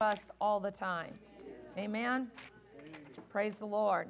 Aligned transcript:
us 0.00 0.30
all 0.40 0.60
the 0.60 0.70
time. 0.70 1.12
Amen. 1.76 2.30
Praise 3.30 3.56
the 3.56 3.66
Lord. 3.66 4.06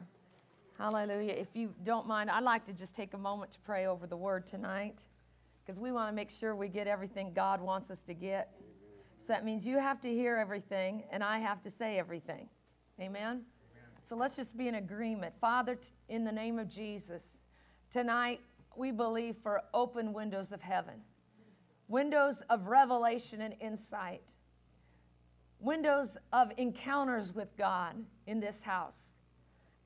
Hallelujah. 0.77 1.33
If 1.33 1.49
you 1.55 1.73
don't 1.83 2.07
mind, 2.07 2.31
I'd 2.31 2.45
like 2.45 2.67
to 2.67 2.75
just 2.75 2.95
take 2.95 3.15
a 3.15 3.19
moment 3.19 3.53
to 3.53 3.59
pray 3.61 3.87
over 3.87 4.07
the 4.07 4.15
word 4.15 4.47
tonight 4.47 5.07
because 5.65 5.81
we 5.81 5.91
want 5.91 6.11
to 6.11 6.15
make 6.15 6.31
sure 6.31 6.55
we 6.55 6.69
get 6.69 6.89
everything 6.89 7.33
God 7.35 7.63
wants 7.63 7.91
us 7.91 8.03
to 8.03 8.13
get. 8.13 8.53
So 9.19 9.33
that 9.33 9.47
means 9.47 9.65
you 9.65 9.79
have 9.79 9.99
to 10.03 10.13
hear 10.13 10.37
everything 10.37 11.05
and 11.11 11.25
I 11.25 11.39
have 11.39 11.63
to 11.63 11.71
say 11.71 11.99
everything. 11.99 12.51
Amen. 13.01 13.45
So 14.11 14.15
let's 14.15 14.37
just 14.37 14.59
be 14.59 14.69
in 14.69 14.75
agreement. 14.75 15.33
Father, 15.41 15.79
in 16.11 16.23
the 16.23 16.33
name 16.33 16.59
of 16.59 16.69
Jesus, 16.69 17.39
tonight 17.91 18.41
we 18.77 18.93
believe 18.93 19.37
for 19.43 19.63
open 19.73 20.13
windows 20.13 20.53
of 20.53 20.61
heaven, 20.61 21.01
windows 21.89 22.43
of 22.51 22.67
revelation 22.67 23.41
and 23.41 23.55
insight, 23.59 24.35
windows 25.61 26.17
of 26.33 26.53
encounters 26.57 27.35
with 27.35 27.57
God 27.57 27.95
in 28.27 28.41
this 28.41 28.63
house. 28.63 29.15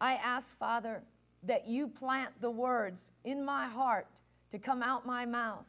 I 0.01 0.15
ask, 0.15 0.57
Father, 0.59 1.03
that 1.45 1.67
you 1.67 1.89
plant 1.89 2.41
the 2.41 2.51
words 2.51 3.11
in 3.25 3.45
my 3.45 3.67
heart 3.67 4.09
to 4.51 4.59
come 4.59 4.83
out 4.83 5.07
my 5.07 5.25
mouth, 5.25 5.65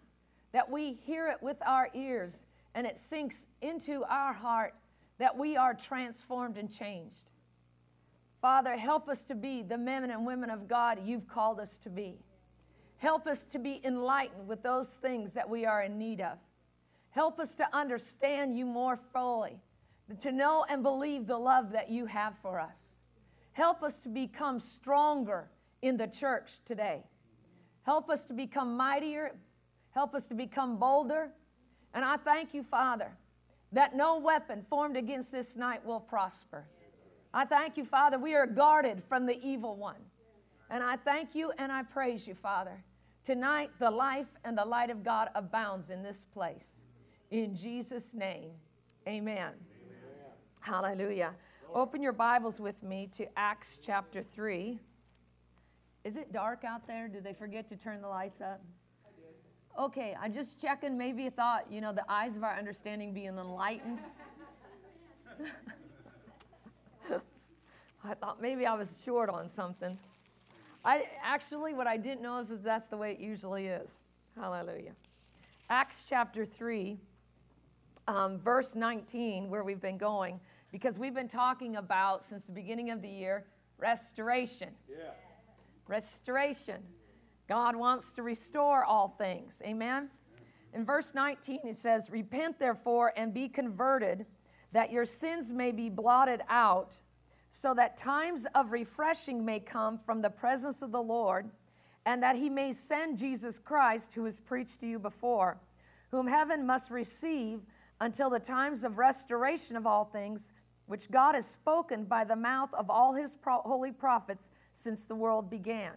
that 0.52 0.70
we 0.70 0.94
hear 0.94 1.28
it 1.28 1.42
with 1.42 1.58
our 1.66 1.90
ears 1.94 2.44
and 2.76 2.86
it 2.86 2.98
sinks 2.98 3.45
into 3.62 4.04
our 4.09 4.34
heart 4.34 4.73
that 5.20 5.38
we 5.38 5.55
are 5.55 5.73
transformed 5.73 6.58
and 6.58 6.72
changed. 6.72 7.31
Father, 8.42 8.76
help 8.76 9.08
us 9.08 9.23
to 9.23 9.36
be 9.36 9.64
the 9.64 9.78
men 9.78 10.09
and 10.09 10.26
women 10.26 10.50
of 10.50 10.67
God 10.67 11.00
you've 11.04 11.28
called 11.28 11.59
us 11.59 11.78
to 11.80 11.90
be. 11.90 12.17
Help 12.98 13.28
us 13.28 13.45
to 13.45 13.59
be 13.59 13.80
enlightened 13.84 14.48
with 14.48 14.64
those 14.64 14.88
things 14.88 15.34
that 15.34 15.50
we 15.50 15.66
are 15.66 15.81
in 15.81 15.98
need 15.98 16.20
of. 16.20 16.38
Help 17.12 17.40
us 17.40 17.56
to 17.56 17.76
understand 17.76 18.58
you 18.58 18.66
more 18.66 18.98
fully, 19.14 19.62
to 20.20 20.32
know 20.32 20.66
and 20.70 20.84
believe 20.84 21.28
the 21.28 21.38
love 21.38 21.72
that 21.72 21.90
you 21.90 22.06
have 22.06 22.34
for 22.42 22.60
us. 22.60 22.96
Help 23.54 23.84
us 23.84 24.00
to 24.02 24.10
become 24.10 24.60
stronger 24.60 25.50
in 25.82 25.98
the 25.98 26.08
church 26.08 26.60
today. 26.66 27.04
Help 27.84 28.10
us 28.10 28.26
to 28.26 28.34
become 28.34 28.76
mightier. 28.76 29.36
Help 29.92 30.16
us 30.16 30.28
to 30.28 30.34
become 30.34 30.78
bolder. 30.78 31.30
And 31.94 32.04
I 32.04 32.18
thank 32.18 32.54
you, 32.54 32.64
Father, 32.64 33.12
that 33.72 33.95
no 33.95 34.18
weapon 34.18 34.66
formed 34.70 34.98
against 34.98 35.32
this 35.32 35.56
night 35.56 35.86
will 35.86 36.00
prosper. 36.00 36.66
I 37.34 37.45
thank 37.45 37.78
you, 37.78 37.86
Father, 37.86 38.17
we 38.20 38.36
are 38.36 38.48
guarded 38.48 39.04
from 39.04 39.26
the 39.26 39.40
evil 39.45 39.76
one. 39.76 40.02
And 40.70 40.84
I 40.84 40.95
thank 40.98 41.36
you 41.36 41.52
and 41.58 41.72
I 41.72 41.84
praise 41.84 42.28
you, 42.28 42.36
Father. 42.36 42.84
Tonight, 43.26 43.72
the 43.80 43.92
life 43.92 44.28
and 44.44 44.58
the 44.58 44.66
light 44.66 44.90
of 44.90 45.04
God 45.04 45.30
abounds 45.36 45.90
in 45.90 46.04
this 46.04 46.26
place. 46.34 46.82
In 47.32 47.56
Jesus' 47.56 48.14
name, 48.14 48.52
amen. 49.08 49.52
Hallelujah. 50.64 51.36
Open 51.73 52.02
your 52.02 52.14
Bibles 52.14 52.61
with 52.61 52.81
me 52.81 53.09
to 53.17 53.28
Acts 53.38 53.81
chapter 53.83 54.23
3. 54.23 54.80
Is 56.05 56.16
it 56.16 56.31
dark 56.31 56.64
out 56.64 56.88
there? 56.88 57.09
Did 57.09 57.25
they 57.25 57.33
forget 57.33 57.67
to 57.67 57.75
turn 57.75 58.02
the 58.02 58.08
lights 58.08 58.39
up? 58.39 58.61
Okay, 59.78 60.16
I'm 60.22 60.33
just 60.33 60.61
checking. 60.61 60.97
Maybe 60.97 61.23
you 61.23 61.31
thought, 61.31 61.70
you 61.70 61.81
know, 61.81 61.92
the 61.92 62.09
eyes 62.09 62.38
of 62.38 62.45
our 62.45 62.58
understanding 62.58 63.14
being 63.14 63.38
enlightened. 63.38 64.00
I 68.05 68.14
thought 68.14 68.42
maybe 68.42 68.66
I 68.66 68.73
was 68.73 69.02
short 69.03 69.30
on 69.30 69.50
something. 69.50 69.98
I 70.86 71.08
actually, 71.22 71.73
what 71.73 71.88
I 71.88 71.98
didn't 71.98 72.22
know 72.22 72.38
is 72.38 72.48
that 72.48 72.64
that's 72.64 72.88
the 72.88 72.95
way 72.95 73.11
it 73.11 73.20
usually 73.20 73.67
is. 73.67 74.00
Hallelujah. 74.39 74.94
Acts 75.70 76.05
chapter 76.08 76.45
3, 76.45 76.98
um, 78.08 78.38
verse 78.38 78.76
19, 78.76 79.50
where 79.50 79.64
we've 79.64 79.82
been 79.82 79.98
going, 79.98 80.40
because 80.72 81.00
we've 81.00 81.14
been 81.14 81.28
talking 81.28 81.76
about 81.78 82.26
since 82.26 82.45
the 82.45 82.52
beginning 82.52 82.90
of 82.90 83.02
the 83.02 83.10
year 83.10 83.45
restoration. 83.78 84.70
Yeah. 84.90 85.12
Restoration. 85.88 86.82
God 87.48 87.76
wants 87.76 88.14
to 88.14 88.23
restore 88.23 88.83
all 88.83 89.10
things. 89.10 89.61
Amen. 89.66 90.10
In 90.73 90.86
verse 90.86 91.14
19, 91.14 91.60
it 91.66 91.77
says, 91.77 92.10
Repent 92.11 92.58
therefore 92.58 93.14
and 93.16 93.33
be 93.33 93.48
converted, 93.48 94.26
that 94.72 94.92
your 94.92 95.06
sins 95.06 95.52
may 95.52 95.72
be 95.72 95.89
blotted 95.89 96.42
out 96.50 97.00
so 97.50 97.73
that 97.76 97.95
times 97.98 98.48
of 98.56 98.72
refreshing 98.72 99.45
may 99.45 99.60
come 99.60 100.00
from 100.00 100.22
the 100.22 100.30
presence 100.30 100.82
of 100.82 100.92
the 100.92 101.02
Lord, 101.02 101.52
and 102.06 102.23
that 102.23 102.36
he 102.36 102.50
may 102.50 102.73
send 102.73 103.17
Jesus 103.17 103.60
Christ, 103.60 104.14
who 104.14 104.23
was 104.23 104.39
preached 104.39 104.80
to 104.80 104.88
you 104.88 104.98
before, 104.98 105.60
whom 106.10 106.26
heaven 106.26 106.66
must 106.66 106.89
receive 106.89 107.61
until 108.03 108.30
the 108.30 108.39
times 108.39 108.83
of 108.83 108.97
restoration 108.97 109.77
of 109.77 109.87
all 109.87 110.03
things, 110.03 110.52
which 110.87 111.09
God 111.09 111.36
has 111.36 111.45
spoken 111.45 112.03
by 112.03 112.25
the 112.25 112.36
mouth 112.36 112.69
of 112.73 112.89
all 112.89 113.14
his 113.14 113.33
pro- 113.33 113.61
holy 113.61 113.93
prophets 113.93 114.49
since 114.73 115.05
the 115.05 115.15
world 115.15 115.49
began. 115.49 115.93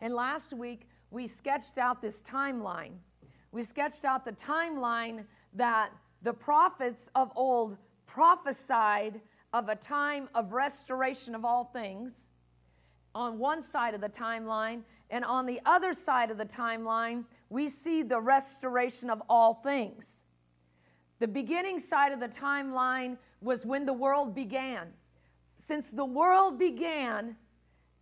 And 0.00 0.14
last 0.14 0.52
week, 0.52 0.86
we 1.10 1.26
sketched 1.26 1.76
out 1.76 2.00
this 2.00 2.22
timeline. 2.22 2.92
We 3.50 3.64
sketched 3.64 4.04
out 4.04 4.24
the 4.24 4.32
timeline 4.32 5.24
that 5.54 5.90
the 6.22 6.32
prophets 6.32 7.08
of 7.16 7.32
old 7.34 7.76
prophesied 8.06 9.20
of 9.52 9.68
a 9.68 9.74
time 9.74 10.28
of 10.36 10.52
restoration 10.52 11.34
of 11.34 11.44
all 11.44 11.64
things 11.64 12.28
on 13.12 13.40
one 13.40 13.60
side 13.60 13.92
of 13.92 14.00
the 14.00 14.08
timeline, 14.08 14.82
and 15.10 15.24
on 15.24 15.46
the 15.46 15.60
other 15.66 15.92
side 15.94 16.30
of 16.30 16.38
the 16.38 16.44
timeline, 16.44 17.24
we 17.48 17.68
see 17.68 18.04
the 18.04 18.20
restoration 18.20 19.10
of 19.10 19.20
all 19.28 19.54
things. 19.54 20.26
The 21.20 21.28
beginning 21.28 21.78
side 21.78 22.12
of 22.12 22.18
the 22.18 22.28
timeline 22.28 23.16
was 23.42 23.64
when 23.64 23.86
the 23.86 23.92
world 23.92 24.34
began. 24.34 24.88
Since 25.56 25.90
the 25.90 26.04
world 26.04 26.58
began, 26.58 27.36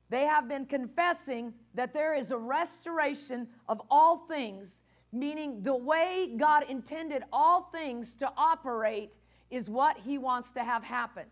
they 0.08 0.24
have 0.24 0.48
been 0.48 0.64
confessing 0.64 1.52
that 1.74 1.92
there 1.92 2.14
is 2.14 2.30
a 2.30 2.38
restoration 2.38 3.48
of 3.68 3.82
all 3.90 4.26
things, 4.28 4.82
meaning 5.12 5.62
the 5.64 5.74
way 5.74 6.32
God 6.36 6.64
intended 6.68 7.24
all 7.32 7.68
things 7.72 8.14
to 8.16 8.32
operate 8.36 9.12
is 9.50 9.68
what 9.68 9.98
He 9.98 10.16
wants 10.16 10.52
to 10.52 10.62
have 10.62 10.84
happen. 10.84 11.24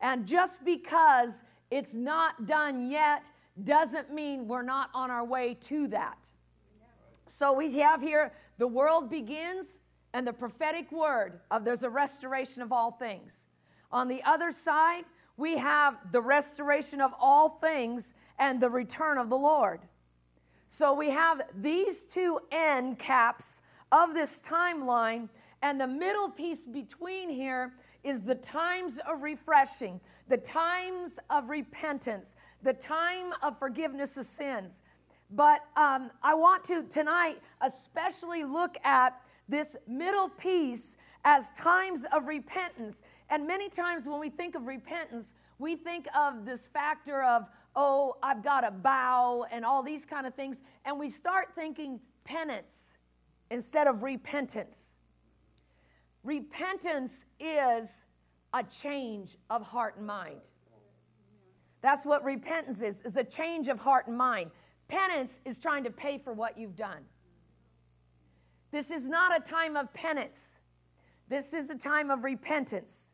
And 0.00 0.26
just 0.26 0.64
because 0.64 1.42
it's 1.70 1.94
not 1.94 2.46
done 2.46 2.90
yet 2.90 3.22
doesn't 3.62 4.12
mean 4.12 4.48
we're 4.48 4.62
not 4.62 4.90
on 4.92 5.12
our 5.12 5.24
way 5.24 5.54
to 5.68 5.86
that. 5.88 6.18
So 7.26 7.52
we 7.52 7.72
have 7.78 8.02
here 8.02 8.32
the 8.58 8.66
world 8.66 9.08
begins 9.08 9.78
and 10.14 10.26
the 10.26 10.32
prophetic 10.32 10.90
word 10.92 11.40
of 11.50 11.64
there's 11.64 11.82
a 11.82 11.90
restoration 11.90 12.62
of 12.62 12.72
all 12.72 12.92
things. 12.92 13.44
On 13.90 14.08
the 14.08 14.22
other 14.22 14.50
side, 14.52 15.04
we 15.36 15.58
have 15.58 15.98
the 16.12 16.20
restoration 16.20 17.00
of 17.00 17.12
all 17.20 17.58
things 17.60 18.12
and 18.38 18.60
the 18.60 18.70
return 18.70 19.18
of 19.18 19.28
the 19.28 19.36
Lord. 19.36 19.80
So 20.68 20.94
we 20.94 21.10
have 21.10 21.42
these 21.60 22.04
two 22.04 22.38
end 22.52 22.98
caps 22.98 23.60
of 23.90 24.14
this 24.14 24.40
timeline, 24.40 25.28
and 25.62 25.80
the 25.80 25.86
middle 25.86 26.30
piece 26.30 26.64
between 26.64 27.28
here 27.28 27.72
is 28.04 28.22
the 28.22 28.34
times 28.36 29.00
of 29.08 29.22
refreshing, 29.22 30.00
the 30.28 30.36
times 30.36 31.18
of 31.30 31.48
repentance, 31.48 32.36
the 32.62 32.72
time 32.72 33.32
of 33.42 33.58
forgiveness 33.58 34.16
of 34.16 34.26
sins. 34.26 34.82
But 35.30 35.60
um, 35.76 36.10
I 36.22 36.34
want 36.34 36.62
to 36.64 36.84
tonight 36.84 37.40
especially 37.60 38.44
look 38.44 38.76
at 38.84 39.20
this 39.48 39.76
middle 39.86 40.28
piece 40.28 40.96
as 41.24 41.50
times 41.52 42.04
of 42.12 42.26
repentance. 42.26 43.02
And 43.30 43.46
many 43.46 43.68
times 43.68 44.06
when 44.06 44.20
we 44.20 44.30
think 44.30 44.54
of 44.54 44.66
repentance, 44.66 45.34
we 45.58 45.76
think 45.76 46.06
of 46.16 46.44
this 46.44 46.66
factor 46.66 47.22
of, 47.22 47.48
oh, 47.76 48.16
I've 48.22 48.42
got 48.42 48.62
to 48.62 48.70
bow 48.70 49.46
and 49.50 49.64
all 49.64 49.82
these 49.82 50.04
kind 50.04 50.26
of 50.26 50.34
things. 50.34 50.62
And 50.84 50.98
we 50.98 51.10
start 51.10 51.48
thinking 51.54 52.00
penance 52.24 52.98
instead 53.50 53.86
of 53.86 54.02
repentance. 54.02 54.96
Repentance 56.22 57.24
is 57.38 58.02
a 58.52 58.62
change 58.62 59.36
of 59.50 59.62
heart 59.62 59.96
and 59.98 60.06
mind. 60.06 60.40
That's 61.82 62.06
what 62.06 62.24
repentance 62.24 62.80
is, 62.80 63.02
is 63.02 63.18
a 63.18 63.24
change 63.24 63.68
of 63.68 63.78
heart 63.78 64.06
and 64.06 64.16
mind. 64.16 64.50
Penance 64.88 65.40
is 65.44 65.58
trying 65.58 65.84
to 65.84 65.90
pay 65.90 66.18
for 66.18 66.32
what 66.32 66.56
you've 66.56 66.76
done. 66.76 67.04
This 68.74 68.90
is 68.90 69.06
not 69.06 69.36
a 69.36 69.40
time 69.40 69.76
of 69.76 69.94
penance. 69.94 70.58
This 71.28 71.54
is 71.54 71.70
a 71.70 71.76
time 71.76 72.10
of 72.10 72.24
repentance. 72.24 73.12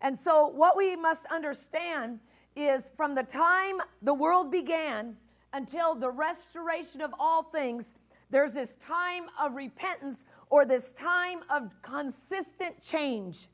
And 0.00 0.16
so, 0.16 0.46
what 0.46 0.76
we 0.76 0.94
must 0.94 1.26
understand 1.26 2.20
is 2.54 2.92
from 2.96 3.16
the 3.16 3.24
time 3.24 3.80
the 4.02 4.14
world 4.14 4.52
began 4.52 5.16
until 5.52 5.96
the 5.96 6.08
restoration 6.08 7.00
of 7.00 7.12
all 7.18 7.42
things, 7.42 7.94
there's 8.30 8.54
this 8.54 8.76
time 8.76 9.24
of 9.40 9.56
repentance 9.56 10.24
or 10.50 10.64
this 10.64 10.92
time 10.92 11.40
of 11.50 11.72
consistent 11.82 12.80
change. 12.80 13.48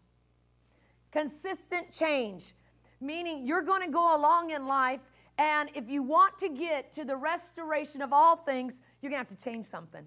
Consistent 1.13 1.91
change, 1.91 2.53
meaning 3.01 3.47
you're 3.47 3.63
going 3.63 3.81
to 3.81 3.91
go 3.91 4.15
along 4.15 4.51
in 4.51 4.67
life, 4.67 5.01
and 5.39 5.71
if 5.75 5.89
you 5.89 6.03
want 6.03 6.39
to 6.41 6.51
get 6.51 6.93
to 6.93 7.07
the 7.07 7.17
restoration 7.17 8.03
of 8.03 8.13
all 8.13 8.37
things, 8.37 8.83
you're 9.01 9.09
going 9.09 9.25
to 9.25 9.31
have 9.31 9.39
to 9.39 9.51
change 9.51 9.65
something. 9.65 10.05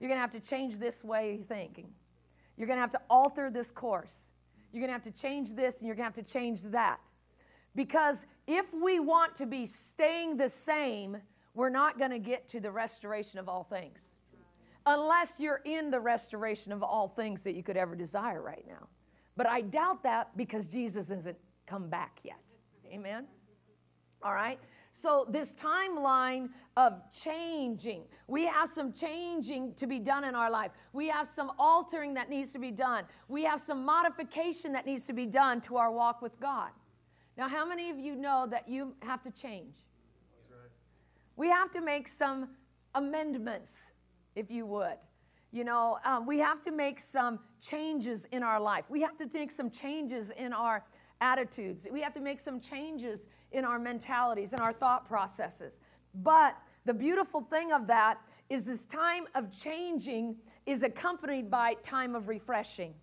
You're 0.00 0.08
going 0.08 0.16
to 0.16 0.22
have 0.22 0.32
to 0.32 0.40
change 0.40 0.78
this 0.78 1.04
way 1.04 1.34
of 1.38 1.46
thinking. 1.46 1.92
You're 2.56 2.66
going 2.66 2.78
to 2.78 2.80
have 2.80 2.90
to 2.90 3.00
alter 3.08 3.50
this 3.50 3.70
course. 3.70 4.32
You're 4.72 4.80
going 4.80 4.88
to 4.88 4.94
have 4.94 5.14
to 5.14 5.20
change 5.20 5.52
this 5.52 5.80
and 5.80 5.86
you're 5.86 5.94
going 5.94 6.10
to 6.10 6.20
have 6.20 6.26
to 6.26 6.32
change 6.32 6.62
that. 6.64 7.00
Because 7.76 8.26
if 8.46 8.72
we 8.74 8.98
want 8.98 9.36
to 9.36 9.46
be 9.46 9.66
staying 9.66 10.36
the 10.36 10.48
same, 10.48 11.18
we're 11.54 11.70
not 11.70 11.98
going 11.98 12.10
to 12.10 12.18
get 12.18 12.48
to 12.48 12.60
the 12.60 12.70
restoration 12.70 13.38
of 13.38 13.48
all 13.48 13.62
things. 13.64 14.00
Unless 14.86 15.34
you're 15.38 15.60
in 15.64 15.90
the 15.90 16.00
restoration 16.00 16.72
of 16.72 16.82
all 16.82 17.08
things 17.08 17.44
that 17.44 17.54
you 17.54 17.62
could 17.62 17.76
ever 17.76 17.94
desire 17.94 18.42
right 18.42 18.64
now. 18.66 18.88
But 19.36 19.46
I 19.46 19.60
doubt 19.60 20.02
that 20.02 20.36
because 20.36 20.66
Jesus 20.66 21.10
hasn't 21.10 21.36
come 21.66 21.88
back 21.88 22.20
yet. 22.24 22.40
Amen? 22.92 23.26
All 24.22 24.34
right? 24.34 24.58
So, 24.92 25.26
this 25.30 25.54
timeline 25.54 26.48
of 26.76 27.00
changing, 27.12 28.02
we 28.26 28.46
have 28.46 28.68
some 28.68 28.92
changing 28.92 29.74
to 29.74 29.86
be 29.86 30.00
done 30.00 30.24
in 30.24 30.34
our 30.34 30.50
life. 30.50 30.72
We 30.92 31.08
have 31.08 31.28
some 31.28 31.52
altering 31.58 32.12
that 32.14 32.28
needs 32.28 32.52
to 32.52 32.58
be 32.58 32.72
done. 32.72 33.04
We 33.28 33.44
have 33.44 33.60
some 33.60 33.84
modification 33.84 34.72
that 34.72 34.86
needs 34.86 35.06
to 35.06 35.12
be 35.12 35.26
done 35.26 35.60
to 35.62 35.76
our 35.76 35.92
walk 35.92 36.22
with 36.22 36.38
God. 36.40 36.70
Now, 37.38 37.48
how 37.48 37.66
many 37.66 37.88
of 37.90 37.98
you 37.98 38.16
know 38.16 38.46
that 38.50 38.68
you 38.68 38.94
have 39.02 39.22
to 39.22 39.30
change? 39.30 39.76
We 41.36 41.48
have 41.48 41.70
to 41.70 41.80
make 41.80 42.08
some 42.08 42.50
amendments, 42.94 43.92
if 44.34 44.50
you 44.50 44.66
would. 44.66 44.98
You 45.52 45.64
know, 45.64 45.98
um, 46.04 46.26
we 46.26 46.38
have 46.38 46.60
to 46.62 46.70
make 46.70 47.00
some 47.00 47.38
changes 47.60 48.26
in 48.26 48.42
our 48.42 48.60
life. 48.60 48.84
We 48.88 49.00
have 49.02 49.16
to 49.16 49.28
make 49.32 49.50
some 49.50 49.70
changes 49.70 50.30
in 50.30 50.52
our 50.52 50.84
attitudes. 51.20 51.86
We 51.90 52.00
have 52.02 52.14
to 52.14 52.20
make 52.20 52.40
some 52.40 52.60
changes 52.60 53.26
in 53.52 53.64
our 53.64 53.78
mentalities 53.78 54.52
and 54.52 54.60
our 54.60 54.72
thought 54.72 55.06
processes. 55.06 55.80
But 56.14 56.56
the 56.84 56.94
beautiful 56.94 57.40
thing 57.40 57.72
of 57.72 57.86
that 57.88 58.20
is 58.48 58.66
this 58.66 58.86
time 58.86 59.24
of 59.34 59.52
changing 59.52 60.36
is 60.66 60.82
accompanied 60.82 61.50
by 61.50 61.74
time 61.82 62.14
of 62.14 62.28
refreshing. 62.28 62.94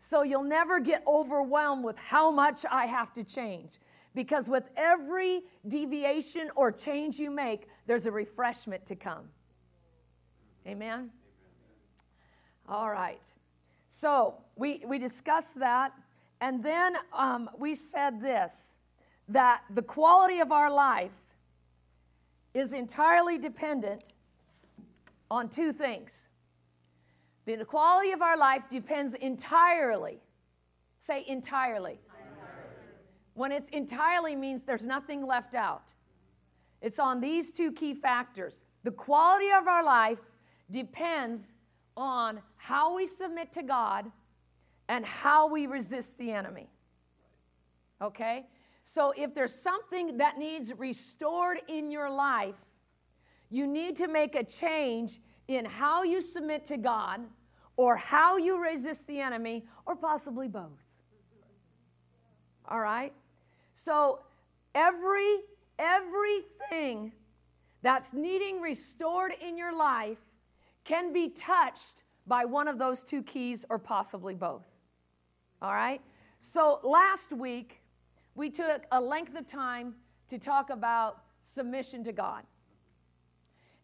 So 0.00 0.22
you'll 0.22 0.42
never 0.42 0.80
get 0.80 1.02
overwhelmed 1.06 1.84
with 1.84 1.98
how 1.98 2.30
much 2.30 2.64
I 2.70 2.86
have 2.86 3.12
to 3.14 3.24
change. 3.24 3.78
Because 4.14 4.48
with 4.48 4.64
every 4.76 5.42
deviation 5.68 6.50
or 6.56 6.72
change 6.72 7.18
you 7.18 7.30
make, 7.30 7.68
there's 7.86 8.06
a 8.06 8.10
refreshment 8.10 8.84
to 8.86 8.96
come. 8.96 9.26
Amen? 10.66 11.10
All 12.68 12.90
right. 12.90 13.20
So 13.88 14.34
we, 14.56 14.82
we 14.86 14.98
discussed 14.98 15.58
that. 15.60 15.92
And 16.40 16.62
then 16.62 16.96
um, 17.12 17.50
we 17.58 17.74
said 17.74 18.20
this 18.20 18.76
that 19.28 19.62
the 19.74 19.82
quality 19.82 20.40
of 20.40 20.50
our 20.50 20.72
life 20.72 21.14
is 22.52 22.72
entirely 22.72 23.38
dependent 23.38 24.14
on 25.30 25.48
two 25.48 25.72
things. 25.72 26.28
The 27.46 27.64
quality 27.64 28.10
of 28.10 28.22
our 28.22 28.36
life 28.36 28.62
depends 28.68 29.14
entirely, 29.14 30.18
say 31.06 31.24
entirely. 31.28 31.92
entirely. 31.92 32.00
When 33.34 33.52
it's 33.52 33.68
entirely 33.68 34.34
means 34.34 34.62
there's 34.64 34.84
nothing 34.84 35.24
left 35.26 35.54
out. 35.54 35.92
It's 36.82 36.98
on 36.98 37.20
these 37.20 37.52
two 37.52 37.72
key 37.72 37.94
factors. 37.94 38.64
The 38.82 38.90
quality 38.90 39.50
of 39.56 39.68
our 39.68 39.84
life 39.84 40.20
depends 40.70 41.46
on 41.96 42.40
how 42.56 42.96
we 42.96 43.06
submit 43.06 43.52
to 43.52 43.62
God 43.62 44.10
and 44.90 45.06
how 45.06 45.46
we 45.46 45.68
resist 45.68 46.18
the 46.18 46.32
enemy. 46.32 46.68
Okay? 48.02 48.46
So 48.82 49.14
if 49.16 49.32
there's 49.36 49.54
something 49.54 50.18
that 50.18 50.36
needs 50.36 50.72
restored 50.76 51.58
in 51.68 51.92
your 51.92 52.10
life, 52.10 52.56
you 53.50 53.68
need 53.68 53.94
to 53.96 54.08
make 54.08 54.34
a 54.34 54.42
change 54.42 55.20
in 55.46 55.64
how 55.64 56.02
you 56.02 56.20
submit 56.20 56.66
to 56.66 56.76
God 56.76 57.20
or 57.76 57.94
how 57.94 58.36
you 58.36 58.60
resist 58.60 59.06
the 59.06 59.20
enemy 59.20 59.64
or 59.86 59.94
possibly 59.94 60.48
both. 60.48 60.82
All 62.68 62.80
right? 62.80 63.12
So 63.74 64.18
every 64.74 65.36
everything 65.78 67.12
that's 67.82 68.12
needing 68.12 68.60
restored 68.60 69.34
in 69.40 69.56
your 69.56 69.74
life 69.74 70.18
can 70.82 71.12
be 71.12 71.28
touched 71.28 72.02
by 72.26 72.44
one 72.44 72.66
of 72.66 72.76
those 72.76 73.04
two 73.04 73.22
keys 73.22 73.64
or 73.70 73.78
possibly 73.78 74.34
both. 74.34 74.69
All 75.62 75.72
right? 75.72 76.00
So 76.38 76.80
last 76.82 77.32
week, 77.32 77.82
we 78.34 78.50
took 78.50 78.86
a 78.92 79.00
length 79.00 79.36
of 79.36 79.46
time 79.46 79.94
to 80.28 80.38
talk 80.38 80.70
about 80.70 81.22
submission 81.42 82.04
to 82.04 82.12
God. 82.12 82.44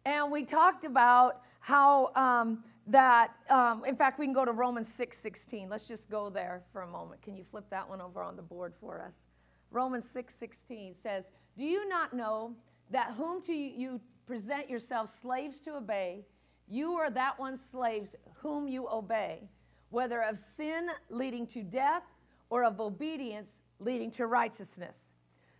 And 0.05 0.31
we 0.31 0.43
talked 0.43 0.85
about 0.85 1.41
how 1.59 2.11
um, 2.15 2.63
that, 2.87 3.31
um, 3.49 3.83
in 3.85 3.95
fact, 3.95 4.19
we 4.19 4.25
can 4.25 4.33
go 4.33 4.45
to 4.45 4.53
Romans 4.53 4.87
6 4.87 5.17
16. 5.17 5.69
Let's 5.69 5.87
just 5.87 6.09
go 6.09 6.29
there 6.29 6.63
for 6.71 6.81
a 6.83 6.87
moment. 6.87 7.21
Can 7.21 7.35
you 7.35 7.43
flip 7.43 7.65
that 7.69 7.87
one 7.87 8.01
over 8.01 8.23
on 8.23 8.35
the 8.35 8.41
board 8.41 8.73
for 8.79 9.01
us? 9.01 9.23
Romans 9.69 10.09
6 10.09 10.33
16 10.33 10.93
says, 10.93 11.31
Do 11.57 11.65
you 11.65 11.87
not 11.89 12.13
know 12.13 12.55
that 12.89 13.13
whom 13.17 13.41
to 13.43 13.53
you 13.53 13.99
present 14.25 14.69
yourselves 14.69 15.11
slaves 15.11 15.61
to 15.61 15.75
obey, 15.75 16.25
you 16.67 16.93
are 16.93 17.09
that 17.09 17.39
one 17.39 17.55
slaves 17.55 18.15
whom 18.35 18.67
you 18.67 18.87
obey, 18.89 19.49
whether 19.89 20.21
of 20.21 20.37
sin 20.37 20.87
leading 21.09 21.47
to 21.47 21.63
death 21.63 22.03
or 22.49 22.63
of 22.63 22.79
obedience 22.79 23.59
leading 23.79 24.11
to 24.11 24.27
righteousness. 24.27 25.11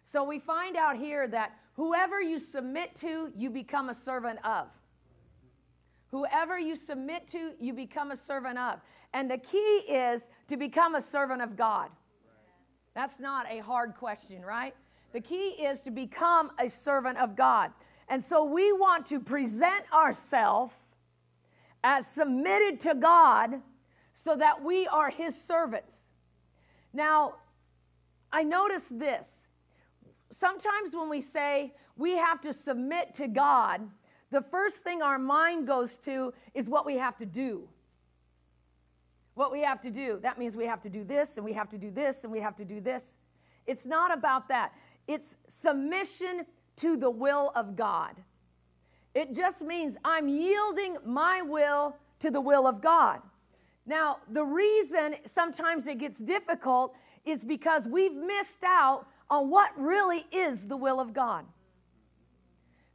So 0.04 0.24
we 0.24 0.40
find 0.40 0.78
out 0.78 0.98
here 0.98 1.28
that 1.28 1.52
whoever 1.74 2.22
you 2.22 2.40
submit 2.40 2.96
to, 2.98 3.32
you 3.36 3.50
become 3.50 3.90
a 3.90 3.94
servant 3.94 4.40
of. 4.46 4.68
Whoever 6.10 6.58
you 6.58 6.76
submit 6.76 7.28
to, 7.30 7.52
you 7.60 7.74
become 7.74 8.12
a 8.12 8.16
servant 8.16 8.58
of. 8.58 8.80
And 9.14 9.30
the 9.30 9.38
key 9.38 9.84
is 9.88 10.30
to 10.48 10.58
become 10.58 10.96
a 10.96 11.02
servant 11.02 11.42
of 11.42 11.56
God. 11.56 11.90
That's 12.96 13.20
not 13.20 13.46
a 13.52 13.60
hard 13.60 13.96
question, 13.96 14.44
right? 14.44 14.74
The 15.14 15.22
key 15.22 15.50
is 15.50 15.82
to 15.84 15.92
become 15.92 16.52
a 16.60 16.70
servant 16.70 17.18
of 17.18 17.36
God. 17.36 17.72
And 18.08 18.24
so 18.24 18.46
we 18.46 18.72
want 18.72 19.06
to 19.08 19.20
present 19.20 19.84
ourselves 19.94 20.74
as 21.84 22.08
submitted 22.08 22.80
to 22.82 22.96
God 22.96 23.62
so 24.20 24.36
that 24.36 24.64
we 24.64 24.88
are 24.88 25.12
His 25.12 25.40
servants. 25.40 26.10
Now, 26.92 27.36
I 28.32 28.42
notice 28.42 28.88
this. 28.90 29.46
Sometimes 30.32 30.96
when 30.96 31.08
we 31.08 31.22
say 31.22 31.76
we 31.96 32.18
have 32.18 32.42
to 32.42 32.52
submit 32.52 33.14
to 33.16 33.28
God, 33.28 33.82
the 34.32 34.42
first 34.42 34.84
thing 34.84 35.04
our 35.04 35.20
mind 35.20 35.68
goes 35.68 36.00
to 36.00 36.34
is 36.56 36.68
what 36.68 36.84
we 36.84 36.96
have 36.96 37.16
to 37.18 37.28
do. 37.28 37.70
What 39.36 39.52
we 39.52 39.62
have 39.62 39.82
to 39.82 39.92
do. 39.92 40.18
That 40.24 40.40
means 40.40 40.56
we 40.56 40.66
have 40.66 40.82
to 40.82 40.90
do 40.90 41.04
this, 41.04 41.38
and 41.38 41.46
we 41.46 41.54
have 41.54 41.70
to 41.70 41.78
do 41.78 41.92
this, 41.92 42.24
and 42.24 42.34
we 42.34 42.40
have 42.40 42.56
to 42.56 42.66
do 42.66 42.82
this. 42.82 43.18
It's 43.68 43.86
not 43.86 44.12
about 44.12 44.50
that. 44.50 44.74
It's 45.08 45.38
submission 45.48 46.48
to 46.78 46.98
the 46.98 47.12
will 47.12 47.52
of 47.56 47.76
God. 47.76 48.16
It 49.14 49.36
just 49.36 49.62
means 49.62 49.96
I'm 50.04 50.28
yielding 50.28 50.98
my 51.06 51.44
will 51.44 51.96
to 52.20 52.32
the 52.32 52.42
will 52.42 52.66
of 52.66 52.82
God. 52.82 53.22
Now, 53.88 54.18
the 54.30 54.44
reason 54.44 55.16
sometimes 55.26 55.88
it 55.88 55.98
gets 55.98 56.20
difficult 56.20 56.94
is 57.26 57.44
because 57.44 57.88
we've 57.88 58.14
missed 58.14 58.64
out 58.66 59.08
on 59.30 59.50
what 59.50 59.72
really 59.78 60.26
is 60.32 60.66
the 60.66 60.76
will 60.76 61.00
of 61.00 61.14
God. 61.14 61.46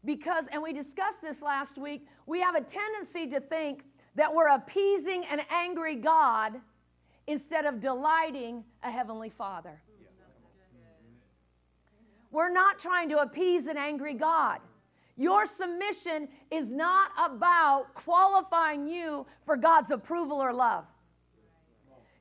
Because, 0.04 0.46
and 0.52 0.62
we 0.62 0.72
discussed 0.72 1.22
this 1.22 1.40
last 1.40 1.78
week, 1.78 2.06
we 2.26 2.40
have 2.40 2.54
a 2.54 2.61
tendency 2.61 3.26
to 3.28 3.40
think 3.40 3.84
that 4.16 4.34
we're 4.34 4.49
appeasing 4.49 5.25
an 5.30 5.40
angry 5.50 5.96
God 5.96 6.61
instead 7.26 7.64
of 7.64 7.80
delighting 7.80 8.64
a 8.82 8.90
heavenly 8.90 9.30
Father. 9.30 9.80
We're 12.30 12.52
not 12.52 12.78
trying 12.78 13.08
to 13.11 13.18
appease 13.18 13.66
an 13.66 13.76
angry 13.76 14.14
God. 14.14 14.61
Your 15.16 15.47
submission 15.47 16.28
is 16.50 16.71
not 16.71 17.11
about 17.19 17.95
qualifying 17.95 18.88
you 18.88 19.26
for 19.45 19.57
God's 19.57 19.90
approval 19.90 20.38
or 20.38 20.52
love. 20.52 20.85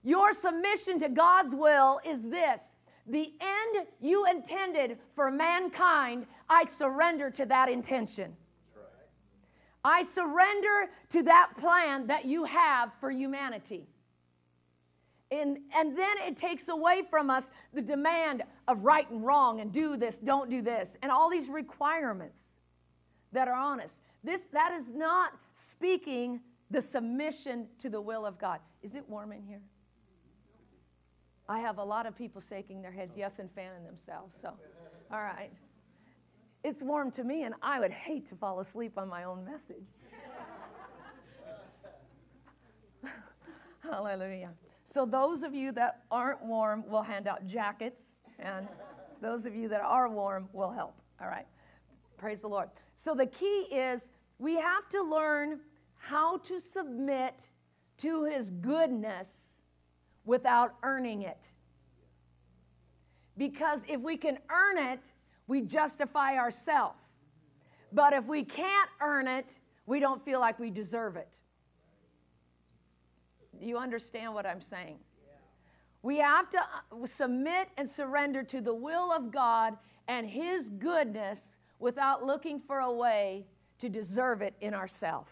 Your 0.03 0.33
submission 0.33 0.99
to 0.99 1.09
God's 1.09 1.55
will 1.55 1.99
is 2.05 2.27
this 2.27 2.75
the 3.07 3.33
end 3.41 3.87
you 3.99 4.25
intended 4.25 4.97
for 5.15 5.31
mankind, 5.31 6.25
I 6.49 6.65
surrender 6.65 7.29
to 7.31 7.45
that 7.47 7.69
intention. 7.69 8.35
I 9.83 10.03
surrender 10.03 10.91
to 11.09 11.23
that 11.23 11.51
plan 11.57 12.07
that 12.07 12.25
you 12.25 12.43
have 12.43 12.91
for 12.99 13.09
humanity. 13.09 13.87
And, 15.31 15.57
and 15.73 15.97
then 15.97 16.17
it 16.27 16.37
takes 16.37 16.67
away 16.67 17.03
from 17.09 17.29
us 17.29 17.51
the 17.73 17.81
demand 17.81 18.43
of 18.67 18.83
right 18.83 19.09
and 19.09 19.25
wrong 19.25 19.61
and 19.61 19.71
do 19.71 19.97
this, 19.97 20.19
don't 20.19 20.49
do 20.49 20.61
this, 20.61 20.97
and 21.01 21.11
all 21.11 21.29
these 21.29 21.49
requirements 21.49 22.57
that 23.31 23.47
are 23.47 23.55
honest. 23.55 24.01
This, 24.23 24.41
that 24.53 24.71
is 24.73 24.89
not 24.89 25.33
speaking 25.53 26.41
the 26.69 26.81
submission 26.81 27.67
to 27.79 27.89
the 27.89 27.99
will 27.99 28.25
of 28.25 28.37
God. 28.37 28.59
Is 28.81 28.95
it 28.95 29.03
warm 29.07 29.31
in 29.31 29.43
here? 29.43 29.61
I 31.49 31.59
have 31.59 31.79
a 31.79 31.83
lot 31.83 32.05
of 32.05 32.15
people 32.15 32.41
shaking 32.41 32.81
their 32.81 32.91
heads 32.91 33.13
yes 33.17 33.39
and 33.39 33.51
fanning 33.51 33.83
themselves. 33.85 34.35
So, 34.39 34.53
all 35.11 35.21
right. 35.21 35.51
It's 36.63 36.81
warm 36.81 37.11
to 37.11 37.23
me, 37.23 37.43
and 37.43 37.55
I 37.61 37.79
would 37.79 37.91
hate 37.91 38.27
to 38.27 38.35
fall 38.35 38.59
asleep 38.59 38.93
on 38.97 39.09
my 39.09 39.23
own 39.23 39.43
message. 39.43 39.83
Hallelujah. 43.83 44.51
So, 44.83 45.05
those 45.05 45.41
of 45.41 45.55
you 45.55 45.71
that 45.73 46.03
aren't 46.11 46.43
warm, 46.45 46.83
we'll 46.87 47.01
hand 47.01 47.27
out 47.27 47.47
jackets, 47.47 48.15
and 48.39 48.67
those 49.21 49.45
of 49.45 49.55
you 49.55 49.67
that 49.69 49.81
are 49.81 50.07
warm 50.07 50.47
will 50.53 50.71
help. 50.71 50.95
All 51.19 51.27
right. 51.27 51.47
Praise 52.21 52.41
the 52.41 52.47
Lord. 52.47 52.69
So, 52.95 53.15
the 53.15 53.25
key 53.25 53.65
is 53.71 54.09
we 54.37 54.53
have 54.53 54.87
to 54.89 55.01
learn 55.01 55.59
how 55.97 56.37
to 56.37 56.59
submit 56.59 57.33
to 57.97 58.25
His 58.25 58.51
goodness 58.51 59.63
without 60.23 60.75
earning 60.83 61.23
it. 61.23 61.39
Because 63.39 63.81
if 63.87 63.99
we 63.99 64.17
can 64.17 64.37
earn 64.51 64.77
it, 64.77 64.99
we 65.47 65.61
justify 65.61 66.37
ourselves. 66.37 66.99
But 67.91 68.13
if 68.13 68.27
we 68.27 68.43
can't 68.43 68.89
earn 69.01 69.27
it, 69.27 69.57
we 69.87 69.99
don't 69.99 70.23
feel 70.23 70.39
like 70.39 70.59
we 70.59 70.69
deserve 70.69 71.15
it. 71.15 71.33
You 73.59 73.79
understand 73.79 74.35
what 74.35 74.45
I'm 74.45 74.61
saying? 74.61 74.99
We 76.03 76.19
have 76.19 76.51
to 76.51 76.59
uh, 76.59 77.05
submit 77.05 77.69
and 77.77 77.89
surrender 77.89 78.43
to 78.43 78.61
the 78.61 78.75
will 78.75 79.11
of 79.11 79.31
God 79.31 79.75
and 80.07 80.27
His 80.27 80.69
goodness 80.69 81.57
without 81.81 82.23
looking 82.23 82.59
for 82.59 82.79
a 82.79 82.91
way 82.91 83.45
to 83.79 83.89
deserve 83.89 84.41
it 84.41 84.53
in 84.61 84.73
ourselves. 84.73 85.31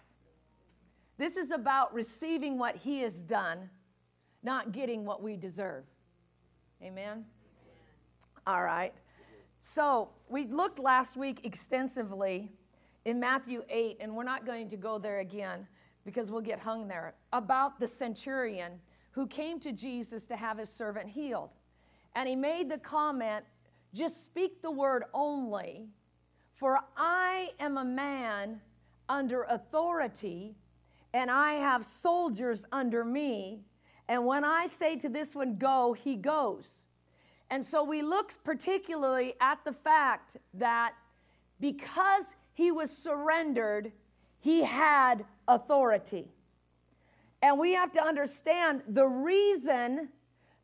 This 1.17 1.37
is 1.37 1.51
about 1.51 1.93
receiving 1.93 2.57
what 2.57 2.75
He 2.75 3.01
has 3.01 3.19
done, 3.19 3.69
not 4.41 4.71
getting 4.71 5.05
what 5.05 5.21
we 5.21 5.37
deserve. 5.37 5.83
Amen? 6.81 7.25
All 8.47 8.63
right. 8.63 8.93
So 9.59 10.09
we 10.29 10.47
looked 10.47 10.79
last 10.79 11.17
week 11.17 11.41
extensively 11.43 12.51
in 13.05 13.19
Matthew 13.19 13.63
8, 13.69 13.97
and 13.99 14.15
we're 14.15 14.23
not 14.23 14.45
going 14.45 14.69
to 14.69 14.77
go 14.77 14.97
there 14.97 15.19
again 15.19 15.67
because 16.05 16.31
we'll 16.31 16.41
get 16.41 16.59
hung 16.59 16.87
there, 16.87 17.13
about 17.33 17.79
the 17.79 17.87
centurion 17.87 18.79
who 19.11 19.27
came 19.27 19.59
to 19.59 19.71
Jesus 19.71 20.25
to 20.27 20.35
have 20.35 20.57
his 20.57 20.69
servant 20.69 21.09
healed. 21.09 21.49
And 22.15 22.27
he 22.27 22.35
made 22.35 22.69
the 22.69 22.77
comment, 22.77 23.45
just 23.93 24.25
speak 24.25 24.61
the 24.61 24.71
word 24.71 25.03
only, 25.13 25.89
for 26.59 26.77
I 26.97 27.51
am 27.57 27.77
a 27.77 27.85
man 27.85 28.59
under 29.07 29.43
authority, 29.43 30.55
and 31.13 31.31
I 31.31 31.53
have 31.53 31.85
soldiers 31.85 32.65
under 32.71 33.05
me. 33.05 33.61
And 34.09 34.25
when 34.25 34.43
I 34.43 34.65
say 34.65 34.97
to 34.97 35.09
this 35.09 35.33
one, 35.33 35.55
go, 35.55 35.93
he 35.93 36.17
goes. 36.17 36.83
And 37.49 37.63
so 37.63 37.83
we 37.83 38.01
look 38.01 38.33
particularly 38.43 39.35
at 39.39 39.63
the 39.63 39.71
fact 39.71 40.35
that 40.53 40.93
because 41.61 42.35
he 42.53 42.71
was 42.71 42.91
surrendered, 42.91 43.93
he 44.39 44.63
had 44.63 45.23
authority. 45.47 46.27
And 47.41 47.57
we 47.57 47.73
have 47.73 47.93
to 47.93 48.03
understand 48.03 48.81
the 48.87 49.07
reason, 49.07 50.09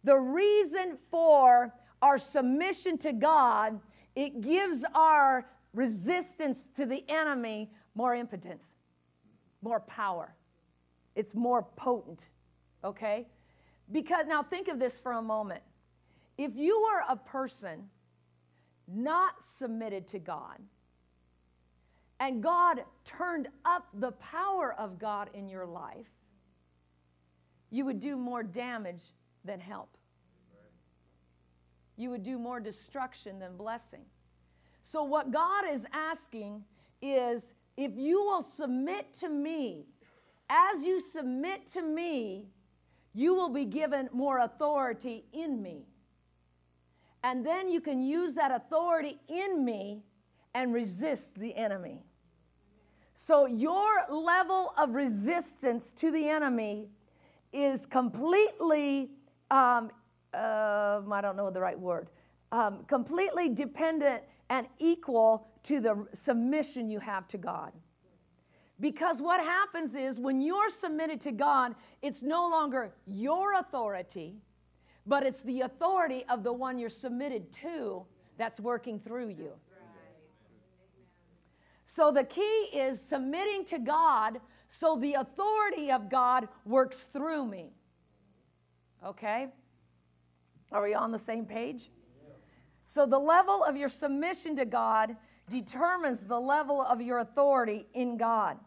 the 0.04 0.18
reason 0.18 0.98
for 1.10 1.74
our 2.02 2.18
submission 2.18 2.98
to 3.00 3.14
God, 3.14 3.80
it 4.16 4.42
gives 4.42 4.84
our 4.94 5.46
resistance 5.76 6.68
to 6.76 6.86
the 6.86 7.04
enemy 7.10 7.72
more 7.94 8.16
impotence, 8.16 8.64
more 9.62 9.80
power. 9.82 10.34
It's 11.16 11.36
more 11.36 11.64
potent, 11.76 12.28
okay? 12.84 13.28
Because 13.92 14.26
now 14.28 14.44
think 14.44 14.68
of 14.68 14.80
this 14.80 14.98
for 15.00 15.14
a 15.14 15.22
moment. 15.22 15.62
If 16.38 16.56
you 16.56 16.76
are 16.76 17.04
a 17.10 17.16
person 17.16 17.90
not 18.88 19.44
submitted 19.44 20.08
to 20.10 20.20
God, 20.20 20.60
and 22.20 22.42
God 22.42 22.82
turned 23.04 23.48
up 23.66 23.88
the 23.94 24.12
power 24.14 24.74
of 24.78 24.98
God 25.00 25.30
in 25.34 25.50
your 25.50 25.66
life, 25.66 26.08
you 27.72 27.86
would 27.86 28.00
do 28.00 28.16
more 28.16 28.44
damage 28.44 29.04
than 29.44 29.60
help. 29.60 29.98
You 31.98 32.10
would 32.10 32.24
do 32.24 32.38
more 32.38 32.60
destruction 32.60 33.40
than 33.40 33.58
blessing. 33.58 34.06
So, 34.88 35.04
what 35.04 35.32
God 35.32 35.64
is 35.68 35.88
asking 35.92 36.64
is 37.02 37.54
if 37.76 37.94
you 37.98 38.24
will 38.24 38.44
submit 38.44 39.12
to 39.18 39.30
me, 39.30 39.88
as 40.48 40.84
you 40.84 41.02
submit 41.02 41.68
to 41.72 41.82
me, 41.82 42.46
you 43.12 43.34
will 43.34 43.50
be 43.50 43.66
given 43.66 44.08
more 44.14 44.40
authority 44.40 45.26
in 45.34 45.60
me. 45.60 45.88
And 47.24 47.44
then 47.44 47.68
you 47.68 47.82
can 47.82 48.04
use 48.04 48.36
that 48.36 48.52
authority 48.52 49.20
in 49.28 49.66
me 49.66 50.04
and 50.54 50.72
resist 50.72 51.40
the 51.40 51.56
enemy. 51.56 52.04
So, 53.16 53.48
your 53.48 54.06
level 54.08 54.72
of 54.78 54.94
resistance 54.94 55.92
to 55.94 56.12
the 56.12 56.30
enemy 56.30 56.90
is 57.52 57.88
completely, 57.88 59.10
um, 59.50 59.90
uh, 60.32 61.02
I 61.12 61.22
don't 61.22 61.36
know 61.36 61.50
the 61.50 61.62
right 61.62 61.80
word, 61.80 62.12
um, 62.52 62.84
completely 62.86 63.50
dependent 63.50 64.22
and 64.50 64.68
equal 64.80 65.48
to 65.64 65.80
the 65.80 66.08
submission 66.14 66.90
you 66.90 67.00
have 67.00 67.28
to 67.28 67.38
God. 67.38 67.72
Because 68.80 69.22
what 69.22 69.40
happens 69.40 69.96
is 69.96 70.20
when 70.20 70.42
you're 70.42 70.70
submitted 70.70 71.22
to 71.22 71.32
God, 71.32 71.76
it's 72.02 72.22
no 72.22 72.48
longer 72.50 72.94
your 73.06 73.54
authority, 73.54 74.36
but 75.06 75.24
it's 75.24 75.42
the 75.42 75.62
authority 75.62 76.26
of 76.30 76.44
the 76.44 76.52
one 76.52 76.78
you're 76.78 76.90
submitted 76.90 77.52
to 77.54 78.06
that's 78.38 78.60
working 78.60 79.00
through 79.00 79.30
you. 79.30 79.52
So 81.86 82.12
the 82.12 82.24
key 82.24 82.70
is 82.74 83.00
submitting 83.00 83.64
to 83.66 83.80
God 83.80 84.42
so 84.68 84.98
the 84.98 85.14
authority 85.14 85.92
of 85.92 86.10
God 86.10 86.48
works 86.66 87.08
through 87.14 87.46
me. 87.46 87.72
Okay? 89.06 89.48
Are 90.72 90.82
we 90.82 90.96
on 90.96 91.12
the 91.12 91.20
same 91.20 91.46
page? 91.46 91.92
So 92.86 93.06
the 93.06 93.20
level 93.20 93.64
of 93.64 93.76
your 93.76 93.90
submission 93.90 94.56
to 94.58 94.66
God 94.66 95.16
determines 95.50 96.22
the 96.22 96.40
level 96.40 96.82
of 96.82 97.02
your 97.02 97.20
authority 97.20 97.88
in 97.94 98.18
God. 98.18 98.58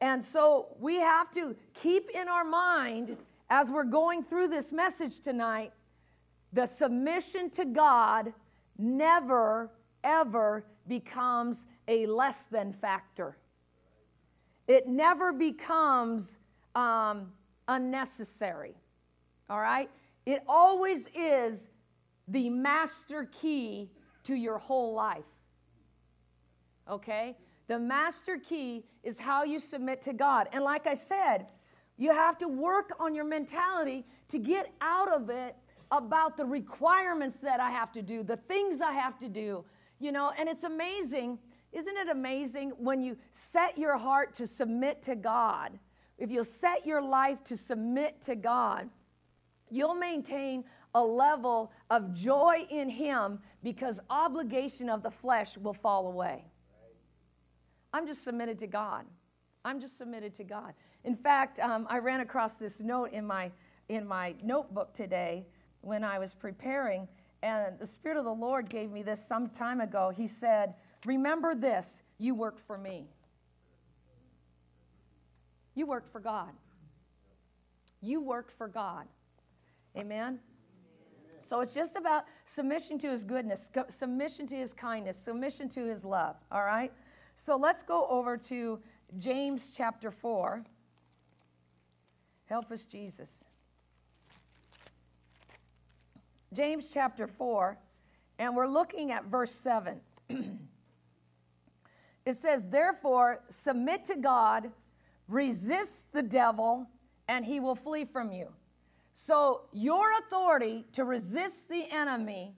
And 0.00 0.22
so 0.22 0.76
we 0.78 0.96
have 0.96 1.30
to 1.32 1.56
keep 1.74 2.10
in 2.10 2.28
our 2.28 2.44
mind 2.44 3.16
as 3.48 3.70
we're 3.70 3.84
going 3.84 4.22
through 4.22 4.48
this 4.48 4.72
message 4.72 5.20
tonight, 5.20 5.72
the 6.52 6.66
submission 6.66 7.48
to 7.50 7.64
God 7.64 8.32
never, 8.78 9.70
ever 10.04 10.64
becomes 10.86 11.66
a 11.88 12.06
less 12.06 12.46
than 12.46 12.72
factor. 12.72 13.36
It 14.66 14.88
never 14.88 15.32
becomes 15.32 16.38
um, 16.74 17.32
unnecessary. 17.68 18.74
All 19.48 19.60
right? 19.60 19.88
It 20.24 20.42
always 20.48 21.08
is 21.14 21.68
the 22.28 22.50
master 22.50 23.28
key 23.32 23.90
to 24.24 24.34
your 24.34 24.58
whole 24.58 24.94
life. 24.94 25.24
Okay? 26.90 27.36
The 27.68 27.78
master 27.78 28.38
key 28.38 28.84
is 29.02 29.18
how 29.18 29.44
you 29.44 29.58
submit 29.58 30.00
to 30.02 30.12
God. 30.12 30.48
And 30.52 30.62
like 30.62 30.86
I 30.86 30.94
said, 30.94 31.46
you 31.96 32.12
have 32.12 32.36
to 32.38 32.48
work 32.48 32.90
on 33.00 33.14
your 33.14 33.24
mentality 33.24 34.04
to 34.28 34.38
get 34.38 34.72
out 34.80 35.10
of 35.10 35.30
it 35.30 35.56
about 35.90 36.36
the 36.36 36.44
requirements 36.44 37.36
that 37.36 37.60
I 37.60 37.70
have 37.70 37.92
to 37.92 38.02
do, 38.02 38.22
the 38.22 38.36
things 38.36 38.80
I 38.80 38.92
have 38.92 39.18
to 39.18 39.28
do. 39.28 39.64
You 39.98 40.12
know, 40.12 40.32
and 40.38 40.48
it's 40.48 40.64
amazing. 40.64 41.38
Isn't 41.72 41.96
it 41.96 42.08
amazing 42.08 42.72
when 42.78 43.00
you 43.00 43.16
set 43.32 43.78
your 43.78 43.96
heart 43.96 44.34
to 44.34 44.46
submit 44.46 45.02
to 45.02 45.16
God? 45.16 45.78
If 46.18 46.30
you'll 46.30 46.44
set 46.44 46.86
your 46.86 47.02
life 47.02 47.42
to 47.44 47.56
submit 47.56 48.22
to 48.22 48.36
God, 48.36 48.88
you'll 49.70 49.94
maintain 49.94 50.64
a 50.96 51.04
level 51.04 51.70
of 51.90 52.14
joy 52.14 52.66
in 52.70 52.88
Him 52.88 53.38
because 53.62 54.00
obligation 54.08 54.88
of 54.88 55.02
the 55.02 55.10
flesh 55.10 55.58
will 55.58 55.74
fall 55.74 56.06
away. 56.06 56.46
I'm 57.92 58.06
just 58.06 58.24
submitted 58.24 58.58
to 58.60 58.66
God. 58.66 59.04
I'm 59.62 59.78
just 59.78 59.98
submitted 59.98 60.32
to 60.36 60.44
God. 60.44 60.72
In 61.04 61.14
fact, 61.14 61.58
um, 61.58 61.86
I 61.90 61.98
ran 61.98 62.20
across 62.20 62.56
this 62.56 62.80
note 62.80 63.12
in 63.12 63.26
my, 63.26 63.52
in 63.90 64.06
my 64.06 64.34
notebook 64.42 64.94
today 64.94 65.46
when 65.82 66.02
I 66.02 66.18
was 66.18 66.34
preparing, 66.34 67.06
and 67.42 67.78
the 67.78 67.86
Spirit 67.86 68.16
of 68.16 68.24
the 68.24 68.32
Lord 68.32 68.70
gave 68.70 68.90
me 68.90 69.02
this 69.02 69.24
some 69.24 69.50
time 69.50 69.82
ago. 69.82 70.10
He 70.16 70.26
said, 70.26 70.74
Remember 71.04 71.54
this 71.54 72.02
you 72.16 72.34
work 72.34 72.58
for 72.58 72.78
me. 72.78 73.10
You 75.74 75.86
work 75.86 76.10
for 76.10 76.20
God. 76.20 76.52
You 78.00 78.22
work 78.22 78.50
for 78.56 78.66
God. 78.66 79.04
Amen? 79.94 80.38
So 81.46 81.60
it's 81.60 81.72
just 81.72 81.94
about 81.94 82.24
submission 82.44 82.98
to 82.98 83.10
his 83.10 83.22
goodness, 83.22 83.70
submission 83.88 84.48
to 84.48 84.56
his 84.56 84.74
kindness, 84.74 85.16
submission 85.16 85.68
to 85.70 85.84
his 85.84 86.04
love. 86.04 86.34
All 86.50 86.64
right? 86.64 86.92
So 87.36 87.56
let's 87.56 87.84
go 87.84 88.06
over 88.08 88.36
to 88.48 88.80
James 89.16 89.70
chapter 89.70 90.10
4. 90.10 90.64
Help 92.46 92.72
us, 92.72 92.84
Jesus. 92.84 93.44
James 96.52 96.90
chapter 96.92 97.28
4, 97.28 97.78
and 98.38 98.56
we're 98.56 98.66
looking 98.66 99.12
at 99.12 99.26
verse 99.26 99.52
7. 99.52 100.00
it 102.24 102.34
says, 102.34 102.66
Therefore, 102.66 103.42
submit 103.50 104.04
to 104.06 104.16
God, 104.16 104.72
resist 105.28 106.12
the 106.12 106.22
devil, 106.22 106.88
and 107.28 107.44
he 107.44 107.60
will 107.60 107.76
flee 107.76 108.04
from 108.04 108.32
you. 108.32 108.48
So, 109.18 109.62
your 109.72 110.04
authority 110.18 110.84
to 110.92 111.04
resist 111.04 111.70
the 111.70 111.90
enemy 111.90 112.54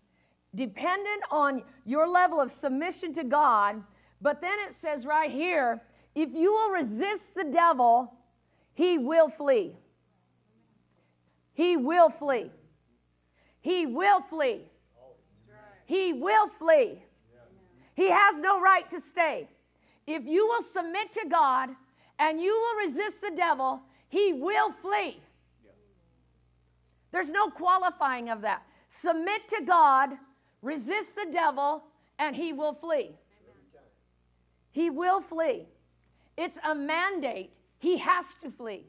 dependent 0.56 1.22
on 1.30 1.62
your 1.84 2.08
level 2.08 2.40
of 2.40 2.50
submission 2.50 3.12
to 3.12 3.22
God. 3.22 3.80
But 4.20 4.40
then 4.40 4.58
it 4.66 4.74
says 4.74 5.06
right 5.06 5.30
here 5.30 5.80
if 6.16 6.34
you 6.34 6.52
will 6.52 6.70
resist 6.70 7.36
the 7.36 7.44
devil, 7.44 8.12
he 8.74 8.98
will 8.98 9.28
flee. 9.28 9.76
He 11.54 11.76
will 11.76 12.10
flee. 12.10 12.50
He 13.60 13.86
will 13.86 14.20
flee. 14.20 14.66
He 15.84 16.12
will 16.12 16.48
flee. 16.48 17.00
He 17.94 18.10
has 18.10 18.40
no 18.40 18.60
right 18.60 18.88
to 18.88 19.00
stay. 19.00 19.48
If 20.08 20.24
you 20.26 20.44
will 20.48 20.62
submit 20.62 21.14
to 21.14 21.28
God 21.28 21.70
and 22.18 22.40
you 22.40 22.50
will 22.50 22.84
resist 22.84 23.20
the 23.20 23.32
devil, 23.36 23.80
he 24.08 24.32
will 24.32 24.72
flee. 24.72 25.20
There's 27.10 27.30
no 27.30 27.50
qualifying 27.50 28.28
of 28.28 28.42
that. 28.42 28.62
Submit 28.88 29.48
to 29.48 29.62
God, 29.64 30.10
resist 30.62 31.14
the 31.14 31.30
devil, 31.32 31.84
and 32.18 32.34
he 32.34 32.52
will 32.52 32.74
flee. 32.74 33.12
He 34.70 34.90
will 34.90 35.20
flee. 35.20 35.66
It's 36.36 36.58
a 36.64 36.74
mandate. 36.74 37.58
He 37.78 37.98
has 37.98 38.34
to 38.42 38.50
flee. 38.50 38.86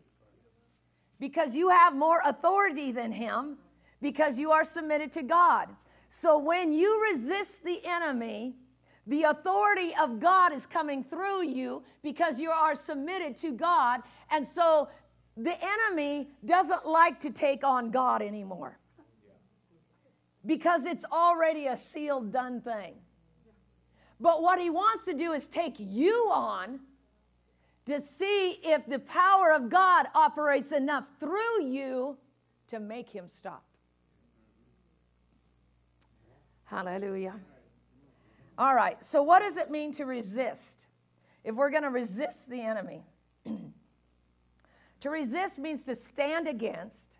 Because 1.19 1.55
you 1.55 1.69
have 1.69 1.95
more 1.95 2.21
authority 2.25 2.91
than 2.91 3.11
him, 3.11 3.57
because 4.01 4.39
you 4.39 4.51
are 4.51 4.63
submitted 4.63 5.11
to 5.13 5.23
God. 5.23 5.69
So 6.09 6.39
when 6.39 6.73
you 6.73 7.09
resist 7.11 7.63
the 7.63 7.81
enemy, 7.85 8.55
the 9.07 9.23
authority 9.23 9.93
of 9.99 10.19
God 10.19 10.53
is 10.53 10.65
coming 10.65 11.03
through 11.03 11.43
you 11.43 11.83
because 12.03 12.39
you 12.39 12.51
are 12.51 12.75
submitted 12.75 13.35
to 13.37 13.51
God. 13.51 14.01
And 14.31 14.47
so 14.47 14.87
the 15.43 15.55
enemy 15.61 16.29
doesn't 16.45 16.85
like 16.85 17.19
to 17.21 17.29
take 17.29 17.63
on 17.63 17.91
God 17.91 18.21
anymore 18.21 18.77
because 20.45 20.85
it's 20.85 21.05
already 21.11 21.67
a 21.67 21.77
sealed, 21.77 22.31
done 22.31 22.61
thing. 22.61 22.95
But 24.19 24.41
what 24.41 24.59
he 24.59 24.69
wants 24.69 25.05
to 25.05 25.13
do 25.13 25.31
is 25.31 25.47
take 25.47 25.75
you 25.77 26.29
on 26.33 26.79
to 27.85 28.01
see 28.01 28.59
if 28.63 28.85
the 28.85 28.99
power 28.99 29.51
of 29.51 29.69
God 29.69 30.07
operates 30.13 30.71
enough 30.71 31.05
through 31.19 31.63
you 31.63 32.17
to 32.67 32.79
make 32.79 33.09
him 33.09 33.27
stop. 33.27 33.63
Hallelujah. 36.65 37.35
All 38.57 38.75
right, 38.75 39.01
so 39.03 39.23
what 39.23 39.39
does 39.39 39.57
it 39.57 39.71
mean 39.71 39.93
to 39.93 40.03
resist? 40.03 40.87
If 41.45 41.55
we're 41.55 41.69
going 41.69 41.83
to 41.83 41.89
resist 41.89 42.49
the 42.49 42.61
enemy, 42.61 43.03
to 45.01 45.09
resist 45.09 45.59
means 45.59 45.83
to 45.85 45.95
stand 45.95 46.47
against, 46.47 47.17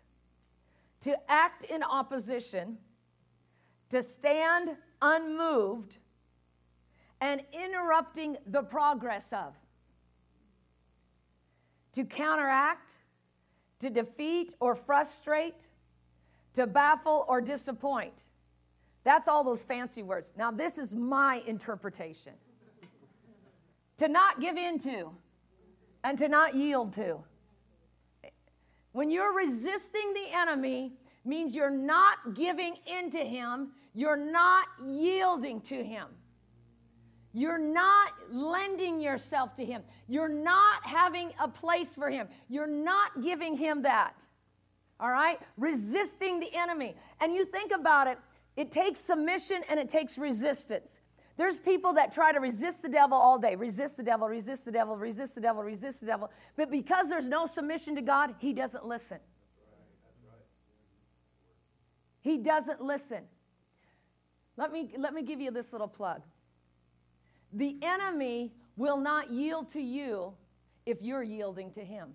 to 1.00 1.16
act 1.30 1.64
in 1.64 1.82
opposition, 1.82 2.78
to 3.88 4.02
stand 4.02 4.76
unmoved, 5.00 5.96
and 7.20 7.42
interrupting 7.52 8.36
the 8.46 8.62
progress 8.62 9.32
of. 9.32 9.54
To 11.92 12.04
counteract, 12.04 12.92
to 13.80 13.90
defeat 13.90 14.54
or 14.60 14.74
frustrate, 14.74 15.68
to 16.52 16.66
baffle 16.66 17.24
or 17.28 17.40
disappoint. 17.40 18.24
That's 19.04 19.28
all 19.28 19.42
those 19.42 19.62
fancy 19.62 20.02
words. 20.02 20.32
Now, 20.36 20.50
this 20.50 20.78
is 20.78 20.94
my 20.94 21.42
interpretation. 21.46 22.34
to 23.96 24.08
not 24.08 24.40
give 24.40 24.56
in 24.56 24.78
to 24.80 25.10
and 26.04 26.18
to 26.18 26.28
not 26.28 26.54
yield 26.54 26.92
to. 26.94 27.18
When 28.92 29.10
you're 29.10 29.34
resisting 29.34 30.14
the 30.14 30.36
enemy, 30.36 30.92
means 31.24 31.54
you're 31.54 31.70
not 31.70 32.34
giving 32.34 32.76
in 32.86 33.10
to 33.10 33.18
him, 33.18 33.70
you're 33.94 34.16
not 34.16 34.66
yielding 34.84 35.60
to 35.62 35.82
him. 35.82 36.06
You're 37.32 37.58
not 37.58 38.12
lending 38.32 39.00
yourself 39.00 39.54
to 39.56 39.64
him. 39.64 39.82
You're 40.08 40.28
not 40.28 40.84
having 40.84 41.32
a 41.40 41.46
place 41.46 41.94
for 41.94 42.10
him. 42.10 42.26
You're 42.48 42.66
not 42.66 43.22
giving 43.22 43.56
him 43.56 43.82
that. 43.82 44.24
All 44.98 45.10
right? 45.10 45.38
Resisting 45.56 46.40
the 46.40 46.52
enemy. 46.52 46.96
And 47.20 47.32
you 47.32 47.44
think 47.44 47.70
about 47.72 48.08
it, 48.08 48.18
it 48.56 48.72
takes 48.72 48.98
submission 48.98 49.62
and 49.68 49.78
it 49.78 49.88
takes 49.88 50.18
resistance. 50.18 51.00
There's 51.40 51.58
people 51.58 51.94
that 51.94 52.12
try 52.12 52.32
to 52.32 52.38
resist 52.38 52.82
the 52.82 52.88
devil 52.90 53.16
all 53.16 53.38
day 53.38 53.54
resist 53.56 53.96
the 53.96 54.02
devil, 54.02 54.28
resist 54.28 54.66
the 54.66 54.70
devil, 54.70 54.94
resist 54.94 55.34
the 55.34 55.40
devil, 55.40 55.62
resist 55.62 56.00
the 56.00 56.06
devil. 56.06 56.30
But 56.54 56.70
because 56.70 57.08
there's 57.08 57.28
no 57.28 57.46
submission 57.46 57.94
to 57.94 58.02
God, 58.02 58.34
he 58.38 58.52
doesn't 58.52 58.84
listen. 58.84 59.20
He 62.20 62.36
doesn't 62.36 62.82
listen. 62.82 63.22
Let 64.58 64.70
me, 64.70 64.92
let 64.98 65.14
me 65.14 65.22
give 65.22 65.40
you 65.40 65.50
this 65.50 65.72
little 65.72 65.88
plug. 65.88 66.20
The 67.54 67.78
enemy 67.80 68.52
will 68.76 68.98
not 68.98 69.30
yield 69.30 69.72
to 69.72 69.80
you 69.80 70.34
if 70.84 71.00
you're 71.00 71.22
yielding 71.22 71.72
to 71.72 71.80
him. 71.82 72.10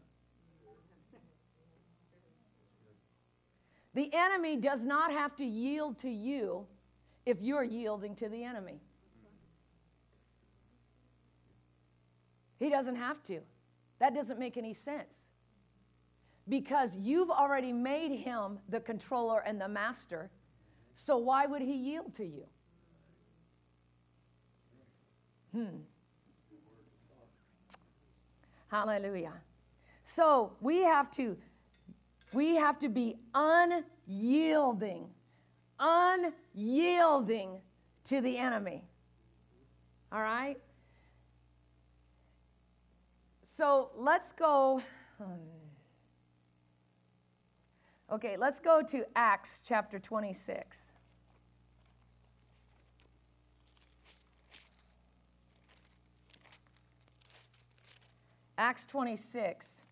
The 3.95 4.07
enemy 4.13 4.57
does 4.57 4.85
not 4.85 5.11
have 5.11 5.35
to 5.38 5.43
yield 5.43 5.97
to 6.01 6.11
you 6.11 6.67
if 7.25 7.41
you're 7.41 7.63
yielding 7.63 8.15
to 8.17 8.29
the 8.29 8.43
enemy. 8.43 8.81
He 12.59 12.69
doesn't 12.69 12.95
have 12.95 13.21
to. 13.23 13.39
That 13.99 14.13
doesn't 14.13 14.39
make 14.39 14.57
any 14.57 14.73
sense. 14.73 15.27
Because 16.47 16.95
you've 16.95 17.31
already 17.31 17.71
made 17.71 18.11
him 18.11 18.59
the 18.69 18.79
controller 18.79 19.39
and 19.39 19.59
the 19.59 19.67
master. 19.67 20.29
So 20.93 21.17
why 21.17 21.45
would 21.45 21.61
he 21.61 21.73
yield 21.73 22.13
to 22.15 22.25
you? 22.25 22.45
Hmm. 25.51 25.77
Hallelujah. 28.67 29.33
So 30.03 30.53
we 30.59 30.83
have 30.83 31.09
to 31.11 31.37
we 32.33 32.55
have 32.57 32.77
to 32.79 32.89
be 32.89 33.15
unyielding, 33.33 35.07
unyielding 35.79 37.61
to 38.05 38.19
the 38.19 38.37
enemy. 38.37 38.83
All 40.11 40.21
right? 40.21 40.57
So 43.55 43.91
let's 43.95 44.33
go. 44.33 44.81
Hmm. 45.17 45.23
Okay, 48.11 48.35
let's 48.35 48.59
go 48.59 48.81
to 48.81 49.05
Acts 49.15 49.61
chapter 49.63 49.97
26. 49.97 50.93
Acts 58.57 58.85
26. 58.87 59.83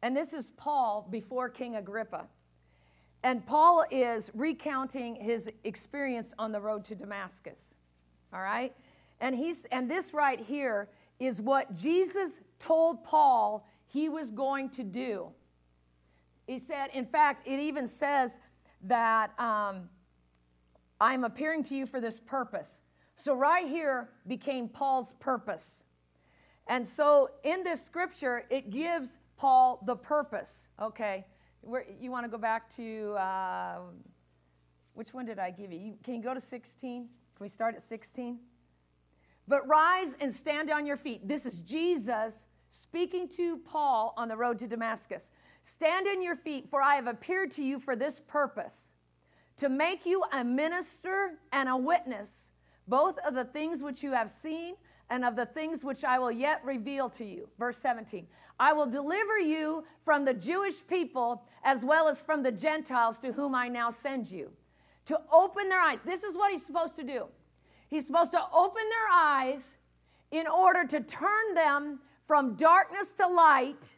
And 0.00 0.16
this 0.16 0.32
is 0.32 0.52
Paul 0.56 1.06
before 1.10 1.50
King 1.50 1.76
Agrippa. 1.76 2.24
And 3.22 3.44
Paul 3.44 3.84
is 3.90 4.30
recounting 4.32 5.16
his 5.16 5.50
experience 5.62 6.32
on 6.38 6.52
the 6.52 6.60
road 6.62 6.86
to 6.86 6.94
Damascus. 6.94 7.74
All 8.32 8.40
right? 8.40 8.74
And 9.20 9.36
he's 9.36 9.66
and 9.66 9.90
this 9.90 10.14
right 10.14 10.40
here 10.40 10.88
is 11.18 11.40
what 11.40 11.74
Jesus 11.74 12.40
told 12.58 13.04
Paul 13.04 13.66
he 13.86 14.08
was 14.08 14.30
going 14.30 14.70
to 14.70 14.84
do. 14.84 15.28
He 16.46 16.58
said, 16.58 16.90
in 16.92 17.04
fact, 17.04 17.46
it 17.46 17.58
even 17.58 17.86
says 17.86 18.40
that 18.84 19.38
um, 19.38 19.88
I'm 21.00 21.24
appearing 21.24 21.62
to 21.64 21.76
you 21.76 21.86
for 21.86 22.00
this 22.00 22.20
purpose. 22.20 22.82
So, 23.16 23.34
right 23.34 23.66
here 23.66 24.10
became 24.26 24.68
Paul's 24.68 25.14
purpose. 25.14 25.82
And 26.68 26.86
so, 26.86 27.30
in 27.42 27.64
this 27.64 27.84
scripture, 27.84 28.44
it 28.48 28.70
gives 28.70 29.18
Paul 29.36 29.82
the 29.86 29.96
purpose. 29.96 30.68
Okay, 30.80 31.26
Where, 31.62 31.84
you 31.98 32.10
want 32.10 32.24
to 32.24 32.30
go 32.30 32.38
back 32.38 32.74
to 32.76 33.14
uh, 33.18 33.78
which 34.94 35.12
one 35.12 35.24
did 35.24 35.38
I 35.38 35.50
give 35.50 35.72
you? 35.72 35.78
you? 35.78 35.94
Can 36.02 36.14
you 36.14 36.22
go 36.22 36.32
to 36.32 36.40
16? 36.40 37.02
Can 37.02 37.08
we 37.40 37.48
start 37.48 37.74
at 37.74 37.82
16? 37.82 38.38
But 39.48 39.66
rise 39.66 40.14
and 40.20 40.32
stand 40.32 40.70
on 40.70 40.84
your 40.84 40.98
feet. 40.98 41.26
This 41.26 41.46
is 41.46 41.60
Jesus 41.60 42.46
speaking 42.68 43.28
to 43.30 43.56
Paul 43.56 44.12
on 44.16 44.28
the 44.28 44.36
road 44.36 44.58
to 44.58 44.68
Damascus. 44.68 45.30
Stand 45.62 46.06
on 46.06 46.22
your 46.22 46.36
feet, 46.36 46.68
for 46.70 46.82
I 46.82 46.94
have 46.96 47.06
appeared 47.06 47.50
to 47.52 47.64
you 47.64 47.78
for 47.78 47.96
this 47.96 48.20
purpose 48.20 48.92
to 49.56 49.68
make 49.68 50.06
you 50.06 50.22
a 50.32 50.44
minister 50.44 51.32
and 51.52 51.68
a 51.68 51.76
witness, 51.76 52.50
both 52.86 53.18
of 53.26 53.34
the 53.34 53.44
things 53.44 53.82
which 53.82 54.02
you 54.02 54.12
have 54.12 54.30
seen 54.30 54.76
and 55.10 55.24
of 55.24 55.34
the 55.34 55.46
things 55.46 55.82
which 55.82 56.04
I 56.04 56.18
will 56.18 56.30
yet 56.30 56.62
reveal 56.64 57.08
to 57.10 57.24
you. 57.24 57.48
Verse 57.58 57.78
17 57.78 58.26
I 58.60 58.72
will 58.72 58.86
deliver 58.86 59.38
you 59.38 59.84
from 60.04 60.24
the 60.24 60.34
Jewish 60.34 60.86
people 60.86 61.44
as 61.64 61.84
well 61.84 62.08
as 62.08 62.20
from 62.20 62.42
the 62.42 62.52
Gentiles 62.52 63.18
to 63.20 63.32
whom 63.32 63.54
I 63.54 63.68
now 63.68 63.90
send 63.90 64.30
you, 64.30 64.50
to 65.06 65.18
open 65.32 65.68
their 65.68 65.80
eyes. 65.80 66.00
This 66.02 66.22
is 66.22 66.36
what 66.36 66.50
he's 66.50 66.64
supposed 66.64 66.96
to 66.96 67.04
do. 67.04 67.26
He's 67.88 68.06
supposed 68.06 68.32
to 68.32 68.42
open 68.52 68.82
their 68.88 69.16
eyes 69.16 69.74
in 70.30 70.46
order 70.46 70.84
to 70.84 71.00
turn 71.00 71.54
them 71.54 72.00
from 72.26 72.54
darkness 72.54 73.12
to 73.12 73.26
light 73.26 73.96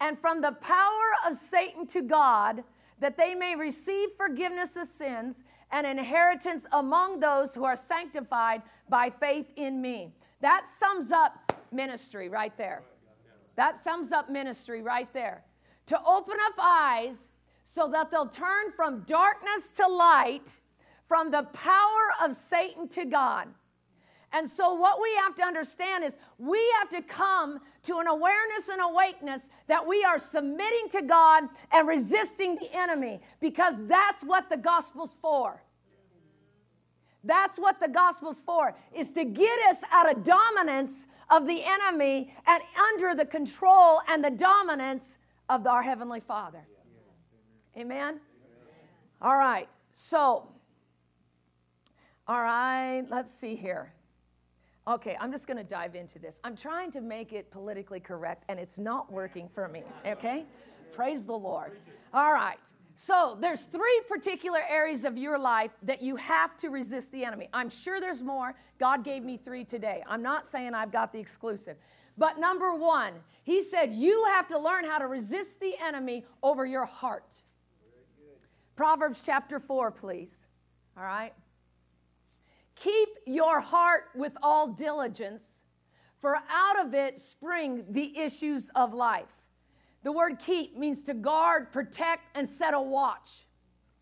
and 0.00 0.18
from 0.18 0.40
the 0.40 0.52
power 0.52 1.12
of 1.26 1.36
Satan 1.36 1.86
to 1.88 2.02
God, 2.02 2.62
that 3.00 3.16
they 3.16 3.34
may 3.34 3.56
receive 3.56 4.10
forgiveness 4.16 4.76
of 4.76 4.86
sins 4.86 5.42
and 5.72 5.86
inheritance 5.86 6.66
among 6.72 7.18
those 7.18 7.54
who 7.54 7.64
are 7.64 7.76
sanctified 7.76 8.62
by 8.88 9.10
faith 9.10 9.50
in 9.56 9.80
me. 9.80 10.12
That 10.40 10.66
sums 10.66 11.10
up 11.10 11.52
ministry 11.72 12.28
right 12.28 12.56
there. 12.56 12.82
That 13.56 13.76
sums 13.76 14.12
up 14.12 14.30
ministry 14.30 14.82
right 14.82 15.12
there. 15.12 15.42
To 15.86 16.00
open 16.04 16.36
up 16.46 16.54
eyes 16.60 17.28
so 17.64 17.88
that 17.88 18.10
they'll 18.10 18.26
turn 18.26 18.72
from 18.76 19.00
darkness 19.00 19.68
to 19.70 19.86
light, 19.86 20.60
from 21.12 21.30
the 21.30 21.42
power 21.52 22.08
of 22.22 22.34
Satan 22.34 22.88
to 22.88 23.04
God. 23.04 23.46
And 24.32 24.48
so, 24.48 24.72
what 24.72 24.98
we 24.98 25.14
have 25.16 25.36
to 25.36 25.42
understand 25.42 26.04
is 26.04 26.16
we 26.38 26.58
have 26.80 26.88
to 26.88 27.02
come 27.02 27.60
to 27.82 27.98
an 27.98 28.06
awareness 28.06 28.70
and 28.70 28.80
awakeness 28.80 29.42
that 29.66 29.86
we 29.86 30.02
are 30.04 30.18
submitting 30.18 30.88
to 30.92 31.02
God 31.02 31.44
and 31.70 31.86
resisting 31.86 32.54
the 32.54 32.74
enemy 32.74 33.20
because 33.40 33.74
that's 33.86 34.22
what 34.22 34.48
the 34.48 34.56
gospel's 34.56 35.14
for. 35.20 35.62
That's 37.24 37.58
what 37.58 37.78
the 37.78 37.88
gospel's 37.88 38.40
for, 38.46 38.74
is 38.96 39.10
to 39.10 39.26
get 39.26 39.58
us 39.68 39.82
out 39.92 40.10
of 40.10 40.24
dominance 40.24 41.08
of 41.30 41.46
the 41.46 41.62
enemy 41.62 42.32
and 42.46 42.62
under 42.90 43.14
the 43.14 43.26
control 43.26 44.00
and 44.08 44.24
the 44.24 44.30
dominance 44.30 45.18
of 45.50 45.66
our 45.66 45.82
Heavenly 45.82 46.20
Father. 46.20 46.66
Amen? 47.76 48.18
All 49.20 49.36
right, 49.36 49.68
so, 49.92 50.48
all 52.32 52.40
right, 52.40 53.04
let's 53.10 53.30
see 53.30 53.54
here. 53.54 53.92
Okay, 54.88 55.18
I'm 55.20 55.30
just 55.30 55.46
going 55.46 55.58
to 55.58 55.64
dive 55.64 55.94
into 55.94 56.18
this. 56.18 56.40
I'm 56.42 56.56
trying 56.56 56.90
to 56.92 57.02
make 57.02 57.34
it 57.34 57.50
politically 57.50 58.00
correct, 58.00 58.44
and 58.48 58.58
it's 58.58 58.78
not 58.78 59.12
working 59.12 59.50
for 59.50 59.68
me, 59.68 59.82
okay? 60.06 60.46
Praise 60.94 61.26
the 61.26 61.34
Lord. 61.34 61.72
All 62.14 62.32
right. 62.32 62.56
So, 62.96 63.36
there's 63.38 63.64
three 63.64 64.00
particular 64.08 64.60
areas 64.66 65.04
of 65.04 65.18
your 65.18 65.38
life 65.38 65.72
that 65.82 66.00
you 66.00 66.16
have 66.16 66.56
to 66.58 66.70
resist 66.70 67.12
the 67.12 67.22
enemy. 67.22 67.50
I'm 67.52 67.68
sure 67.68 68.00
there's 68.00 68.22
more. 68.22 68.54
God 68.78 69.04
gave 69.04 69.22
me 69.22 69.36
three 69.36 69.62
today. 69.64 70.02
I'm 70.06 70.22
not 70.22 70.46
saying 70.46 70.72
I've 70.72 70.90
got 70.90 71.12
the 71.12 71.18
exclusive. 71.18 71.76
But 72.16 72.38
number 72.38 72.74
one, 72.74 73.12
he 73.42 73.62
said 73.62 73.92
you 73.92 74.24
have 74.30 74.48
to 74.48 74.58
learn 74.58 74.86
how 74.86 74.96
to 74.96 75.06
resist 75.06 75.60
the 75.60 75.74
enemy 75.84 76.24
over 76.42 76.64
your 76.64 76.86
heart. 76.86 77.42
Proverbs 78.74 79.22
chapter 79.22 79.58
4, 79.58 79.90
please. 79.90 80.46
All 80.96 81.04
right? 81.04 81.34
Keep 82.76 83.08
your 83.26 83.60
heart 83.60 84.04
with 84.14 84.32
all 84.42 84.68
diligence, 84.68 85.62
for 86.18 86.36
out 86.50 86.84
of 86.84 86.94
it 86.94 87.18
spring 87.18 87.84
the 87.90 88.18
issues 88.18 88.70
of 88.74 88.94
life. 88.94 89.28
The 90.02 90.12
word 90.12 90.38
keep 90.44 90.76
means 90.76 91.02
to 91.04 91.14
guard, 91.14 91.72
protect, 91.72 92.22
and 92.34 92.48
set 92.48 92.74
a 92.74 92.80
watch. 92.80 93.46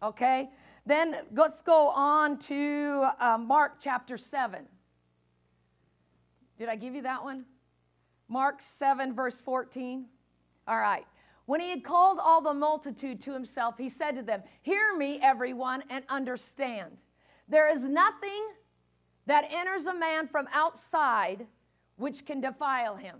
Okay? 0.02 0.48
Then 0.87 1.16
let's 1.35 1.61
go 1.61 1.88
on 1.88 2.38
to 2.38 3.06
uh, 3.20 3.37
Mark 3.38 3.74
chapter 3.80 4.16
7. 4.16 4.64
Did 6.59 6.68
I 6.68 6.76
give 6.76 6.94
you 6.94 7.02
that 7.02 7.22
one? 7.22 7.44
Mark 8.28 8.62
7, 8.62 9.14
verse 9.14 9.40
14. 9.40 10.06
All 10.66 10.78
right. 10.78 11.04
When 11.46 11.61
he 11.61 11.70
had 11.70 11.83
called 11.83 12.18
all 12.22 12.40
the 12.40 12.54
multitude 12.54 13.20
to 13.22 13.33
himself, 13.33 13.74
he 13.76 13.88
said 13.88 14.14
to 14.16 14.22
them, 14.22 14.42
Hear 14.62 14.96
me, 14.96 15.18
everyone, 15.22 15.83
and 15.90 16.04
understand. 16.09 16.98
There 17.48 17.70
is 17.70 17.88
nothing 17.88 18.46
that 19.26 19.44
enters 19.50 19.87
a 19.87 19.94
man 19.94 20.26
from 20.26 20.48
outside 20.52 21.46
which 21.96 22.24
can 22.24 22.40
defile 22.40 22.96
him. 22.96 23.16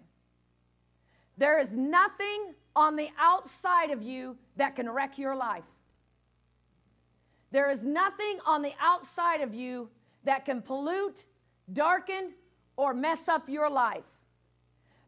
There 1.37 1.59
is 1.59 1.75
nothing 1.75 2.55
on 2.75 2.97
the 2.97 3.09
outside 3.19 3.91
of 3.91 4.03
you 4.03 4.37
that 4.57 4.77
can 4.77 4.89
wreck 4.89 5.19
your 5.19 5.37
life. 5.37 5.65
There 7.51 7.71
is 7.71 7.85
nothing 7.85 8.39
on 8.47 8.63
the 8.63 8.73
outside 8.81 9.41
of 9.41 9.55
you 9.55 9.89
that 10.25 10.45
can 10.45 10.63
pollute, 10.63 11.27
darken, 11.73 12.33
or 12.77 12.95
mess 12.95 13.29
up 13.29 13.49
your 13.49 13.69
life. 13.69 14.05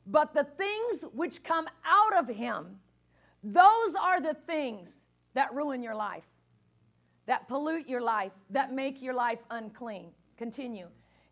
But 0.06 0.34
the 0.34 0.44
things 0.44 1.04
which 1.12 1.44
come 1.44 1.68
out 1.84 2.16
of 2.16 2.34
him, 2.34 2.78
those 3.44 3.94
are 4.00 4.20
the 4.20 4.34
things 4.46 5.02
that 5.34 5.54
ruin 5.54 5.82
your 5.82 5.94
life, 5.94 6.24
that 7.26 7.48
pollute 7.48 7.88
your 7.88 8.00
life, 8.00 8.32
that 8.50 8.72
make 8.72 9.00
your 9.00 9.14
life 9.14 9.38
unclean. 9.50 10.10
Continue. 10.36 10.88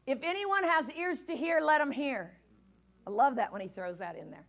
If 0.07 0.19
anyone 0.23 0.65
has 0.65 0.91
ears 0.91 1.25
to 1.25 1.37
hear, 1.37 1.61
let 1.61 1.81
him 1.81 1.91
hear. 1.91 2.33
I 3.07 3.11
love 3.11 3.37
that 3.37 3.53
when 3.53 3.61
he 3.61 3.69
throws 3.69 3.99
that 3.99 4.17
in 4.17 4.31
there. 4.31 4.47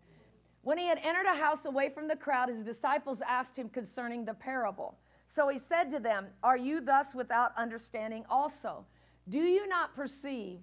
When 0.63 0.77
he 0.77 0.87
had 0.87 0.99
entered 1.03 1.25
a 1.25 1.35
house 1.35 1.65
away 1.65 1.89
from 1.89 2.07
the 2.07 2.15
crowd, 2.15 2.49
his 2.49 2.63
disciples 2.63 3.21
asked 3.27 3.57
him 3.57 3.69
concerning 3.69 4.25
the 4.25 4.33
parable. 4.33 4.97
So 5.25 5.47
he 5.47 5.57
said 5.57 5.89
to 5.91 5.99
them, 5.99 6.27
Are 6.43 6.57
you 6.57 6.81
thus 6.81 7.15
without 7.15 7.51
understanding 7.57 8.25
also? 8.29 8.85
Do 9.29 9.39
you 9.39 9.67
not 9.67 9.95
perceive 9.95 10.59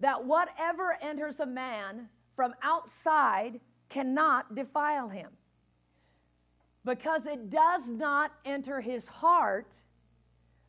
that 0.00 0.24
whatever 0.24 0.96
enters 1.00 1.40
a 1.40 1.46
man 1.46 2.08
from 2.34 2.54
outside 2.62 3.60
cannot 3.88 4.54
defile 4.54 5.08
him? 5.08 5.30
Because 6.84 7.26
it 7.26 7.50
does 7.50 7.88
not 7.88 8.32
enter 8.44 8.80
his 8.80 9.06
heart, 9.08 9.74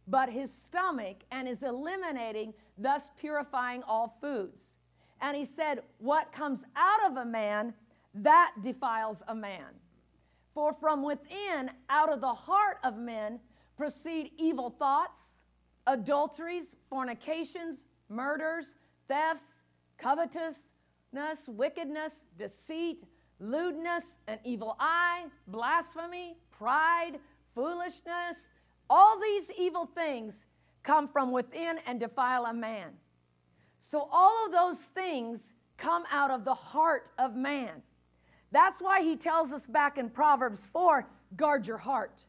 but 0.07 0.29
his 0.29 0.51
stomach, 0.51 1.17
and 1.31 1.47
is 1.47 1.63
eliminating, 1.63 2.53
thus 2.77 3.09
purifying 3.19 3.83
all 3.83 4.17
foods. 4.21 4.75
And 5.21 5.35
he 5.35 5.45
said, 5.45 5.81
What 5.99 6.31
comes 6.31 6.63
out 6.75 7.11
of 7.11 7.17
a 7.17 7.25
man 7.25 7.73
that 8.13 8.53
defiles 8.61 9.23
a 9.27 9.35
man. 9.35 9.65
For 10.53 10.73
from 10.73 11.03
within, 11.03 11.69
out 11.89 12.09
of 12.11 12.21
the 12.21 12.33
heart 12.33 12.77
of 12.83 12.97
men, 12.97 13.39
proceed 13.75 14.31
evil 14.37 14.71
thoughts, 14.71 15.39
adulteries, 15.85 16.75
fornications, 16.89 17.85
murders, 18.09 18.73
thefts, 19.07 19.59
covetousness, 19.97 21.47
wickedness, 21.47 22.23
deceit, 22.37 23.03
lewdness, 23.39 24.17
an 24.27 24.39
evil 24.43 24.75
eye, 24.79 25.25
blasphemy, 25.47 26.37
pride, 26.51 27.19
foolishness. 27.53 28.51
All 28.89 29.19
these 29.19 29.51
evil 29.57 29.85
things 29.85 30.45
come 30.83 31.07
from 31.07 31.31
within 31.31 31.79
and 31.85 31.99
defile 31.99 32.45
a 32.45 32.53
man. 32.53 32.91
So, 33.79 34.07
all 34.11 34.45
of 34.45 34.51
those 34.51 34.79
things 34.79 35.53
come 35.77 36.03
out 36.11 36.31
of 36.31 36.45
the 36.45 36.53
heart 36.53 37.09
of 37.17 37.35
man. 37.35 37.83
That's 38.51 38.81
why 38.81 39.03
he 39.03 39.15
tells 39.15 39.51
us 39.51 39.65
back 39.65 39.97
in 39.97 40.09
Proverbs 40.09 40.65
4 40.65 41.07
guard 41.35 41.67
your 41.67 41.77
heart. 41.77 42.23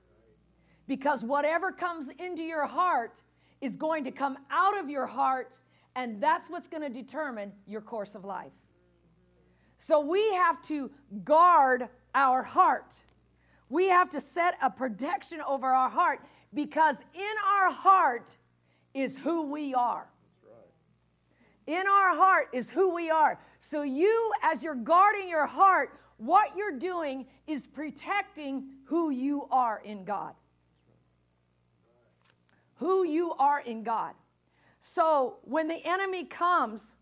Because 0.86 1.22
whatever 1.22 1.70
comes 1.70 2.08
into 2.18 2.42
your 2.42 2.66
heart 2.66 3.20
is 3.60 3.76
going 3.76 4.04
to 4.04 4.10
come 4.10 4.36
out 4.50 4.78
of 4.78 4.90
your 4.90 5.06
heart, 5.06 5.54
and 5.94 6.20
that's 6.20 6.48
what's 6.50 6.68
going 6.68 6.82
to 6.82 6.88
determine 6.88 7.52
your 7.66 7.80
course 7.80 8.14
of 8.14 8.24
life. 8.24 8.52
So 9.78 10.00
we 10.00 10.32
have 10.34 10.60
to 10.62 10.90
guard 11.24 11.88
our 12.14 12.42
heart. 12.42 12.94
We 13.68 13.88
have 13.88 14.10
to 14.10 14.20
set 14.20 14.54
a 14.62 14.70
protection 14.70 15.40
over 15.46 15.66
our 15.66 15.90
heart 15.90 16.20
because 16.54 16.98
in 17.14 17.34
our 17.46 17.70
heart 17.70 18.28
is 18.94 19.16
who 19.16 19.42
we 19.50 19.74
are. 19.74 20.08
In 21.66 21.86
our 21.86 22.16
heart 22.16 22.48
is 22.52 22.70
who 22.70 22.94
we 22.94 23.10
are. 23.10 23.38
So, 23.60 23.82
you, 23.82 24.32
as 24.42 24.62
you're 24.62 24.74
guarding 24.74 25.28
your 25.28 25.46
heart, 25.46 26.00
what 26.16 26.56
you're 26.56 26.78
doing 26.78 27.26
is 27.46 27.66
protecting 27.66 28.64
who 28.84 29.10
you 29.10 29.46
are 29.50 29.82
in 29.84 30.04
God. 30.04 30.32
Who 32.76 33.04
you 33.04 33.32
are 33.34 33.60
in 33.60 33.82
God. 33.82 34.14
So 34.80 35.36
when 35.42 35.68
the 35.68 35.84
enemy 35.84 36.24
comes, 36.24 36.94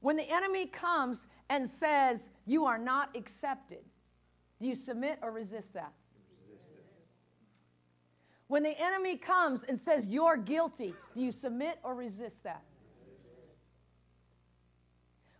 when 0.00 0.16
the 0.16 0.30
enemy 0.30 0.66
comes 0.66 1.26
and 1.50 1.68
says, 1.68 2.28
You 2.46 2.64
are 2.64 2.78
not 2.78 3.16
accepted, 3.16 3.84
do 4.60 4.68
you 4.68 4.74
submit 4.74 5.18
or 5.22 5.30
resist 5.30 5.74
that? 5.74 5.92
When 8.54 8.62
the 8.62 8.80
enemy 8.80 9.16
comes 9.16 9.64
and 9.64 9.76
says, 9.76 10.06
You're 10.06 10.36
guilty, 10.36 10.94
do 11.12 11.20
you 11.20 11.32
submit 11.32 11.80
or 11.82 11.96
resist 11.96 12.44
that? 12.44 12.62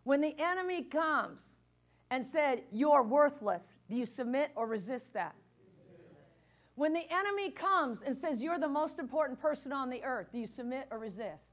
When 0.02 0.20
the 0.20 0.34
enemy 0.36 0.82
comes 0.82 1.40
and 2.10 2.24
said, 2.24 2.64
You're 2.72 3.04
worthless, 3.04 3.76
do 3.88 3.94
you 3.94 4.04
submit 4.04 4.50
or 4.56 4.66
resist 4.66 5.12
that? 5.12 5.36
When 6.74 6.92
the 6.92 7.04
enemy 7.08 7.52
comes 7.52 8.02
and 8.02 8.16
says, 8.16 8.42
You're 8.42 8.58
the 8.58 8.66
most 8.66 8.98
important 8.98 9.38
person 9.38 9.72
on 9.72 9.90
the 9.90 10.02
earth, 10.02 10.32
do 10.32 10.38
you 10.38 10.48
submit 10.48 10.88
or 10.90 10.98
resist? 10.98 11.52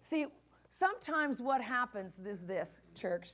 See, 0.00 0.26
sometimes 0.70 1.40
what 1.40 1.60
happens 1.60 2.20
is 2.24 2.42
this, 2.42 2.80
church. 2.94 3.30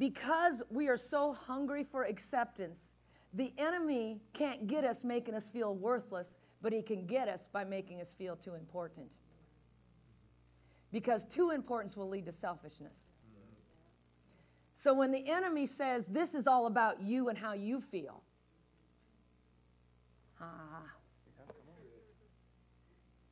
Because 0.00 0.62
we 0.70 0.88
are 0.88 0.96
so 0.96 1.34
hungry 1.34 1.84
for 1.84 2.04
acceptance, 2.04 2.94
the 3.34 3.52
enemy 3.58 4.22
can't 4.32 4.66
get 4.66 4.82
us 4.82 5.04
making 5.04 5.34
us 5.34 5.48
feel 5.50 5.74
worthless, 5.74 6.38
but 6.62 6.72
he 6.72 6.80
can 6.80 7.06
get 7.06 7.28
us 7.28 7.48
by 7.52 7.64
making 7.64 8.00
us 8.00 8.14
feel 8.14 8.34
too 8.34 8.54
important 8.54 9.08
because 10.92 11.24
too 11.26 11.50
importance 11.50 11.96
will 11.96 12.08
lead 12.08 12.26
to 12.26 12.32
selfishness. 12.32 12.96
So 14.74 14.94
when 14.94 15.12
the 15.12 15.28
enemy 15.28 15.66
says, 15.66 16.06
This 16.06 16.34
is 16.34 16.46
all 16.46 16.66
about 16.66 17.02
you 17.02 17.28
and 17.28 17.36
how 17.36 17.52
you 17.52 17.80
feel, 17.80 18.22
ah. 20.40 20.82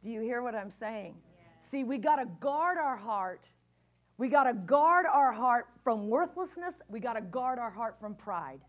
Do 0.05 0.11
you 0.11 0.21
hear 0.21 0.43
what 0.43 0.55
I'm 0.55 0.71
saying? 0.71 1.17
See, 1.61 1.83
we 1.83 1.99
got 1.99 2.17
to 2.17 2.27
guard 2.27 2.79
our 2.79 2.97
heart. 2.97 3.49
We 4.19 4.29
got 4.29 4.45
to 4.45 4.53
guard 4.53 5.07
our 5.07 5.33
heart 5.33 5.69
from 5.83 6.09
worthlessness. 6.09 6.83
We 6.89 6.99
got 6.99 7.13
to 7.15 7.21
guard 7.21 7.61
our 7.61 7.71
heart 7.71 7.99
from 8.01 8.17
pride. 8.17 8.61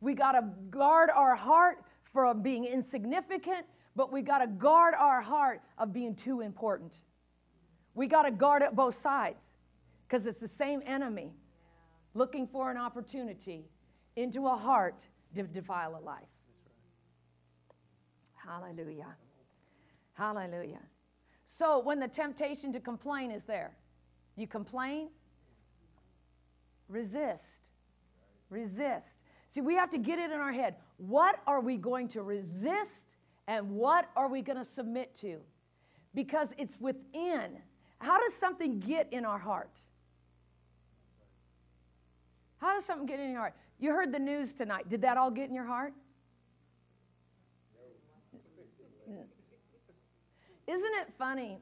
We 0.00 0.12
got 0.14 0.32
to 0.32 0.42
guard 0.70 1.08
our 1.10 1.34
heart 1.34 1.78
from 2.12 2.42
being 2.42 2.66
insignificant, 2.66 3.66
but 3.96 4.12
we 4.12 4.20
got 4.20 4.38
to 4.38 4.46
guard 4.46 4.94
our 4.94 5.22
heart 5.22 5.62
of 5.78 5.94
being 5.94 6.14
too 6.14 6.42
important. 6.42 7.00
We 7.94 8.06
got 8.06 8.22
to 8.22 8.30
guard 8.30 8.62
it 8.62 8.76
both 8.76 8.94
sides 8.94 9.54
because 10.06 10.26
it's 10.26 10.40
the 10.40 10.48
same 10.48 10.82
enemy 10.86 11.32
looking 12.12 12.46
for 12.46 12.70
an 12.70 12.76
opportunity 12.76 13.64
into 14.16 14.46
a 14.46 14.56
heart 14.56 15.06
to 15.34 15.42
defile 15.44 15.98
a 15.98 16.02
life. 16.04 16.28
Hallelujah. 18.34 19.16
Hallelujah. 20.12 20.82
So 21.46 21.78
when 21.78 21.98
the 21.98 22.08
temptation 22.08 22.72
to 22.74 22.80
complain 22.80 23.30
is 23.30 23.44
there, 23.44 23.72
you 24.36 24.46
complain, 24.46 25.08
resist. 26.88 27.42
Resist. 28.50 29.22
See, 29.48 29.60
we 29.60 29.74
have 29.74 29.90
to 29.90 29.98
get 29.98 30.18
it 30.18 30.30
in 30.30 30.38
our 30.38 30.52
head. 30.52 30.76
What 30.98 31.40
are 31.46 31.60
we 31.60 31.76
going 31.76 32.08
to 32.08 32.22
resist 32.22 33.08
and 33.48 33.70
what 33.70 34.10
are 34.16 34.28
we 34.28 34.42
going 34.42 34.58
to 34.58 34.64
submit 34.64 35.14
to? 35.16 35.38
Because 36.14 36.52
it's 36.58 36.78
within. 36.80 37.58
How 37.98 38.20
does 38.20 38.34
something 38.34 38.80
get 38.80 39.08
in 39.12 39.24
our 39.24 39.38
heart? 39.38 39.80
How 42.58 42.74
does 42.74 42.84
something 42.84 43.06
get 43.06 43.20
in 43.20 43.30
your 43.30 43.40
heart? 43.40 43.54
You 43.78 43.92
heard 43.92 44.12
the 44.12 44.18
news 44.18 44.54
tonight. 44.54 44.88
Did 44.88 45.02
that 45.02 45.16
all 45.16 45.30
get 45.30 45.48
in 45.48 45.54
your 45.54 45.66
heart? 45.66 45.92
Isn't 50.66 50.92
it 51.00 51.12
funny 51.16 51.58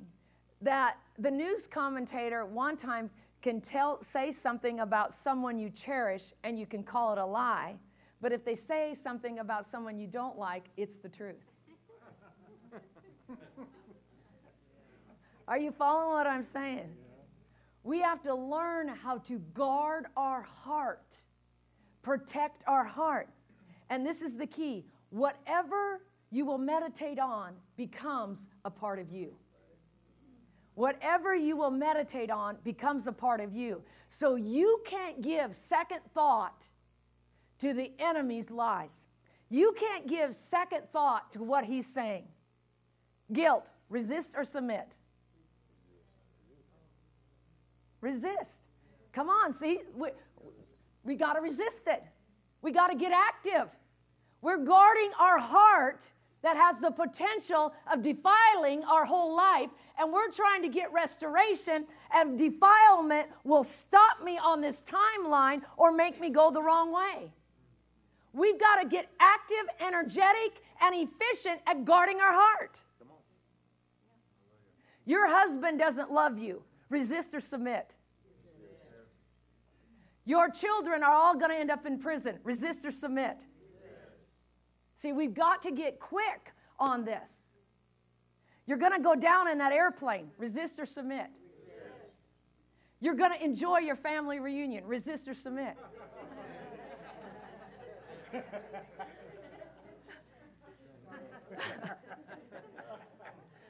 that 0.64 0.96
the 1.18 1.30
news 1.30 1.66
commentator 1.66 2.44
one 2.46 2.76
time 2.76 3.10
can 3.42 3.60
tell 3.60 4.02
say 4.02 4.32
something 4.32 4.80
about 4.80 5.12
someone 5.12 5.58
you 5.58 5.68
cherish 5.68 6.32
and 6.42 6.58
you 6.58 6.66
can 6.66 6.82
call 6.82 7.12
it 7.12 7.18
a 7.18 7.24
lie, 7.24 7.76
but 8.22 8.32
if 8.32 8.44
they 8.44 8.54
say 8.54 8.94
something 8.94 9.38
about 9.40 9.66
someone 9.66 9.98
you 9.98 10.06
don't 10.06 10.38
like, 10.38 10.64
it's 10.78 10.96
the 10.96 11.08
truth. 11.08 11.44
Are 15.46 15.58
you 15.58 15.70
following 15.70 16.14
what 16.14 16.26
I'm 16.26 16.42
saying? 16.42 16.88
We 17.82 18.00
have 18.00 18.22
to 18.22 18.34
learn 18.34 18.88
how 18.88 19.18
to 19.18 19.38
guard 19.52 20.06
our 20.16 20.40
heart, 20.40 21.18
protect 22.00 22.64
our 22.66 22.82
heart. 22.82 23.28
And 23.90 24.06
this 24.06 24.22
is 24.22 24.38
the 24.38 24.46
key. 24.46 24.86
Whatever 25.10 26.00
you 26.30 26.46
will 26.46 26.56
meditate 26.56 27.18
on 27.18 27.52
becomes 27.76 28.48
a 28.64 28.70
part 28.70 28.98
of 28.98 29.12
you. 29.12 29.34
Whatever 30.74 31.34
you 31.34 31.56
will 31.56 31.70
meditate 31.70 32.30
on 32.30 32.56
becomes 32.64 33.06
a 33.06 33.12
part 33.12 33.40
of 33.40 33.54
you. 33.54 33.82
So 34.08 34.34
you 34.34 34.82
can't 34.84 35.22
give 35.22 35.54
second 35.54 36.00
thought 36.12 36.66
to 37.60 37.72
the 37.72 37.92
enemy's 37.98 38.50
lies. 38.50 39.04
You 39.50 39.74
can't 39.78 40.06
give 40.08 40.34
second 40.34 40.82
thought 40.92 41.32
to 41.32 41.42
what 41.42 41.64
he's 41.64 41.86
saying. 41.86 42.24
Guilt, 43.32 43.70
resist 43.88 44.34
or 44.36 44.44
submit. 44.44 44.88
Resist. 48.00 48.60
Come 49.12 49.28
on, 49.28 49.52
see, 49.52 49.80
we, 49.96 50.08
we 51.04 51.14
got 51.14 51.34
to 51.34 51.40
resist 51.40 51.86
it. 51.86 52.02
We 52.62 52.72
got 52.72 52.88
to 52.88 52.96
get 52.96 53.12
active. 53.12 53.68
We're 54.42 54.64
guarding 54.64 55.10
our 55.18 55.38
heart 55.38 56.04
that 56.44 56.58
has 56.58 56.78
the 56.78 56.90
potential 56.90 57.72
of 57.90 58.02
defiling 58.02 58.84
our 58.84 59.06
whole 59.06 59.34
life, 59.34 59.70
and 59.98 60.12
we're 60.12 60.30
trying 60.30 60.60
to 60.62 60.68
get 60.68 60.92
restoration, 60.92 61.86
and 62.12 62.38
defilement 62.38 63.28
will 63.44 63.64
stop 63.64 64.22
me 64.22 64.38
on 64.38 64.60
this 64.60 64.82
timeline 64.82 65.62
or 65.78 65.90
make 65.90 66.20
me 66.20 66.28
go 66.28 66.50
the 66.50 66.62
wrong 66.62 66.92
way. 66.92 67.32
We've 68.34 68.60
got 68.60 68.82
to 68.82 68.86
get 68.86 69.08
active, 69.20 69.64
energetic, 69.80 70.60
and 70.82 70.94
efficient 70.94 71.60
at 71.66 71.86
guarding 71.86 72.20
our 72.20 72.32
heart. 72.32 72.84
Your 75.06 75.26
husband 75.26 75.78
doesn't 75.78 76.12
love 76.12 76.38
you. 76.38 76.62
Resist 76.90 77.34
or 77.34 77.40
submit. 77.40 77.96
Your 80.26 80.50
children 80.50 81.02
are 81.02 81.12
all 81.12 81.36
going 81.36 81.50
to 81.50 81.56
end 81.56 81.70
up 81.70 81.86
in 81.86 81.98
prison. 81.98 82.38
Resist 82.44 82.84
or 82.84 82.90
submit. 82.90 83.44
See, 85.04 85.12
we've 85.12 85.34
got 85.34 85.60
to 85.64 85.70
get 85.70 86.00
quick 86.00 86.50
on 86.78 87.04
this. 87.04 87.42
You're 88.66 88.78
going 88.78 88.94
to 88.94 89.02
go 89.02 89.14
down 89.14 89.50
in 89.50 89.58
that 89.58 89.70
airplane. 89.70 90.30
Resist 90.38 90.80
or 90.80 90.86
submit. 90.86 91.26
Resist. 91.58 91.74
You're 93.02 93.14
going 93.14 93.32
to 93.32 93.44
enjoy 93.44 93.80
your 93.80 93.96
family 93.96 94.40
reunion. 94.40 94.82
Resist 94.86 95.28
or 95.28 95.34
submit. 95.34 95.76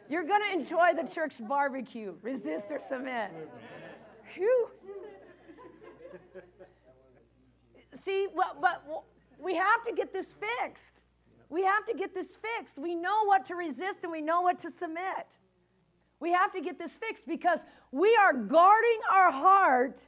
You're 0.08 0.22
going 0.22 0.42
to 0.48 0.52
enjoy 0.56 0.92
the 0.94 1.08
church 1.12 1.34
barbecue. 1.40 2.14
Resist 2.22 2.66
or 2.70 2.78
submit. 2.78 3.32
See, 7.96 8.28
well, 8.32 8.56
but 8.60 8.84
we 9.42 9.56
have 9.56 9.82
to 9.82 9.92
get 9.92 10.12
this 10.12 10.32
fixed. 10.32 11.00
We 11.54 11.62
have 11.62 11.86
to 11.86 11.94
get 11.94 12.12
this 12.12 12.32
fixed. 12.34 12.78
We 12.80 12.96
know 12.96 13.26
what 13.26 13.44
to 13.44 13.54
resist 13.54 14.02
and 14.02 14.10
we 14.10 14.20
know 14.20 14.40
what 14.40 14.58
to 14.58 14.70
submit. 14.72 15.28
We 16.18 16.32
have 16.32 16.50
to 16.50 16.60
get 16.60 16.80
this 16.80 16.96
fixed 16.96 17.28
because 17.28 17.60
we 17.92 18.16
are 18.16 18.32
guarding 18.32 18.98
our 19.12 19.30
heart 19.30 20.00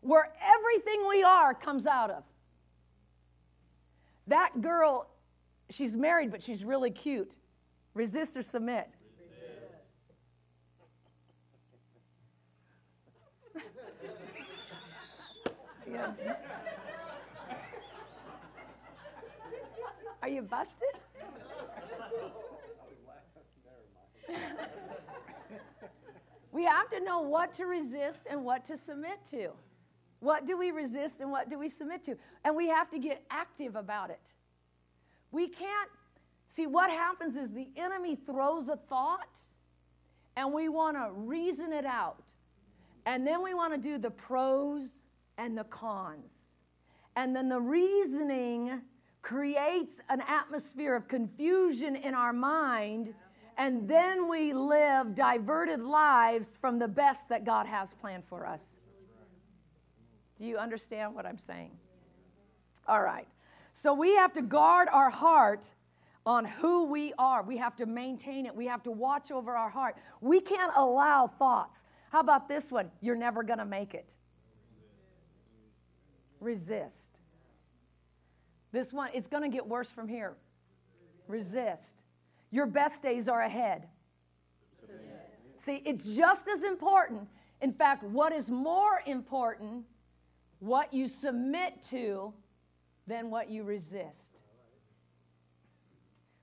where 0.00 0.32
everything 0.42 1.06
we 1.06 1.22
are 1.22 1.52
comes 1.52 1.86
out 1.86 2.10
of. 2.10 2.24
That 4.26 4.62
girl, 4.62 5.10
she's 5.68 5.98
married, 5.98 6.30
but 6.30 6.42
she's 6.42 6.64
really 6.64 6.90
cute. 6.90 7.34
Resist 7.92 8.38
or 8.38 8.42
submit? 8.42 8.88
yeah. 15.92 16.12
You 20.30 20.42
busted? 20.42 20.88
we 26.52 26.64
have 26.64 26.88
to 26.90 27.00
know 27.00 27.20
what 27.20 27.52
to 27.54 27.64
resist 27.66 28.22
and 28.30 28.44
what 28.44 28.64
to 28.66 28.76
submit 28.76 29.18
to. 29.30 29.50
What 30.20 30.46
do 30.46 30.56
we 30.58 30.70
resist 30.70 31.20
and 31.20 31.30
what 31.30 31.48
do 31.48 31.58
we 31.58 31.68
submit 31.68 32.04
to? 32.04 32.16
And 32.44 32.54
we 32.54 32.68
have 32.68 32.90
to 32.90 32.98
get 32.98 33.24
active 33.30 33.74
about 33.74 34.10
it. 34.10 34.32
We 35.32 35.48
can't 35.48 35.90
see 36.48 36.66
what 36.66 36.90
happens 36.90 37.36
is 37.36 37.52
the 37.52 37.68
enemy 37.76 38.16
throws 38.16 38.68
a 38.68 38.76
thought 38.76 39.36
and 40.36 40.52
we 40.52 40.68
want 40.68 40.96
to 40.96 41.10
reason 41.12 41.72
it 41.72 41.86
out. 41.86 42.24
And 43.06 43.26
then 43.26 43.42
we 43.42 43.54
want 43.54 43.72
to 43.74 43.80
do 43.80 43.98
the 43.98 44.10
pros 44.10 45.06
and 45.38 45.56
the 45.56 45.64
cons. 45.64 46.52
And 47.16 47.34
then 47.34 47.48
the 47.48 47.60
reasoning 47.60 48.82
creates 49.22 50.00
an 50.08 50.22
atmosphere 50.26 50.96
of 50.96 51.08
confusion 51.08 51.96
in 51.96 52.14
our 52.14 52.32
mind, 52.32 53.14
and 53.58 53.88
then 53.88 54.28
we 54.28 54.52
live 54.52 55.14
diverted 55.14 55.80
lives 55.80 56.56
from 56.60 56.78
the 56.78 56.88
best 56.88 57.28
that 57.28 57.44
God 57.44 57.66
has 57.66 57.94
planned 58.00 58.24
for 58.28 58.46
us. 58.46 58.76
Do 60.38 60.46
you 60.46 60.56
understand 60.56 61.14
what 61.14 61.26
I'm 61.26 61.38
saying? 61.38 61.72
All 62.88 63.02
right. 63.02 63.28
So 63.72 63.92
we 63.92 64.16
have 64.16 64.32
to 64.32 64.42
guard 64.42 64.88
our 64.90 65.10
heart 65.10 65.72
on 66.24 66.44
who 66.44 66.84
we 66.86 67.12
are. 67.18 67.42
We 67.42 67.58
have 67.58 67.76
to 67.76 67.86
maintain 67.86 68.46
it. 68.46 68.54
We 68.54 68.66
have 68.66 68.82
to 68.84 68.90
watch 68.90 69.30
over 69.30 69.56
our 69.56 69.70
heart. 69.70 69.96
We 70.20 70.40
can't 70.40 70.72
allow 70.76 71.26
thoughts. 71.26 71.84
How 72.10 72.20
about 72.20 72.48
this 72.48 72.72
one? 72.72 72.90
You're 73.00 73.16
never 73.16 73.42
going 73.42 73.58
to 73.58 73.64
make 73.64 73.94
it. 73.94 74.14
Resist. 76.40 77.19
This 78.72 78.92
one, 78.92 79.10
it's 79.12 79.26
going 79.26 79.42
to 79.42 79.48
get 79.48 79.66
worse 79.66 79.90
from 79.90 80.08
here. 80.08 80.34
Resist. 81.26 81.96
Your 82.50 82.66
best 82.66 83.02
days 83.02 83.28
are 83.28 83.42
ahead. 83.42 83.88
See, 85.56 85.82
it's 85.84 86.04
just 86.04 86.48
as 86.48 86.62
important. 86.62 87.28
In 87.60 87.72
fact, 87.72 88.02
what 88.02 88.32
is 88.32 88.50
more 88.50 89.02
important, 89.04 89.84
what 90.58 90.92
you 90.94 91.06
submit 91.06 91.82
to, 91.90 92.32
than 93.06 93.30
what 93.30 93.50
you 93.50 93.64
resist. 93.64 94.38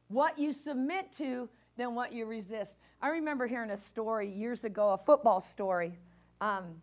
What 0.09 0.37
you 0.37 0.53
submit 0.53 1.11
to, 1.17 1.49
than 1.77 1.95
what 1.95 2.13
you 2.13 2.25
resist. 2.25 2.77
I 3.01 3.09
remember 3.09 3.47
hearing 3.47 3.71
a 3.71 3.77
story 3.77 4.29
years 4.29 4.63
ago, 4.63 4.91
a 4.91 4.97
football 4.97 5.39
story. 5.39 5.97
Um, 6.41 6.81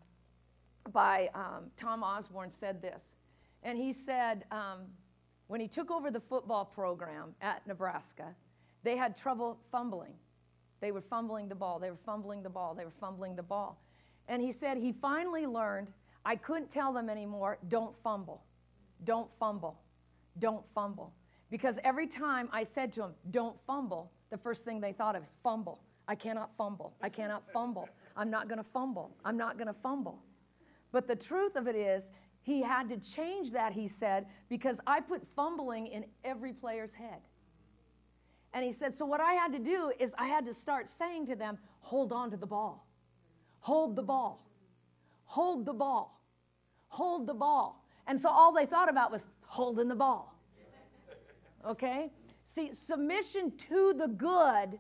by 0.93 1.31
um, 1.35 1.71
Tom 1.77 2.03
Osborne 2.03 2.51
said 2.51 2.83
this. 2.83 3.15
And 3.63 3.79
he 3.79 3.93
said, 3.93 4.45
um, 4.51 4.81
when 5.47 5.61
he 5.61 5.69
took 5.69 5.91
over 5.91 6.11
the 6.11 6.21
football 6.21 6.65
program 6.65 7.35
at 7.41 7.67
Nebraska, 7.67 8.35
they 8.83 8.97
had 8.97 9.17
trouble 9.17 9.59
fumbling. 9.71 10.15
They 10.81 10.93
were 10.93 11.01
fumbling 11.01 11.49
the 11.49 11.55
ball, 11.55 11.79
they 11.79 11.91
were 11.91 11.99
fumbling 12.05 12.43
the 12.43 12.51
ball, 12.51 12.75
they 12.75 12.85
were 12.85 12.93
fumbling 13.01 13.37
the 13.37 13.43
ball. 13.43 13.81
And 14.29 14.43
he 14.43 14.53
said 14.53 14.77
he 14.77 14.93
finally 14.93 15.47
learned 15.47 15.89
I 16.27 16.37
couldn't 16.37 16.71
tell 16.71 16.93
them 16.93 17.11
anymore, 17.11 17.59
don't 17.69 17.95
fumble, 18.03 18.43
don't 19.05 19.31
fumble, 19.39 19.79
don't 20.39 20.65
fumble. 20.75 21.13
Because 21.51 21.79
every 21.85 22.07
time 22.07 22.49
I 22.51 22.65
said 22.65 22.93
to 22.95 23.01
them, 23.01 23.15
don't 23.31 23.57
fumble, 23.67 24.11
the 24.31 24.39
first 24.39 24.65
thing 24.65 24.81
they 24.81 24.93
thought 24.93 25.15
of 25.15 25.23
is 25.23 25.37
fumble. 25.43 25.81
I 26.09 26.15
cannot 26.15 26.51
fumble. 26.57 26.95
I 27.03 27.09
cannot 27.09 27.45
fumble. 27.53 27.89
I'm 28.17 28.31
not 28.31 28.49
going 28.49 28.59
to 28.59 28.65
fumble. 28.73 29.11
I'm 29.25 29.37
not 29.37 29.57
going 29.57 29.69
to 29.69 29.75
fumble. 29.75 30.19
But 30.93 31.07
the 31.07 31.17
truth 31.17 31.57
of 31.57 31.67
it 31.67 31.77
is, 31.77 32.11
he 32.45 32.61
had 32.61 32.91
to 32.91 32.99
change 32.99 33.53
that, 33.53 33.73
he 33.73 33.89
said, 33.89 34.27
because 34.51 34.79
I 34.87 35.01
put 35.01 35.23
fumbling 35.35 35.87
in 35.87 36.05
every 36.25 36.53
player's 36.53 36.93
head. 36.93 37.23
And 38.53 38.63
he 38.63 38.71
said, 38.71 38.93
so 38.93 39.07
what 39.07 39.21
I 39.21 39.33
had 39.33 39.51
to 39.53 39.59
do 39.59 39.91
is 39.99 40.15
I 40.19 40.27
had 40.27 40.45
to 40.45 40.53
start 40.53 40.87
saying 40.87 41.25
to 41.29 41.37
them, 41.37 41.57
hold 41.81 42.13
on 42.13 42.31
to 42.33 42.37
the 42.37 42.47
ball, 42.47 42.87
hold 43.61 43.97
the 43.97 44.03
ball, 44.03 44.47
hold 45.25 45.65
the 45.65 45.73
ball, 45.73 46.21
hold 46.89 47.27
the 47.27 47.33
ball. 47.33 47.83
And 48.07 48.21
so 48.21 48.29
all 48.29 48.53
they 48.53 48.67
thought 48.67 48.91
about 48.91 49.11
was 49.11 49.25
holding 49.41 49.89
the 49.89 49.95
ball. 49.95 50.39
Okay? 51.67 52.13
See, 52.45 52.73
submission 52.73 53.53
to 53.71 53.95
the 53.95 54.09
good 54.09 54.79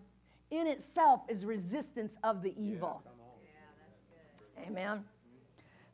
in 0.50 0.66
itself 0.66 1.22
is 1.30 1.46
resistance 1.46 2.18
of 2.22 2.42
the 2.42 2.54
evil. 2.62 3.02
Yeah, 3.02 4.68
Amen. 4.68 5.04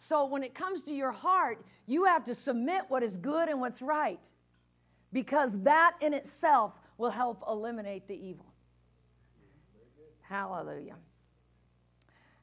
So 0.02 0.24
when 0.24 0.42
it 0.42 0.54
comes 0.54 0.82
to 0.84 0.92
your 0.92 1.12
heart, 1.12 1.62
you 1.84 2.04
have 2.04 2.24
to 2.24 2.34
submit 2.34 2.84
what 2.88 3.02
is 3.02 3.18
good 3.18 3.50
and 3.50 3.60
what's 3.60 3.82
right 3.82 4.18
because 5.12 5.60
that 5.62 5.94
in 6.00 6.14
itself 6.14 6.72
will 6.96 7.10
help 7.10 7.44
eliminate 7.46 8.08
the 8.08 8.14
evil. 8.14 8.46
Hallelujah. 10.22 10.96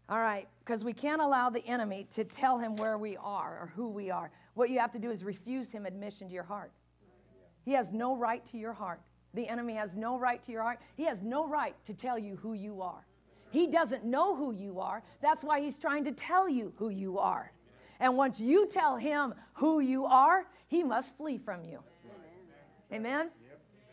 All 0.08 0.20
right, 0.20 0.48
because 0.60 0.84
we 0.84 0.94
can't 0.94 1.20
allow 1.20 1.50
the 1.50 1.66
enemy 1.66 2.06
to 2.12 2.24
tell 2.24 2.60
him 2.60 2.76
where 2.76 3.00
we 3.00 3.18
are 3.18 3.60
or 3.60 3.72
who 3.76 3.90
we 3.90 4.12
are. 4.12 4.30
What 4.54 4.70
you 4.70 4.78
have 4.78 4.92
to 4.92 5.00
do 5.00 5.10
is 5.10 5.24
refuse 5.24 5.72
him 5.72 5.88
admission 5.88 6.28
to 6.28 6.34
your 6.36 6.44
heart. 6.44 6.72
He 7.66 7.72
has 7.72 7.92
no 7.92 8.16
right 8.16 8.46
to 8.46 8.58
your 8.60 8.74
heart. 8.74 9.02
The 9.34 9.48
enemy 9.48 9.74
has 9.74 9.96
no 9.96 10.20
right 10.20 10.44
to 10.44 10.52
your 10.52 10.62
heart. 10.62 10.78
He 10.96 11.06
has 11.06 11.24
no 11.24 11.48
right 11.48 11.76
to 11.86 11.96
tell 11.96 12.20
you 12.20 12.36
who 12.36 12.54
you 12.54 12.84
are. 12.84 13.08
He 13.50 13.68
doesn't 13.68 14.04
know 14.04 14.36
who 14.36 14.52
you 14.52 14.80
are. 14.80 15.04
That's 15.22 15.44
why 15.44 15.62
he's 15.62 15.78
trying 15.78 16.04
to 16.06 16.12
tell 16.12 16.50
you 16.50 16.74
who 16.78 16.90
you 16.90 17.18
are. 17.18 17.52
And 18.00 18.18
once 18.18 18.40
you 18.40 18.68
tell 18.68 18.98
him 18.98 19.34
who 19.54 19.80
you 19.80 20.06
are, 20.06 20.46
he 20.68 20.84
must 20.84 21.16
flee 21.18 21.38
from 21.38 21.64
you. 21.64 21.80
Amen? 22.92 23.30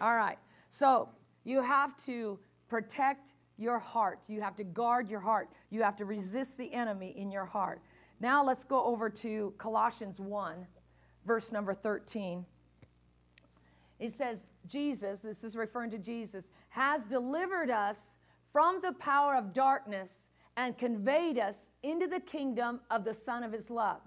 All 0.01 0.17
right. 0.17 0.39
So 0.69 1.09
you 1.45 1.63
have 1.63 1.97
to 2.05 2.39
protect 2.69 3.33
your 3.57 3.79
heart. 3.79 4.21
You 4.27 4.41
have 4.41 4.57
to 4.57 4.65
guard 4.65 5.09
your 5.09 5.21
heart. 5.21 5.49
You 5.71 5.83
have 5.83 5.97
to 5.97 6.05
resist 6.05 6.59
the 6.59 6.73
enemy 6.73 7.15
in 7.17 7.31
your 7.31 7.45
heart. 7.45 7.81
Now 8.21 8.45
let's 8.45 8.65
go 8.65 8.83
over 8.85 9.09
to 9.11 9.55
Colossians 9.59 10.19
1, 10.19 10.67
verse 11.27 11.53
number 11.53 11.73
13. 11.73 12.45
It 14.01 14.13
says, 14.13 14.47
Jesus, 14.67 15.21
this 15.21 15.45
is 15.45 15.57
referring 15.57 15.91
to 15.91 15.99
Jesus, 15.99 16.49
has 16.69 17.05
delivered 17.05 17.71
us 17.71 18.15
from 18.55 18.81
the 18.81 18.93
power 18.93 19.35
of 19.35 19.53
darkness 19.53 20.29
and 20.57 20.79
conveyed 20.79 21.41
us 21.41 21.71
into 21.83 22.07
the 22.07 22.21
kingdom 22.21 22.79
of 22.89 23.05
the 23.05 23.13
Son 23.13 23.43
of 23.43 23.51
His 23.51 23.69
love. 23.69 24.01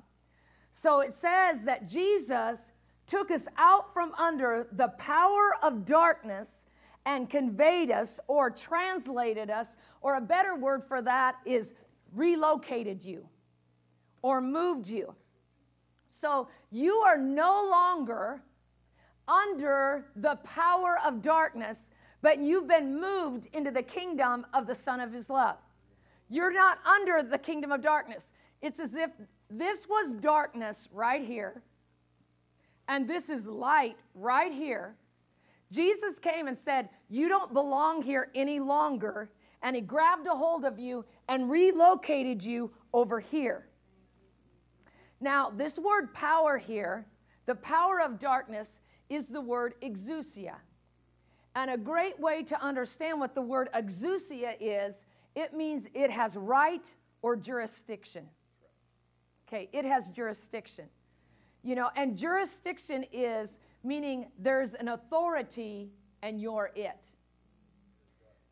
So 0.71 1.01
it 1.01 1.13
says 1.13 1.63
that 1.63 1.89
Jesus 1.89 2.71
took 3.07 3.29
us 3.29 3.49
out 3.57 3.93
from 3.93 4.13
under 4.17 4.67
the 4.71 4.87
power 4.97 5.57
of 5.61 5.83
darkness 5.83 6.65
and 7.05 7.29
conveyed 7.29 7.91
us 7.91 8.21
or 8.29 8.49
translated 8.49 9.49
us, 9.49 9.75
or 9.99 10.15
a 10.15 10.21
better 10.21 10.55
word 10.55 10.83
for 10.87 11.01
that 11.01 11.35
is 11.45 11.73
relocated 12.13 13.03
you 13.03 13.27
or 14.21 14.39
moved 14.39 14.87
you. 14.87 15.13
So 16.09 16.47
you 16.71 16.93
are 16.95 17.17
no 17.17 17.67
longer 17.69 18.41
under 19.27 20.05
the 20.15 20.35
power 20.45 20.99
of 21.05 21.21
darkness, 21.21 21.91
but 22.27 22.41
you've 22.41 22.67
been 22.67 22.99
moved 22.99 23.47
into 23.53 23.71
the 23.71 23.81
kingdom 23.81 24.45
of 24.53 24.67
the 24.67 24.75
Son 24.75 24.99
of 24.99 25.13
His 25.13 25.29
love. 25.29 25.55
You're 26.27 26.51
not 26.51 26.77
under 26.85 27.23
the 27.23 27.37
kingdom 27.37 27.71
of 27.71 27.81
darkness. 27.81 28.33
It's 28.61 28.81
as 28.81 28.95
if 28.95 29.11
this 29.49 29.87
was 29.87 30.11
darkness 30.11 30.89
right 30.91 31.23
here, 31.23 31.63
and 32.89 33.07
this 33.07 33.29
is 33.29 33.47
light 33.47 33.95
right 34.13 34.51
here. 34.51 34.93
Jesus 35.71 36.19
came 36.19 36.49
and 36.49 36.57
said, 36.57 36.89
You 37.07 37.29
don't 37.29 37.53
belong 37.53 38.01
here 38.01 38.29
any 38.35 38.59
longer. 38.59 39.29
And 39.63 39.73
he 39.73 39.81
grabbed 39.81 40.27
a 40.27 40.35
hold 40.35 40.65
of 40.65 40.77
you 40.77 41.05
and 41.29 41.49
relocated 41.49 42.43
you 42.43 42.71
over 42.93 43.21
here. 43.21 43.69
Now, 45.21 45.49
this 45.49 45.79
word 45.79 46.13
power 46.13 46.57
here, 46.57 47.05
the 47.45 47.55
power 47.55 48.01
of 48.01 48.19
darkness, 48.19 48.81
is 49.07 49.29
the 49.29 49.39
word 49.39 49.75
exousia. 49.81 50.55
And 51.57 51.71
a 51.71 51.77
great 51.77 52.19
way 52.19 52.43
to 52.43 52.63
understand 52.63 53.19
what 53.19 53.33
the 53.33 53.41
word 53.41 53.69
exousia 53.73 54.55
is, 54.59 55.05
it 55.35 55.55
means 55.55 55.87
it 55.95 56.11
has 56.11 56.37
right 56.37 56.85
or 57.23 57.35
jurisdiction. 57.35 58.27
Okay, 59.47 59.67
it 59.73 59.83
has 59.83 60.11
jurisdiction. 60.11 60.85
You 61.63 61.73
know, 61.73 61.89
and 61.95 62.15
jurisdiction 62.15 63.05
is 63.11 63.57
meaning 63.83 64.27
there's 64.37 64.75
an 64.75 64.89
authority 64.89 65.89
and 66.21 66.39
you're 66.39 66.69
it. 66.75 67.07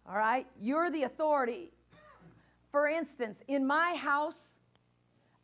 All 0.09 0.17
right? 0.17 0.47
You're 0.59 0.89
the 0.89 1.03
authority. 1.03 1.73
For 2.71 2.87
instance, 2.87 3.43
in 3.47 3.67
my 3.67 3.93
house, 3.93 4.55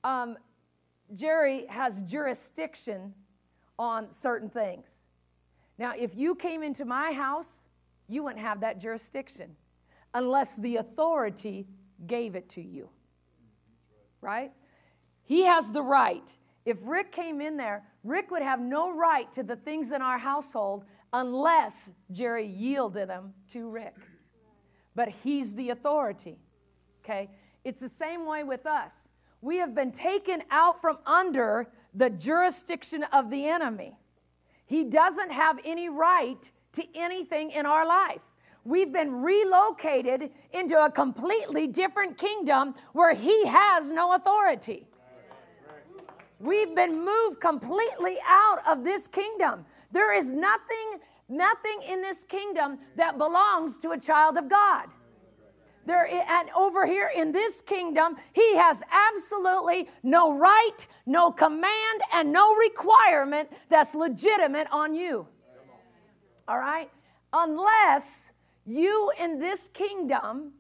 um, 0.04 0.36
Jerry 1.14 1.68
has 1.68 2.02
jurisdiction 2.02 3.14
on 3.78 4.10
certain 4.10 4.50
things. 4.50 5.06
Now, 5.82 5.94
if 5.98 6.16
you 6.16 6.36
came 6.36 6.62
into 6.62 6.86
my 6.86 7.12
house, 7.12 7.64
you 8.08 8.22
wouldn't 8.22 8.40
have 8.40 8.60
that 8.60 8.80
jurisdiction 8.80 9.56
unless 10.14 10.54
the 10.54 10.76
authority 10.76 11.66
gave 12.06 12.36
it 12.36 12.48
to 12.50 12.62
you. 12.62 12.88
Right? 14.22 14.52
He 15.24 15.44
has 15.46 15.72
the 15.72 15.82
right. 15.82 16.38
If 16.66 16.78
Rick 16.84 17.12
came 17.12 17.42
in 17.42 17.58
there, 17.58 17.84
Rick 18.04 18.30
would 18.30 18.44
have 18.44 18.62
no 18.62 18.94
right 18.94 19.32
to 19.32 19.42
the 19.42 19.56
things 19.56 19.92
in 19.92 20.04
our 20.04 20.20
household 20.20 20.86
unless 21.14 21.90
Jerry 22.12 22.46
yielded 22.46 23.10
them 23.10 23.34
to 23.48 23.68
Rick. 23.68 23.96
But 24.94 25.10
he's 25.10 25.56
the 25.56 25.72
authority. 25.72 26.38
Okay? 27.04 27.28
It's 27.64 27.80
the 27.80 27.90
same 27.90 28.28
way 28.28 28.44
with 28.44 28.68
us. 28.68 29.10
We 29.42 29.58
have 29.58 29.74
been 29.74 29.92
taken 29.92 30.44
out 30.52 30.80
from 30.80 31.00
under 31.08 31.72
the 31.96 32.12
jurisdiction 32.12 33.04
of 33.12 33.32
the 33.32 33.48
enemy. 33.48 33.98
He 34.72 34.86
doesn't 34.86 35.34
have 35.34 35.60
any 35.66 35.90
right 35.90 36.50
to 36.72 36.84
anything 36.96 37.52
in 37.52 37.66
our 37.66 37.86
life. 37.86 38.22
We've 38.64 38.94
been 38.94 39.22
relocated 39.22 40.30
into 40.54 40.82
a 40.82 40.90
completely 40.90 41.68
different 41.68 42.18
kingdom 42.18 42.76
where 42.94 43.14
he 43.14 43.46
has 43.48 43.92
no 43.92 44.14
authority. 44.14 44.88
We've 46.40 46.74
been 46.74 47.04
moved 47.04 47.42
completely 47.42 48.16
out 48.26 48.60
of 48.66 48.86
this 48.86 49.10
kingdom. 49.10 49.66
There 49.92 50.14
is 50.14 50.32
nothing 50.32 51.02
nothing 51.28 51.82
in 51.86 52.02
this 52.02 52.24
kingdom 52.24 52.80
that 52.96 53.18
belongs 53.18 53.78
to 53.80 53.92
a 53.92 54.00
child 54.00 54.38
of 54.38 54.48
God. 54.48 54.88
There, 55.86 56.08
and 56.08 56.50
over 56.56 56.86
here 56.86 57.12
in 57.16 57.32
this 57.32 57.62
kingdom, 57.62 58.16
he 58.34 58.56
has 58.56 58.84
absolutely 58.92 59.90
no 60.04 60.38
right, 60.38 60.88
no 61.06 61.32
command, 61.32 62.02
and 62.14 62.32
no 62.32 62.56
requirement 62.56 63.52
that's 63.68 63.96
legitimate 63.96 64.68
on 64.72 64.94
you. 64.94 65.28
All 66.48 66.60
right? 66.60 66.90
Unless 67.34 68.32
you 68.66 69.12
in 69.20 69.40
this 69.40 69.70
kingdom 69.70 70.52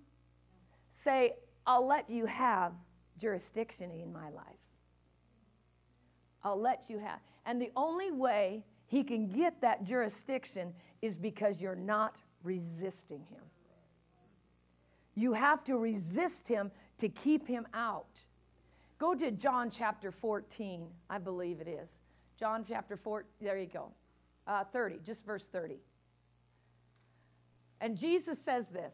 say, 0.91 1.34
I'll 1.67 1.86
let 1.86 2.09
you 2.09 2.26
have 2.26 2.74
jurisdiction 3.19 3.91
in 3.91 4.11
my 4.11 4.30
life. 4.32 4.45
I'll 6.43 6.59
let 6.59 6.89
you 6.89 6.97
have. 6.97 7.19
And 7.45 7.61
the 7.61 7.72
only 7.76 8.11
way 8.11 8.63
he 8.88 9.03
can 9.03 9.28
get 9.28 9.61
that 9.61 9.84
jurisdiction 9.84 10.74
is 11.01 11.17
because 11.17 11.61
you're 11.61 11.76
not 11.76 12.17
resisting 12.43 13.24
him. 13.30 13.41
You 15.16 15.34
have 15.34 15.64
to 15.66 15.78
resist 15.78 16.47
him 16.47 16.72
to 16.97 17.09
keep 17.09 17.47
him 17.47 17.68
out. 17.74 18.20
Go 18.97 19.16
to 19.16 19.32
John 19.32 19.70
chapter 19.70 20.12
14, 20.12 20.88
I 21.09 21.18
believe 21.18 21.59
it 21.59 21.68
is. 21.68 21.89
John 22.39 22.64
chapter 22.68 22.95
4, 22.95 23.26
there 23.41 23.57
you 23.57 23.68
go. 23.68 23.91
Uh, 24.47 24.64
30, 24.64 24.99
just 25.05 25.26
verse 25.26 25.47
30. 25.47 25.76
And 27.80 27.97
Jesus 27.97 28.39
says 28.39 28.68
this 28.70 28.93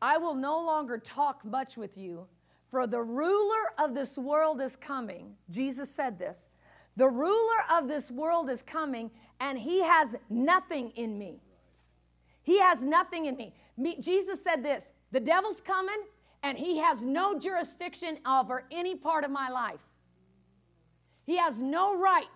I 0.00 0.18
will 0.18 0.34
no 0.34 0.60
longer 0.60 0.98
talk 0.98 1.44
much 1.44 1.76
with 1.76 1.96
you, 1.96 2.26
For 2.70 2.86
the 2.86 3.02
ruler 3.02 3.72
of 3.78 3.94
this 3.94 4.18
world 4.18 4.60
is 4.60 4.76
coming. 4.76 5.34
Jesus 5.50 5.90
said 5.90 6.18
this. 6.18 6.48
The 6.96 7.08
ruler 7.08 7.64
of 7.70 7.88
this 7.88 8.10
world 8.10 8.48
is 8.50 8.62
coming, 8.62 9.10
and 9.40 9.58
he 9.58 9.82
has 9.82 10.16
nothing 10.30 10.90
in 10.96 11.18
me. 11.18 11.40
He 12.42 12.58
has 12.60 12.82
nothing 12.82 13.26
in 13.26 13.36
me. 13.36 13.54
me. 13.76 14.00
Jesus 14.00 14.42
said 14.42 14.62
this 14.62 14.90
the 15.12 15.20
devil's 15.20 15.60
coming, 15.60 16.02
and 16.42 16.58
he 16.58 16.78
has 16.78 17.02
no 17.02 17.38
jurisdiction 17.38 18.18
over 18.26 18.64
any 18.70 18.94
part 18.94 19.24
of 19.24 19.30
my 19.30 19.48
life. 19.48 19.80
He 21.24 21.36
has 21.36 21.58
no 21.60 21.98
right. 21.98 22.26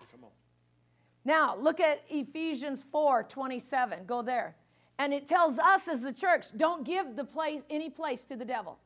Now, 1.23 1.55
look 1.55 1.79
at 1.79 2.01
Ephesians 2.09 2.83
4 2.91 3.23
27. 3.23 4.05
Go 4.05 4.21
there. 4.21 4.55
And 4.97 5.13
it 5.13 5.27
tells 5.27 5.57
us 5.57 5.87
as 5.87 6.01
the 6.01 6.13
church 6.13 6.47
don't 6.57 6.85
give 6.85 7.15
the 7.15 7.23
place 7.23 7.61
any 7.69 7.89
place 7.89 8.23
to 8.25 8.35
the 8.35 8.45
devil. 8.45 8.77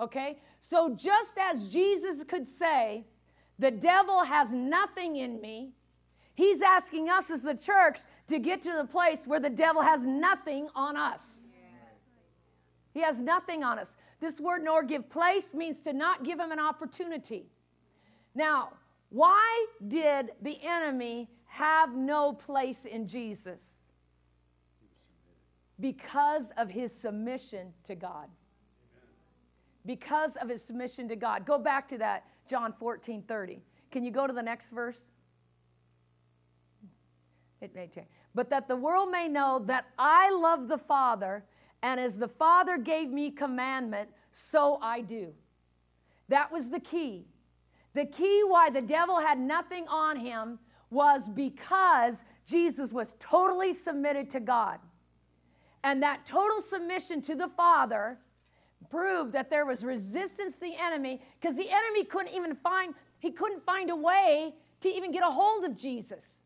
Okay? 0.00 0.38
So 0.60 0.94
just 0.94 1.38
as 1.38 1.68
Jesus 1.68 2.22
could 2.24 2.46
say, 2.46 3.04
the 3.58 3.70
devil 3.70 4.22
has 4.22 4.52
nothing 4.52 5.16
in 5.16 5.40
me, 5.40 5.72
he's 6.34 6.62
asking 6.62 7.08
us 7.08 7.30
as 7.30 7.42
the 7.42 7.54
church 7.54 8.00
to 8.28 8.38
get 8.38 8.62
to 8.62 8.72
the 8.72 8.84
place 8.84 9.26
where 9.26 9.40
the 9.40 9.50
devil 9.50 9.82
has 9.82 10.04
nothing 10.04 10.68
on 10.74 10.96
us. 10.96 11.47
He 12.92 13.00
has 13.00 13.20
nothing 13.20 13.62
on 13.62 13.78
us. 13.78 13.96
This 14.20 14.40
word 14.40 14.64
nor 14.64 14.82
give 14.82 15.08
place 15.08 15.54
means 15.54 15.80
to 15.82 15.92
not 15.92 16.24
give 16.24 16.40
him 16.40 16.50
an 16.50 16.58
opportunity. 16.58 17.46
Now, 18.34 18.70
why 19.10 19.66
did 19.86 20.32
the 20.42 20.58
enemy 20.62 21.28
have 21.46 21.94
no 21.94 22.32
place 22.32 22.84
in 22.84 23.06
Jesus? 23.06 23.84
Because 25.80 26.50
of 26.56 26.68
his 26.68 26.92
submission 26.92 27.72
to 27.84 27.94
God. 27.94 28.28
Because 29.86 30.36
of 30.36 30.48
his 30.48 30.62
submission 30.62 31.08
to 31.08 31.16
God. 31.16 31.46
Go 31.46 31.58
back 31.58 31.86
to 31.88 31.98
that, 31.98 32.24
John 32.48 32.72
14 32.72 33.22
30. 33.22 33.60
Can 33.90 34.04
you 34.04 34.10
go 34.10 34.26
to 34.26 34.32
the 34.32 34.42
next 34.42 34.70
verse? 34.70 35.10
It 37.60 37.74
may 37.74 37.86
change. 37.86 38.06
But 38.34 38.50
that 38.50 38.68
the 38.68 38.76
world 38.76 39.10
may 39.10 39.28
know 39.28 39.62
that 39.66 39.86
I 39.98 40.30
love 40.30 40.68
the 40.68 40.78
Father, 40.78 41.44
and 41.82 42.00
as 42.00 42.18
the 42.18 42.28
Father 42.28 42.76
gave 42.78 43.10
me 43.10 43.30
commandment, 43.30 44.10
so 44.32 44.78
I 44.82 45.00
do. 45.00 45.32
That 46.28 46.50
was 46.52 46.68
the 46.70 46.80
key. 46.80 47.26
The 47.94 48.04
key 48.04 48.42
why 48.46 48.70
the 48.70 48.82
devil 48.82 49.18
had 49.18 49.38
nothing 49.38 49.86
on 49.88 50.16
him 50.16 50.58
was 50.90 51.28
because 51.28 52.24
Jesus 52.46 52.92
was 52.92 53.14
totally 53.18 53.72
submitted 53.72 54.30
to 54.30 54.40
God. 54.40 54.78
And 55.84 56.02
that 56.02 56.26
total 56.26 56.60
submission 56.60 57.22
to 57.22 57.34
the 57.34 57.48
Father 57.48 58.18
proved 58.90 59.32
that 59.32 59.50
there 59.50 59.66
was 59.66 59.84
resistance 59.84 60.54
to 60.54 60.60
the 60.60 60.74
enemy 60.80 61.20
because 61.40 61.56
the 61.56 61.68
enemy 61.70 62.04
couldn't 62.04 62.34
even 62.34 62.54
find 62.56 62.94
he 63.20 63.30
couldn't 63.32 63.64
find 63.64 63.90
a 63.90 63.96
way 63.96 64.54
to 64.80 64.88
even 64.88 65.10
get 65.10 65.24
a 65.24 65.30
hold 65.30 65.64
of 65.64 65.76
Jesus. 65.76 66.37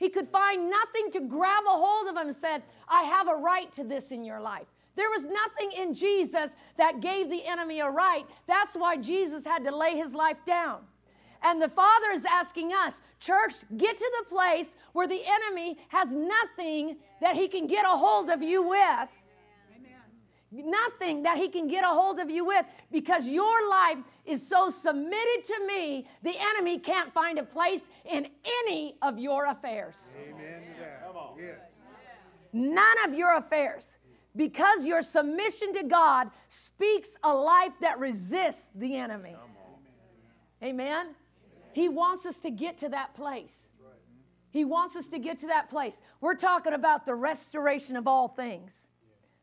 He 0.00 0.08
could 0.08 0.28
find 0.30 0.70
nothing 0.70 1.12
to 1.12 1.20
grab 1.20 1.64
a 1.66 1.72
hold 1.72 2.08
of 2.08 2.16
him 2.16 2.28
and 2.28 2.34
said, 2.34 2.62
I 2.88 3.02
have 3.02 3.28
a 3.28 3.34
right 3.34 3.70
to 3.74 3.84
this 3.84 4.12
in 4.12 4.24
your 4.24 4.40
life. 4.40 4.66
There 4.96 5.10
was 5.10 5.26
nothing 5.26 5.72
in 5.78 5.92
Jesus 5.94 6.56
that 6.78 7.02
gave 7.02 7.28
the 7.28 7.44
enemy 7.46 7.80
a 7.80 7.90
right. 7.90 8.24
That's 8.48 8.74
why 8.74 8.96
Jesus 8.96 9.44
had 9.44 9.62
to 9.64 9.76
lay 9.76 9.96
his 9.96 10.14
life 10.14 10.38
down. 10.46 10.80
And 11.42 11.60
the 11.60 11.68
Father 11.68 12.12
is 12.12 12.24
asking 12.24 12.72
us, 12.72 13.02
church, 13.20 13.54
get 13.76 13.98
to 13.98 14.10
the 14.20 14.34
place 14.34 14.74
where 14.94 15.06
the 15.06 15.22
enemy 15.22 15.76
has 15.88 16.10
nothing 16.10 16.96
that 17.20 17.36
he 17.36 17.46
can 17.46 17.66
get 17.66 17.84
a 17.84 17.96
hold 17.96 18.30
of 18.30 18.42
you 18.42 18.62
with 18.62 19.08
nothing 20.50 21.22
that 21.22 21.36
he 21.38 21.48
can 21.48 21.68
get 21.68 21.84
a 21.84 21.88
hold 21.88 22.18
of 22.18 22.30
you 22.30 22.44
with 22.44 22.66
because 22.90 23.26
your 23.26 23.68
life 23.68 23.98
is 24.26 24.46
so 24.46 24.70
submitted 24.70 25.44
to 25.46 25.66
me, 25.66 26.06
the 26.22 26.34
enemy 26.38 26.78
can't 26.78 27.12
find 27.12 27.38
a 27.38 27.44
place 27.44 27.88
in 28.04 28.26
any 28.64 28.96
of 29.02 29.18
your 29.18 29.46
affairs. 29.46 29.96
Amen 30.16 30.62
Yes. 31.38 31.58
None 32.52 32.96
of 33.06 33.14
your 33.14 33.36
affairs. 33.36 33.96
Because 34.36 34.86
your 34.86 35.02
submission 35.02 35.74
to 35.74 35.82
God 35.82 36.30
speaks 36.48 37.08
a 37.24 37.34
life 37.34 37.72
that 37.80 37.98
resists 37.98 38.68
the 38.74 38.96
enemy. 38.96 39.34
Amen. 40.62 41.14
He 41.72 41.88
wants 41.88 42.26
us 42.26 42.38
to 42.40 42.50
get 42.50 42.78
to 42.78 42.88
that 42.90 43.14
place. 43.14 43.70
He 44.50 44.64
wants 44.64 44.96
us 44.96 45.08
to 45.08 45.18
get 45.18 45.40
to 45.40 45.46
that 45.48 45.70
place. 45.70 46.00
We're 46.20 46.34
talking 46.34 46.72
about 46.72 47.06
the 47.06 47.14
restoration 47.14 47.96
of 47.96 48.06
all 48.06 48.28
things. 48.28 48.86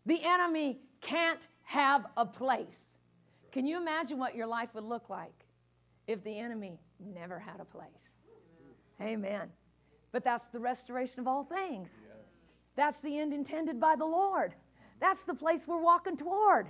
The 0.06 0.22
enemy 0.24 0.80
can't 1.02 1.42
have 1.64 2.06
a 2.16 2.26
place. 2.26 2.86
Can 3.52 3.66
you 3.66 3.78
imagine 3.78 4.18
what 4.18 4.36
your 4.36 4.48
life 4.48 4.70
would 4.74 4.84
look 4.84 5.10
like 5.10 5.46
if 6.08 6.24
the 6.24 6.38
enemy 6.38 6.80
never 7.00 7.40
had 7.40 7.60
a 7.60 7.66
place? 7.66 7.88
Amen. 9.02 9.50
But 10.12 10.24
that's 10.24 10.48
the 10.48 10.60
restoration 10.60 11.20
of 11.20 11.28
all 11.28 11.44
things. 11.44 12.06
That's 12.76 13.00
the 13.02 13.20
end 13.20 13.34
intended 13.34 13.80
by 13.80 13.96
the 13.96 14.06
Lord. 14.06 14.54
That's 15.00 15.24
the 15.24 15.34
place 15.34 15.68
we're 15.68 15.82
walking 15.82 16.18
toward. 16.18 16.68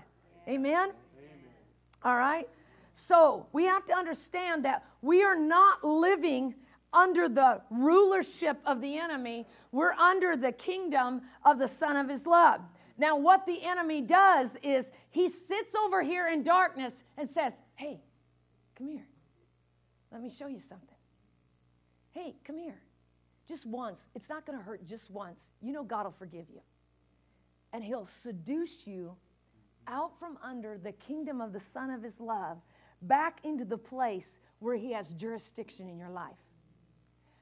Amen. 0.47 0.91
All 2.03 2.17
right. 2.17 2.47
So 2.93 3.45
we 3.53 3.65
have 3.65 3.86
to 3.86 3.93
understand 3.93 4.65
that 4.65 4.84
we 5.01 5.23
are 5.23 5.38
not 5.38 5.84
living 5.84 6.55
under 6.93 7.28
the 7.30 7.61
rulership 7.69 8.57
of 8.65 8.82
the 8.82 8.97
enemy, 8.97 9.45
we're 9.71 9.91
under 9.93 10.36
the 10.36 10.51
kingdom 10.51 11.21
of 11.45 11.59
the 11.59 11.67
Son 11.67 11.97
of 11.97 12.09
His 12.09 12.25
love. 12.25 12.61
Now, 12.98 13.16
what 13.16 13.45
the 13.45 13.64
enemy 13.64 14.02
does 14.02 14.58
is 14.64 14.91
he 15.10 15.30
sits 15.30 15.76
over 15.76 16.02
here 16.02 16.28
in 16.28 16.43
darkness 16.43 17.04
and 17.18 17.30
says, 17.30 17.54
Hey, 17.76 18.02
come 18.76 18.88
here. 18.88 19.08
Let 20.12 20.22
me 20.22 20.30
show 20.30 20.48
you 20.48 20.60
something. 20.60 20.88
Hey, 22.12 22.36
come 22.43 22.58
here. 22.58 22.82
Just 23.48 23.66
once. 23.66 24.00
It's 24.16 24.30
not 24.30 24.45
going 24.45 24.58
to 24.58 24.64
hurt 24.64 24.86
just 24.86 25.12
once. 25.12 25.39
You 25.62 25.72
know 25.72 25.84
God 25.84 26.06
will 26.06 26.12
forgive 26.12 26.45
you. 26.50 26.62
And 27.74 27.84
he'll 27.84 28.06
seduce 28.08 28.88
you 28.88 29.16
out 29.88 30.18
from 30.20 30.38
under 30.43 30.78
the 30.78 30.91
kingdom 30.93 31.41
of 31.41 31.54
the 31.54 31.60
Son 31.60 31.89
of 31.91 32.04
His 32.04 32.20
love 32.20 32.58
back 33.04 33.39
into 33.43 33.66
the 33.66 33.78
place 33.78 34.38
where 34.60 34.76
He 34.76 34.91
has 34.93 35.12
jurisdiction 35.12 35.88
in 35.88 35.98
your 35.98 36.10
life. 36.10 36.36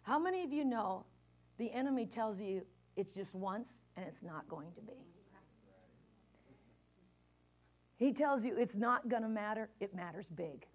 How 0.02 0.20
many 0.20 0.44
of 0.44 0.52
you 0.52 0.66
know 0.66 1.06
the 1.58 1.72
enemy 1.72 2.06
tells 2.06 2.40
you 2.40 2.64
it's 2.96 3.14
just 3.14 3.34
once 3.34 3.70
and 3.98 4.06
it's 4.06 4.22
not 4.22 4.48
going 4.48 4.72
to 4.74 4.82
be? 4.82 4.94
He 7.98 8.12
tells 8.12 8.44
you 8.44 8.58
it's 8.58 8.76
not 8.76 9.08
going 9.08 9.24
to 9.24 9.30
matter, 9.30 9.70
it 9.80 9.96
matters 9.96 10.28
big. 10.28 10.66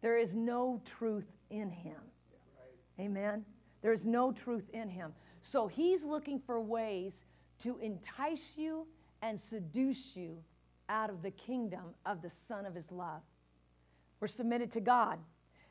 There 0.00 0.16
is 0.16 0.34
no 0.34 0.80
truth 0.84 1.36
in 1.50 1.70
him. 1.70 2.00
Amen? 3.00 3.44
There's 3.82 4.06
no 4.06 4.32
truth 4.32 4.68
in 4.72 4.88
him. 4.88 5.12
So 5.40 5.66
he's 5.66 6.02
looking 6.04 6.38
for 6.38 6.60
ways 6.60 7.24
to 7.60 7.78
entice 7.78 8.52
you 8.56 8.86
and 9.22 9.38
seduce 9.38 10.16
you 10.16 10.38
out 10.88 11.10
of 11.10 11.22
the 11.22 11.30
kingdom 11.30 11.94
of 12.06 12.22
the 12.22 12.30
Son 12.30 12.66
of 12.66 12.74
his 12.74 12.90
love. 12.90 13.22
We're 14.20 14.28
submitted 14.28 14.70
to 14.72 14.80
God. 14.80 15.18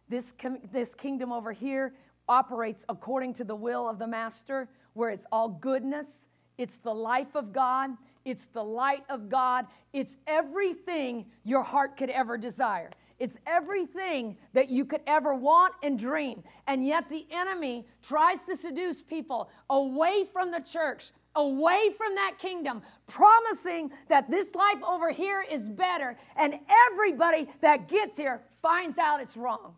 This, 0.09 0.33
com- 0.33 0.59
this 0.71 0.93
kingdom 0.93 1.31
over 1.31 1.53
here 1.53 1.93
operates 2.27 2.85
according 2.89 3.33
to 3.35 3.43
the 3.43 3.55
will 3.55 3.89
of 3.89 3.99
the 3.99 4.07
Master, 4.07 4.69
where 4.93 5.09
it's 5.09 5.25
all 5.31 5.49
goodness, 5.49 6.27
it's 6.57 6.77
the 6.77 6.93
life 6.93 7.35
of 7.35 7.53
God, 7.53 7.91
it's 8.25 8.45
the 8.53 8.63
light 8.63 9.03
of 9.09 9.29
God. 9.29 9.65
It's 9.93 10.17
everything 10.27 11.25
your 11.43 11.63
heart 11.63 11.97
could 11.97 12.09
ever 12.09 12.37
desire. 12.37 12.91
It's 13.19 13.37
everything 13.45 14.35
that 14.53 14.69
you 14.69 14.83
could 14.83 15.01
ever 15.05 15.35
want 15.35 15.75
and 15.83 15.97
dream. 15.97 16.43
And 16.67 16.85
yet 16.85 17.07
the 17.09 17.27
enemy 17.31 17.85
tries 18.01 18.45
to 18.45 18.55
seduce 18.55 19.01
people 19.01 19.49
away 19.69 20.25
from 20.33 20.49
the 20.49 20.59
church, 20.59 21.11
away 21.35 21.91
from 21.97 22.15
that 22.15 22.37
kingdom, 22.39 22.81
promising 23.07 23.91
that 24.07 24.29
this 24.29 24.55
life 24.55 24.83
over 24.87 25.11
here 25.11 25.45
is 25.49 25.69
better. 25.69 26.17
And 26.35 26.59
everybody 26.91 27.47
that 27.61 27.87
gets 27.87 28.17
here 28.17 28.41
finds 28.61 28.97
out 28.97 29.21
it's 29.21 29.37
wrong. 29.37 29.75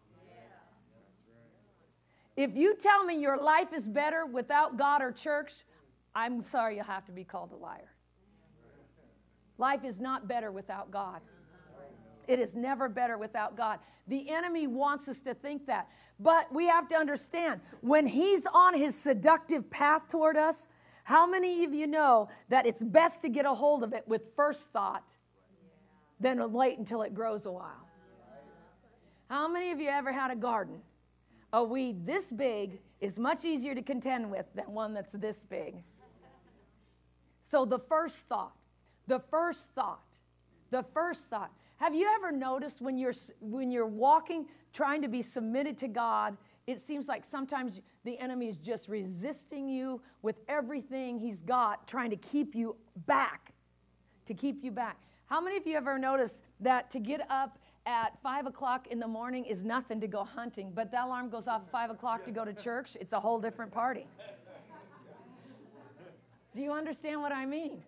If 2.36 2.56
you 2.56 2.76
tell 2.76 3.04
me 3.06 3.20
your 3.20 3.38
life 3.38 3.74
is 3.74 3.88
better 3.88 4.26
without 4.26 4.78
God 4.78 5.02
or 5.02 5.12
church, 5.12 5.54
I'm 6.16 6.44
sorry 6.50 6.76
you'll 6.76 6.86
have 6.86 7.06
to 7.06 7.12
be 7.12 7.24
called 7.24 7.52
a 7.52 7.56
liar. 7.56 7.93
Life 9.64 9.86
is 9.86 10.02
not 10.02 10.28
better 10.28 10.52
without 10.52 10.92
God. 10.92 11.22
It 12.28 12.38
is 12.38 12.54
never 12.54 12.90
better 12.90 13.18
without 13.18 13.56
God. 13.56 13.80
The 14.08 14.30
enemy 14.30 14.68
wants 14.68 15.08
us 15.08 15.22
to 15.22 15.34
think 15.34 15.68
that. 15.68 15.88
But 16.20 16.54
we 16.54 16.68
have 16.68 16.90
to 16.90 16.96
understand 16.96 17.62
when 17.80 18.06
he's 18.06 18.46
on 18.46 18.78
his 18.78 18.94
seductive 18.94 19.70
path 19.72 20.10
toward 20.10 20.36
us, 20.36 20.68
how 21.06 21.26
many 21.26 21.64
of 21.64 21.74
you 21.74 21.88
know 21.88 22.28
that 22.50 22.66
it's 22.66 22.84
best 22.84 23.22
to 23.22 23.30
get 23.30 23.46
a 23.46 23.54
hold 23.54 23.86
of 23.86 23.94
it 23.94 24.06
with 24.06 24.36
first 24.36 24.64
thought 24.74 25.06
than 26.20 26.52
wait 26.52 26.78
until 26.78 27.02
it 27.02 27.14
grows 27.14 27.46
a 27.46 27.52
while? 27.54 27.88
How 29.30 29.48
many 29.48 29.72
of 29.72 29.80
you 29.80 29.88
ever 29.88 30.12
had 30.12 30.30
a 30.30 30.36
garden? 30.36 30.82
A 31.54 31.64
weed 31.64 32.06
this 32.06 32.34
big 32.34 32.82
is 33.00 33.18
much 33.18 33.46
easier 33.46 33.74
to 33.76 33.82
contend 33.82 34.30
with 34.30 34.46
than 34.56 34.66
one 34.74 34.94
that's 34.94 35.14
this 35.14 35.46
big. 35.46 35.76
So 37.44 37.64
the 37.64 37.80
first 37.80 38.18
thought, 38.28 38.58
the 39.08 39.20
first 39.20 39.70
thought, 39.76 40.04
the 40.72 40.84
first 40.94 41.30
thought. 41.30 41.52
Have 41.78 41.94
you 41.94 42.10
ever 42.16 42.32
noticed 42.32 42.82
when 42.82 42.98
you're 42.98 43.14
when 43.40 43.70
you're 43.70 43.86
walking 43.86 44.46
trying 44.74 45.02
to 45.04 45.08
be 45.08 45.22
submitted 45.22 45.78
to 45.80 45.88
God, 45.88 46.36
it 46.66 46.80
seems 46.80 47.08
like 47.08 47.24
sometimes 47.24 47.80
the 48.04 48.18
enemy 48.20 48.48
is 48.48 48.58
just 48.58 48.90
resisting 48.90 49.70
you 49.70 50.02
with 50.22 50.38
everything 50.48 51.20
he's 51.20 51.42
got, 51.42 51.88
trying 51.88 52.10
to 52.10 52.16
keep 52.16 52.56
you 52.56 52.76
back, 53.06 53.54
to 54.26 54.34
keep 54.34 54.64
you 54.64 54.72
back. 54.72 54.98
How 55.28 55.40
many 55.40 55.58
of 55.58 55.68
you 55.68 55.76
ever 55.76 55.98
noticed 55.98 56.44
that 56.60 56.90
to 56.92 57.00
get 57.00 57.30
up 57.30 57.60
at 57.86 58.18
five 58.22 58.46
o'clock 58.46 58.88
in 58.88 59.00
the 59.00 59.08
morning 59.08 59.46
is 59.46 59.64
nothing 59.64 60.00
to 60.02 60.08
go 60.08 60.24
hunting, 60.24 60.72
but 60.74 60.90
the 60.90 61.04
alarm 61.04 61.30
goes 61.30 61.48
off 61.48 61.64
at 61.64 61.72
five 61.72 61.90
o'clock 61.90 62.26
to 62.26 62.32
go 62.32 62.46
to 62.46 62.54
church? 62.54 62.98
It's 63.00 63.14
a 63.14 63.20
whole 63.20 63.40
different 63.40 63.72
party. 63.72 64.08
Do 66.56 66.62
you 66.62 66.72
understand 66.72 67.22
what 67.22 67.32
I 67.32 67.46
mean? 67.46 67.82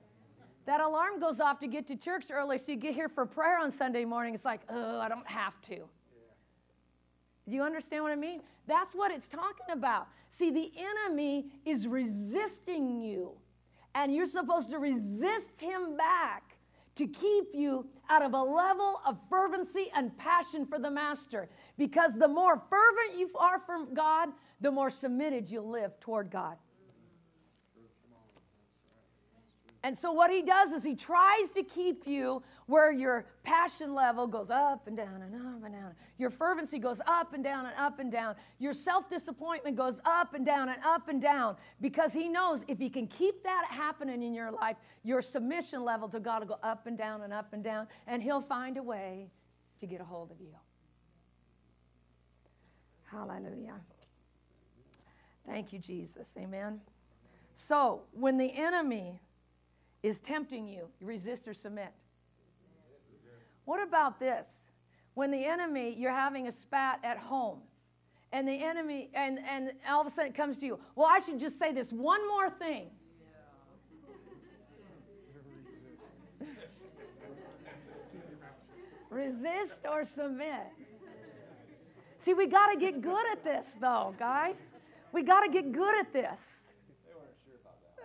That 0.65 0.81
alarm 0.81 1.19
goes 1.19 1.39
off 1.39 1.59
to 1.59 1.67
get 1.67 1.87
to 1.87 1.95
church 1.95 2.25
early, 2.31 2.57
so 2.57 2.71
you 2.71 2.77
get 2.77 2.95
here 2.95 3.09
for 3.09 3.25
prayer 3.25 3.59
on 3.59 3.69
Sunday 3.69 4.03
morning. 4.03 4.33
It's 4.33 4.45
like, 4.45 4.61
oh, 4.69 4.99
I 4.99 5.07
don't 5.07 5.27
have 5.27 5.61
to. 5.63 5.77
Do 7.47 7.55
you 7.55 7.61
understand 7.61 8.03
what 8.03 8.11
I 8.11 8.15
mean? 8.15 8.41
That's 8.67 8.93
what 8.93 9.11
it's 9.11 9.27
talking 9.27 9.67
about. 9.71 10.07
See, 10.31 10.51
the 10.51 10.71
enemy 10.77 11.51
is 11.65 11.87
resisting 11.87 13.01
you, 13.01 13.33
and 13.93 14.13
you're 14.13 14.25
supposed 14.25 14.71
to 14.71 14.79
resist 14.79 15.59
him 15.59 15.95
back 15.95 16.57
to 16.95 17.05
keep 17.05 17.49
you 17.53 17.85
out 18.09 18.23
of 18.23 18.33
a 18.33 18.41
level 18.41 19.01
of 19.05 19.19
fervency 19.29 19.91
and 19.95 20.17
passion 20.17 20.65
for 20.65 20.79
the 20.79 20.89
master. 20.89 21.49
Because 21.77 22.17
the 22.17 22.27
more 22.27 22.61
fervent 22.69 23.19
you 23.19 23.29
are 23.37 23.59
for 23.59 23.85
God, 23.93 24.29
the 24.61 24.71
more 24.71 24.89
submitted 24.89 25.49
you 25.49 25.61
live 25.61 25.99
toward 25.99 26.31
God. 26.31 26.57
And 29.85 29.95
so, 29.95 30.11
what 30.11 30.31
he 30.31 30.41
does 30.41 30.71
is 30.71 30.83
he 30.83 30.95
tries 30.95 31.51
to 31.51 31.61
keep 31.61 32.07
you 32.07 32.41
where 32.65 32.91
your 32.91 33.27
passion 33.43 33.93
level 33.93 34.25
goes 34.25 34.49
up 34.49 34.87
and 34.87 34.97
down 34.97 35.21
and 35.21 35.35
up 35.35 35.63
and 35.63 35.75
down. 35.75 35.93
Your 36.17 36.31
fervency 36.31 36.79
goes 36.79 36.99
up 37.05 37.35
and 37.35 37.43
down 37.43 37.67
and 37.67 37.75
up 37.77 37.99
and 37.99 38.11
down. 38.11 38.33
Your 38.57 38.73
self 38.73 39.07
disappointment 39.11 39.75
goes 39.75 40.01
up 40.03 40.33
and 40.33 40.43
down 40.43 40.69
and 40.69 40.83
up 40.83 41.07
and 41.07 41.21
down 41.21 41.55
because 41.81 42.13
he 42.13 42.27
knows 42.27 42.65
if 42.67 42.79
he 42.79 42.89
can 42.89 43.05
keep 43.05 43.43
that 43.43 43.67
happening 43.69 44.23
in 44.23 44.33
your 44.33 44.49
life, 44.49 44.75
your 45.03 45.21
submission 45.21 45.83
level 45.83 46.09
to 46.09 46.19
God 46.19 46.39
will 46.39 46.47
go 46.47 46.59
up 46.63 46.87
and 46.87 46.97
down 46.97 47.21
and 47.21 47.31
up 47.31 47.53
and 47.53 47.63
down, 47.63 47.87
and 48.07 48.23
he'll 48.23 48.41
find 48.41 48.77
a 48.77 48.83
way 48.83 49.29
to 49.77 49.85
get 49.85 50.01
a 50.01 50.03
hold 50.03 50.31
of 50.31 50.41
you. 50.41 50.55
Hallelujah. 53.03 53.75
Thank 55.45 55.71
you, 55.71 55.77
Jesus. 55.77 56.35
Amen. 56.39 56.81
So, 57.53 58.01
when 58.13 58.39
the 58.39 58.51
enemy 58.51 59.19
is 60.05 60.19
tempting 60.19 60.67
you, 60.67 60.87
you 60.99 61.07
resist 61.07 61.47
or 61.47 61.53
submit. 61.55 61.91
What 63.65 63.81
about 63.81 64.19
this? 64.19 64.67
When 65.15 65.31
the 65.31 65.43
enemy, 65.43 65.95
you're 65.97 66.11
having 66.11 66.47
a 66.47 66.51
spat 66.51 66.99
at 67.03 67.17
home, 67.17 67.61
and 68.31 68.47
the 68.47 68.53
enemy, 68.53 69.09
and, 69.15 69.39
and 69.39 69.71
all 69.89 70.01
of 70.01 70.07
a 70.07 70.11
sudden 70.11 70.29
it 70.31 70.37
comes 70.37 70.59
to 70.59 70.67
you, 70.67 70.79
well, 70.95 71.07
I 71.09 71.17
should 71.19 71.39
just 71.39 71.57
say 71.57 71.71
this 71.71 71.91
one 71.91 72.27
more 72.27 72.51
thing. 72.51 72.91
Resist 79.09 79.87
or 79.89 80.03
submit. 80.03 80.67
See, 82.19 82.35
we 82.35 82.45
got 82.45 82.71
to 82.71 82.77
get 82.77 83.01
good 83.01 83.25
at 83.31 83.43
this, 83.43 83.65
though, 83.81 84.13
guys. 84.19 84.73
We 85.11 85.23
got 85.23 85.41
to 85.41 85.49
get 85.49 85.71
good 85.71 85.97
at 85.97 86.13
this. 86.13 86.65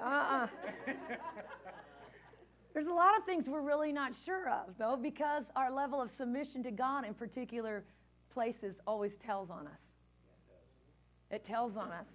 Uh 0.03 0.07
uh-uh. 0.07 0.47
uh 0.47 0.93
There's 2.73 2.87
a 2.87 2.93
lot 2.93 3.17
of 3.19 3.25
things 3.25 3.49
we're 3.49 3.61
really 3.61 3.93
not 3.93 4.15
sure 4.15 4.49
of, 4.49 4.77
though, 4.79 4.97
because 4.97 5.51
our 5.57 5.73
level 5.73 6.01
of 6.01 6.11
submission 6.11 6.63
to 6.63 6.71
God 6.71 7.05
in 7.05 7.15
particular 7.15 7.85
places 8.31 8.77
always 8.87 9.17
tells 9.17 9.51
on 9.51 9.67
us. 9.67 9.83
It 11.31 11.45
tells 11.45 11.77
on 11.77 11.91
us. 11.91 12.07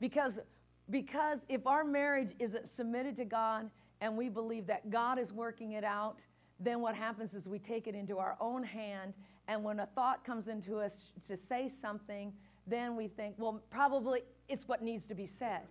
Because, 0.00 0.38
because 0.90 1.40
if 1.48 1.66
our 1.66 1.84
marriage 1.84 2.34
isn't 2.38 2.68
submitted 2.68 3.16
to 3.16 3.24
God 3.24 3.70
and 4.00 4.16
we 4.16 4.28
believe 4.28 4.66
that 4.66 4.90
God 4.90 5.18
is 5.18 5.32
working 5.32 5.72
it 5.72 5.84
out, 5.84 6.18
then 6.60 6.80
what 6.80 6.94
happens 6.94 7.34
is 7.34 7.48
we 7.48 7.58
take 7.58 7.86
it 7.86 7.94
into 7.94 8.18
our 8.18 8.36
own 8.40 8.62
hand. 8.62 9.14
And 9.48 9.64
when 9.64 9.80
a 9.80 9.86
thought 9.86 10.24
comes 10.24 10.48
into 10.48 10.78
us 10.78 11.12
to 11.26 11.36
say 11.36 11.70
something, 11.80 12.32
then 12.66 12.96
we 12.96 13.08
think, 13.08 13.34
well, 13.38 13.62
probably 13.70 14.22
it's 14.48 14.68
what 14.68 14.82
needs 14.82 15.06
to 15.06 15.14
be 15.14 15.26
said. 15.26 15.62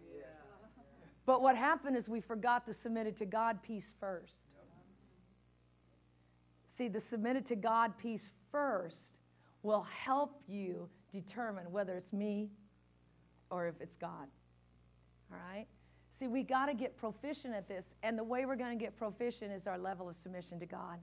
But 1.28 1.42
what 1.42 1.58
happened 1.58 1.98
is 1.98 2.08
we 2.08 2.22
forgot 2.22 2.66
the 2.66 2.74
submitted 2.74 3.18
to 3.18 3.26
God 3.26 3.62
piece 3.62 3.94
first. 4.00 4.48
See, 6.72 6.88
the 6.88 7.02
submitted 7.02 7.46
to 7.48 7.56
God 7.56 7.98
piece 7.98 8.32
first 8.50 9.18
will 9.62 9.84
help 9.84 10.42
you 10.48 10.88
determine 11.12 11.70
whether 11.70 11.96
it's 11.96 12.14
me 12.14 12.50
or 13.50 13.68
if 13.68 13.76
it's 13.82 13.98
God. 13.98 14.28
All 15.30 15.38
right? 15.52 15.66
See, 16.12 16.28
we 16.30 16.44
got 16.44 16.68
to 16.68 16.74
get 16.74 16.96
proficient 16.96 17.54
at 17.54 17.68
this. 17.68 17.94
And 18.04 18.18
the 18.18 18.24
way 18.24 18.46
we're 18.46 18.56
going 18.56 18.78
to 18.78 18.82
get 18.84 18.96
proficient 18.96 19.52
is 19.52 19.68
our 19.68 19.78
level 19.78 20.08
of 20.08 20.16
submission 20.16 20.60
to 20.62 20.66
God. 20.66 20.98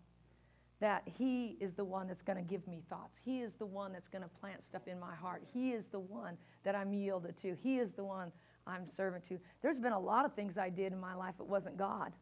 That 0.80 1.02
He 1.04 1.58
is 1.60 1.74
the 1.74 1.84
one 1.84 2.06
that's 2.06 2.22
going 2.22 2.38
to 2.38 2.42
give 2.42 2.66
me 2.66 2.82
thoughts. 2.88 3.18
He 3.22 3.42
is 3.42 3.56
the 3.56 3.66
one 3.66 3.92
that's 3.92 4.08
going 4.08 4.22
to 4.22 4.28
plant 4.28 4.62
stuff 4.62 4.86
in 4.86 4.98
my 4.98 5.14
heart. 5.14 5.42
He 5.52 5.72
is 5.72 5.88
the 5.88 6.00
one 6.00 6.38
that 6.62 6.74
I'm 6.74 6.94
yielded 6.94 7.36
to. 7.42 7.54
He 7.62 7.78
is 7.78 7.92
the 7.92 8.04
one 8.04 8.32
I'm 8.66 8.86
servant 8.86 9.26
to. 9.28 9.38
There's 9.62 9.78
been 9.78 9.92
a 9.92 9.98
lot 9.98 10.24
of 10.24 10.34
things 10.34 10.56
I 10.56 10.70
did 10.70 10.92
in 10.92 11.00
my 11.00 11.14
life 11.14 11.34
it 11.38 11.46
wasn't 11.46 11.76
God. 11.76 12.12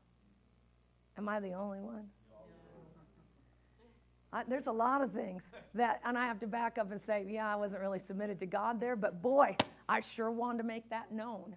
Am 1.16 1.28
I 1.28 1.40
the 1.40 1.52
only 1.52 1.80
one? 1.80 2.06
I, 4.32 4.44
there's 4.48 4.66
a 4.66 4.72
lot 4.72 5.02
of 5.02 5.12
things 5.12 5.50
that, 5.74 6.00
and 6.04 6.16
I 6.16 6.26
have 6.26 6.40
to 6.40 6.46
back 6.46 6.78
up 6.78 6.90
and 6.90 7.00
say, 7.00 7.26
yeah, 7.28 7.52
I 7.52 7.56
wasn't 7.56 7.82
really 7.82 7.98
submitted 7.98 8.38
to 8.38 8.46
God 8.46 8.80
there, 8.80 8.96
but 8.96 9.20
boy, 9.20 9.56
I 9.88 10.00
sure 10.00 10.30
wanted 10.30 10.58
to 10.58 10.64
make 10.64 10.88
that 10.88 11.12
known. 11.12 11.54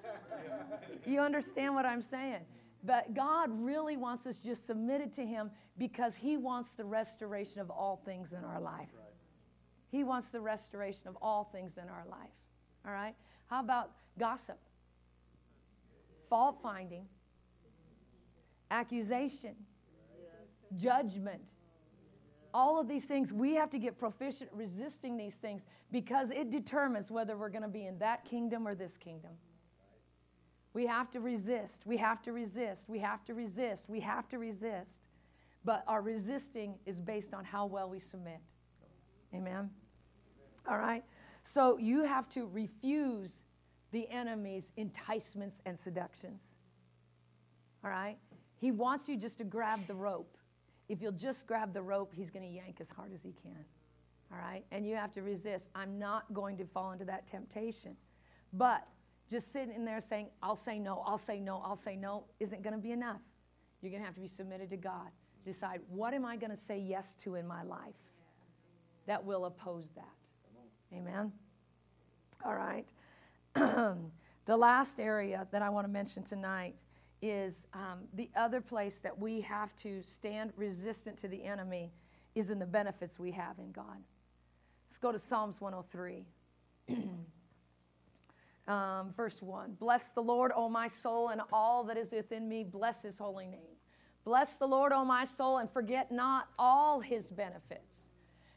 you 1.06 1.20
understand 1.20 1.74
what 1.74 1.84
I'm 1.84 2.02
saying? 2.02 2.40
But 2.82 3.14
God 3.14 3.50
really 3.52 3.96
wants 3.96 4.26
us 4.26 4.38
just 4.38 4.66
submitted 4.66 5.14
to 5.16 5.26
Him 5.26 5.50
because 5.76 6.14
He 6.16 6.38
wants 6.38 6.70
the 6.70 6.84
restoration 6.84 7.60
of 7.60 7.68
all 7.68 8.00
things 8.06 8.32
in 8.32 8.42
our 8.44 8.60
life. 8.60 8.88
He 9.90 10.02
wants 10.02 10.28
the 10.28 10.40
restoration 10.40 11.08
of 11.08 11.16
all 11.20 11.44
things 11.44 11.76
in 11.76 11.88
our 11.88 12.04
life. 12.10 12.30
All 12.86 12.92
right? 12.92 13.14
How 13.48 13.60
about 13.60 13.92
gossip? 14.18 14.58
Fault 16.28 16.58
finding, 16.62 17.06
accusation, 18.70 19.54
judgment. 20.76 21.40
All 22.52 22.80
of 22.80 22.88
these 22.88 23.04
things, 23.04 23.32
we 23.32 23.54
have 23.54 23.70
to 23.70 23.78
get 23.78 23.98
proficient 23.98 24.50
resisting 24.52 25.16
these 25.16 25.36
things 25.36 25.66
because 25.92 26.30
it 26.30 26.50
determines 26.50 27.10
whether 27.10 27.36
we're 27.36 27.50
going 27.50 27.62
to 27.62 27.68
be 27.68 27.86
in 27.86 27.98
that 27.98 28.24
kingdom 28.24 28.66
or 28.66 28.74
this 28.74 28.96
kingdom. 28.96 29.32
We 30.72 30.86
have 30.86 31.10
to 31.12 31.20
resist. 31.20 31.82
We 31.86 31.96
have 31.98 32.22
to 32.22 32.32
resist. 32.32 32.84
We 32.88 32.98
have 32.98 33.24
to 33.26 33.34
resist. 33.34 33.88
We 33.88 34.00
have 34.00 34.28
to 34.28 34.38
resist. 34.38 35.04
But 35.64 35.84
our 35.86 36.02
resisting 36.02 36.74
is 36.86 37.00
based 37.00 37.34
on 37.34 37.44
how 37.44 37.66
well 37.66 37.88
we 37.88 37.98
submit. 37.98 38.40
Amen? 39.34 39.70
All 40.68 40.78
right? 40.78 41.04
So 41.46 41.78
you 41.78 42.02
have 42.02 42.28
to 42.30 42.48
refuse 42.52 43.42
the 43.92 44.10
enemy's 44.10 44.72
enticements 44.76 45.62
and 45.64 45.78
seductions. 45.78 46.50
All 47.84 47.90
right? 47.90 48.18
He 48.56 48.72
wants 48.72 49.08
you 49.08 49.16
just 49.16 49.38
to 49.38 49.44
grab 49.44 49.86
the 49.86 49.94
rope. 49.94 50.36
If 50.88 51.00
you'll 51.00 51.12
just 51.12 51.46
grab 51.46 51.72
the 51.72 51.82
rope, 51.82 52.12
he's 52.12 52.32
going 52.32 52.44
to 52.44 52.52
yank 52.52 52.78
as 52.80 52.90
hard 52.90 53.12
as 53.14 53.22
he 53.22 53.32
can. 53.40 53.64
All 54.32 54.38
right? 54.38 54.64
And 54.72 54.84
you 54.84 54.96
have 54.96 55.12
to 55.12 55.22
resist. 55.22 55.68
I'm 55.76 56.00
not 56.00 56.24
going 56.34 56.56
to 56.56 56.64
fall 56.64 56.90
into 56.90 57.04
that 57.04 57.28
temptation. 57.28 57.96
But 58.52 58.84
just 59.30 59.52
sitting 59.52 59.72
in 59.72 59.84
there 59.84 60.00
saying, 60.00 60.30
I'll 60.42 60.56
say 60.56 60.80
no, 60.80 61.04
I'll 61.06 61.16
say 61.16 61.38
no, 61.38 61.62
I'll 61.64 61.76
say 61.76 61.94
no, 61.94 62.24
isn't 62.40 62.64
going 62.64 62.74
to 62.74 62.82
be 62.82 62.90
enough. 62.90 63.22
You're 63.82 63.90
going 63.90 64.02
to 64.02 64.06
have 64.06 64.16
to 64.16 64.20
be 64.20 64.26
submitted 64.26 64.68
to 64.70 64.76
God. 64.76 65.10
Decide, 65.44 65.80
what 65.88 66.12
am 66.12 66.24
I 66.24 66.36
going 66.36 66.50
to 66.50 66.56
say 66.56 66.80
yes 66.80 67.14
to 67.20 67.36
in 67.36 67.46
my 67.46 67.62
life 67.62 67.94
that 69.06 69.24
will 69.24 69.44
oppose 69.44 69.90
that? 69.94 70.25
Amen. 70.92 71.32
All 72.44 72.54
right. 72.54 72.86
the 73.54 74.56
last 74.56 75.00
area 75.00 75.46
that 75.50 75.62
I 75.62 75.68
want 75.68 75.86
to 75.86 75.92
mention 75.92 76.22
tonight 76.22 76.76
is 77.22 77.66
um, 77.72 78.00
the 78.14 78.30
other 78.36 78.60
place 78.60 79.00
that 79.00 79.18
we 79.18 79.40
have 79.40 79.74
to 79.76 80.02
stand 80.02 80.52
resistant 80.56 81.18
to 81.18 81.28
the 81.28 81.42
enemy 81.42 81.90
is 82.34 82.50
in 82.50 82.58
the 82.58 82.66
benefits 82.66 83.18
we 83.18 83.32
have 83.32 83.58
in 83.58 83.72
God. 83.72 84.02
Let's 84.88 84.98
go 84.98 85.10
to 85.10 85.18
Psalms 85.18 85.60
103. 85.60 86.26
um, 88.68 89.12
verse 89.12 89.42
1 89.42 89.76
Bless 89.80 90.10
the 90.10 90.22
Lord, 90.22 90.52
O 90.54 90.68
my 90.68 90.88
soul, 90.88 91.30
and 91.30 91.40
all 91.52 91.82
that 91.84 91.96
is 91.96 92.12
within 92.12 92.48
me, 92.48 92.62
bless 92.62 93.02
his 93.02 93.18
holy 93.18 93.46
name. 93.46 93.60
Bless 94.24 94.54
the 94.54 94.66
Lord, 94.66 94.92
O 94.92 95.04
my 95.04 95.24
soul, 95.24 95.58
and 95.58 95.70
forget 95.70 96.12
not 96.12 96.48
all 96.58 97.00
his 97.00 97.30
benefits 97.30 98.05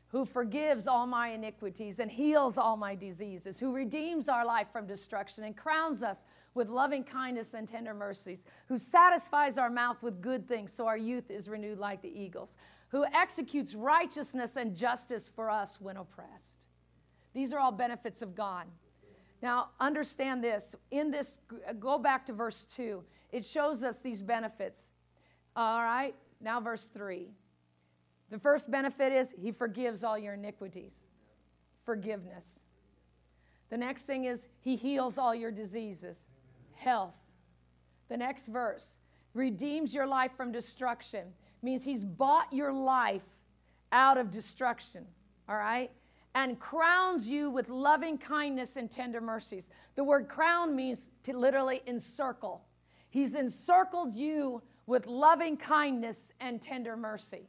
who 0.09 0.25
forgives 0.25 0.87
all 0.87 1.05
my 1.05 1.29
iniquities 1.29 1.99
and 1.99 2.09
heals 2.09 2.57
all 2.57 2.75
my 2.75 2.95
diseases, 2.95 3.59
who 3.59 3.71
redeems 3.71 4.27
our 4.27 4.45
life 4.45 4.67
from 4.71 4.87
destruction 4.87 5.43
and 5.43 5.55
crowns 5.55 6.01
us 6.01 6.23
with 6.55 6.67
loving 6.67 7.03
kindness 7.03 7.53
and 7.53 7.67
tender 7.67 7.93
mercies, 7.93 8.45
who 8.67 8.77
satisfies 8.77 9.57
our 9.57 9.69
mouth 9.69 10.01
with 10.01 10.19
good 10.19 10.47
things 10.47 10.73
so 10.73 10.87
our 10.87 10.97
youth 10.97 11.29
is 11.29 11.47
renewed 11.47 11.77
like 11.77 12.01
the 12.01 12.19
eagles, 12.19 12.55
who 12.89 13.05
executes 13.13 13.75
righteousness 13.75 14.55
and 14.55 14.75
justice 14.75 15.29
for 15.33 15.49
us 15.49 15.79
when 15.79 15.97
oppressed. 15.97 16.65
These 17.33 17.53
are 17.53 17.59
all 17.59 17.71
benefits 17.71 18.23
of 18.23 18.35
God. 18.35 18.65
Now, 19.43 19.69
understand 19.79 20.43
this. 20.43 20.75
In 20.89 21.11
this, 21.11 21.37
go 21.79 21.99
back 21.99 22.25
to 22.25 22.33
verse 22.33 22.65
2. 22.75 23.03
It 23.31 23.45
shows 23.45 23.83
us 23.83 23.99
these 23.99 24.23
benefits. 24.23 24.87
All 25.55 25.83
right, 25.83 26.15
now 26.41 26.59
verse 26.59 26.89
3. 26.93 27.29
The 28.29 28.39
first 28.39 28.69
benefit 28.69 29.11
is 29.11 29.33
he 29.37 29.51
forgives 29.51 30.03
all 30.03 30.17
your 30.17 30.35
iniquities. 30.35 30.93
Forgiveness. 31.85 32.59
The 33.69 33.77
next 33.77 34.03
thing 34.03 34.25
is 34.25 34.47
he 34.61 34.75
heals 34.75 35.17
all 35.17 35.33
your 35.33 35.51
diseases. 35.51 36.25
Health. 36.75 37.17
The 38.07 38.17
next 38.17 38.47
verse 38.47 38.97
redeems 39.33 39.93
your 39.93 40.07
life 40.07 40.31
from 40.35 40.51
destruction 40.51 41.27
means 41.61 41.83
he's 41.83 42.03
bought 42.03 42.51
your 42.51 42.71
life 42.71 43.21
out 43.91 44.17
of 44.17 44.31
destruction. 44.31 45.05
All 45.47 45.57
right? 45.57 45.91
and 46.35 46.59
crowns 46.59 47.27
you 47.27 47.49
with 47.49 47.69
loving 47.69 48.17
kindness 48.17 48.75
and 48.75 48.91
tender 48.91 49.21
mercies. 49.21 49.69
The 49.95 50.03
word 50.03 50.27
crown 50.27 50.75
means 50.75 51.07
to 51.23 51.37
literally 51.37 51.81
encircle. 51.87 52.61
He's 53.09 53.35
encircled 53.35 54.13
you 54.13 54.61
with 54.85 55.07
loving 55.07 55.57
kindness 55.57 56.31
and 56.39 56.61
tender 56.61 56.95
mercy. 56.95 57.47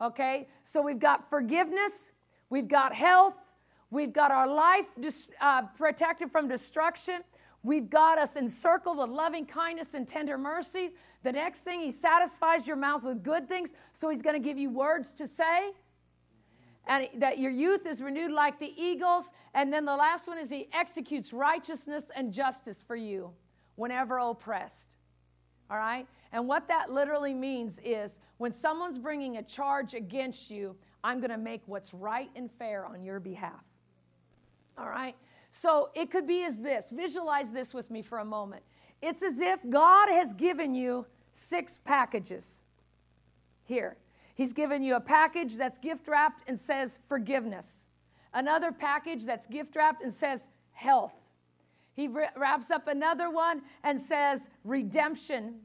Okay? 0.00 0.48
So 0.62 0.82
we've 0.82 0.98
got 0.98 1.28
forgiveness, 1.28 2.12
we've 2.48 2.68
got 2.68 2.94
health, 2.94 3.52
we've 3.90 4.12
got 4.12 4.30
our 4.30 4.46
life 4.46 4.86
uh, 5.40 5.62
protected 5.76 6.30
from 6.30 6.48
destruction. 6.48 7.22
We've 7.62 7.90
got 7.90 8.18
us 8.18 8.36
encircled 8.36 8.96
with 8.96 9.10
loving 9.10 9.44
kindness 9.44 9.92
and 9.92 10.08
tender 10.08 10.38
mercy. 10.38 10.92
The 11.22 11.32
next 11.32 11.58
thing, 11.58 11.80
he 11.80 11.92
satisfies 11.92 12.66
your 12.66 12.76
mouth 12.76 13.04
with 13.04 13.22
good 13.22 13.48
things. 13.48 13.74
So 13.92 14.08
he's 14.08 14.22
going 14.22 14.40
to 14.40 14.48
give 14.48 14.56
you 14.56 14.70
words 14.70 15.12
to 15.12 15.28
say 15.28 15.72
and 16.86 17.08
that 17.18 17.38
your 17.38 17.50
youth 17.50 17.86
is 17.86 18.00
renewed 18.00 18.32
like 18.32 18.58
the 18.58 18.72
eagles. 18.76 19.26
And 19.54 19.72
then 19.72 19.84
the 19.84 19.94
last 19.94 20.26
one 20.26 20.38
is 20.38 20.48
he 20.48 20.68
executes 20.72 21.32
righteousness 21.32 22.10
and 22.16 22.32
justice 22.32 22.82
for 22.86 22.96
you 22.96 23.30
whenever 23.76 24.18
oppressed. 24.18 24.96
All 25.70 25.76
right? 25.76 26.06
And 26.32 26.48
what 26.48 26.66
that 26.68 26.90
literally 26.90 27.34
means 27.34 27.78
is 27.84 28.18
when 28.40 28.52
someone's 28.52 28.98
bringing 28.98 29.36
a 29.36 29.42
charge 29.42 29.92
against 29.92 30.50
you, 30.50 30.74
I'm 31.04 31.18
going 31.20 31.30
to 31.30 31.36
make 31.36 31.60
what's 31.66 31.92
right 31.92 32.30
and 32.34 32.50
fair 32.50 32.86
on 32.86 33.04
your 33.04 33.20
behalf. 33.20 33.62
All 34.78 34.88
right? 34.88 35.14
So 35.52 35.90
it 35.94 36.10
could 36.10 36.26
be 36.26 36.44
as 36.44 36.58
this 36.58 36.88
visualize 36.90 37.52
this 37.52 37.74
with 37.74 37.90
me 37.90 38.00
for 38.00 38.20
a 38.20 38.24
moment. 38.24 38.62
It's 39.02 39.22
as 39.22 39.40
if 39.40 39.60
God 39.68 40.08
has 40.08 40.32
given 40.32 40.74
you 40.74 41.04
six 41.34 41.80
packages 41.84 42.62
here. 43.64 43.98
He's 44.34 44.54
given 44.54 44.82
you 44.82 44.94
a 44.96 45.00
package 45.00 45.58
that's 45.58 45.76
gift 45.76 46.08
wrapped 46.08 46.48
and 46.48 46.58
says 46.58 46.98
forgiveness, 47.08 47.82
another 48.32 48.72
package 48.72 49.26
that's 49.26 49.46
gift 49.48 49.76
wrapped 49.76 50.02
and 50.02 50.10
says 50.10 50.46
health. 50.72 51.12
He 51.92 52.08
wraps 52.08 52.70
up 52.70 52.88
another 52.88 53.28
one 53.28 53.60
and 53.84 54.00
says 54.00 54.48
redemption 54.64 55.56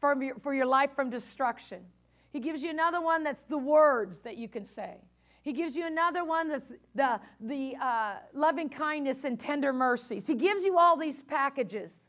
for 0.00 0.20
your, 0.20 0.34
for 0.40 0.52
your 0.52 0.66
life 0.66 0.96
from 0.96 1.10
destruction. 1.10 1.84
He 2.30 2.40
gives 2.40 2.62
you 2.62 2.70
another 2.70 3.00
one 3.00 3.24
that's 3.24 3.44
the 3.44 3.58
words 3.58 4.20
that 4.20 4.36
you 4.36 4.48
can 4.48 4.64
say. 4.64 4.98
He 5.42 5.52
gives 5.52 5.76
you 5.76 5.86
another 5.86 6.24
one 6.24 6.48
that's 6.48 6.72
the, 6.94 7.20
the 7.40 7.74
uh, 7.80 8.16
loving 8.34 8.68
kindness 8.68 9.24
and 9.24 9.40
tender 9.40 9.72
mercies. 9.72 10.26
He 10.26 10.34
gives 10.34 10.64
you 10.64 10.78
all 10.78 10.96
these 10.96 11.22
packages. 11.22 12.08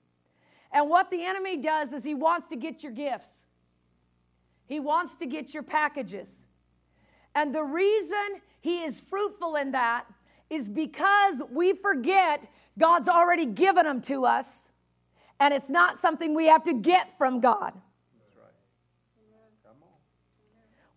And 0.72 0.90
what 0.90 1.10
the 1.10 1.24
enemy 1.24 1.58
does 1.58 1.94
is 1.94 2.04
he 2.04 2.16
wants 2.16 2.48
to 2.48 2.56
get 2.56 2.84
your 2.84 2.92
gifts. 2.92 3.46
He 4.66 4.80
wants 4.80 5.16
to 5.16 5.26
get 5.26 5.54
your 5.54 5.64
packages. 5.64 6.46
And 7.34 7.56
the 7.56 7.64
reason 7.64 8.42
he 8.60 8.84
is 8.84 9.00
fruitful 9.00 9.56
in 9.56 9.72
that 9.72 10.06
is 10.50 10.68
because 10.68 11.42
we 11.50 11.74
forget 11.74 12.44
God's 12.78 13.08
already 13.08 13.46
given 13.46 13.86
them 13.86 14.02
to 14.02 14.26
us, 14.26 14.70
and 15.40 15.54
it's 15.54 15.70
not 15.70 15.98
something 15.98 16.34
we 16.34 16.48
have 16.48 16.64
to 16.64 16.74
get 16.74 17.18
from 17.18 17.40
God. 17.40 17.74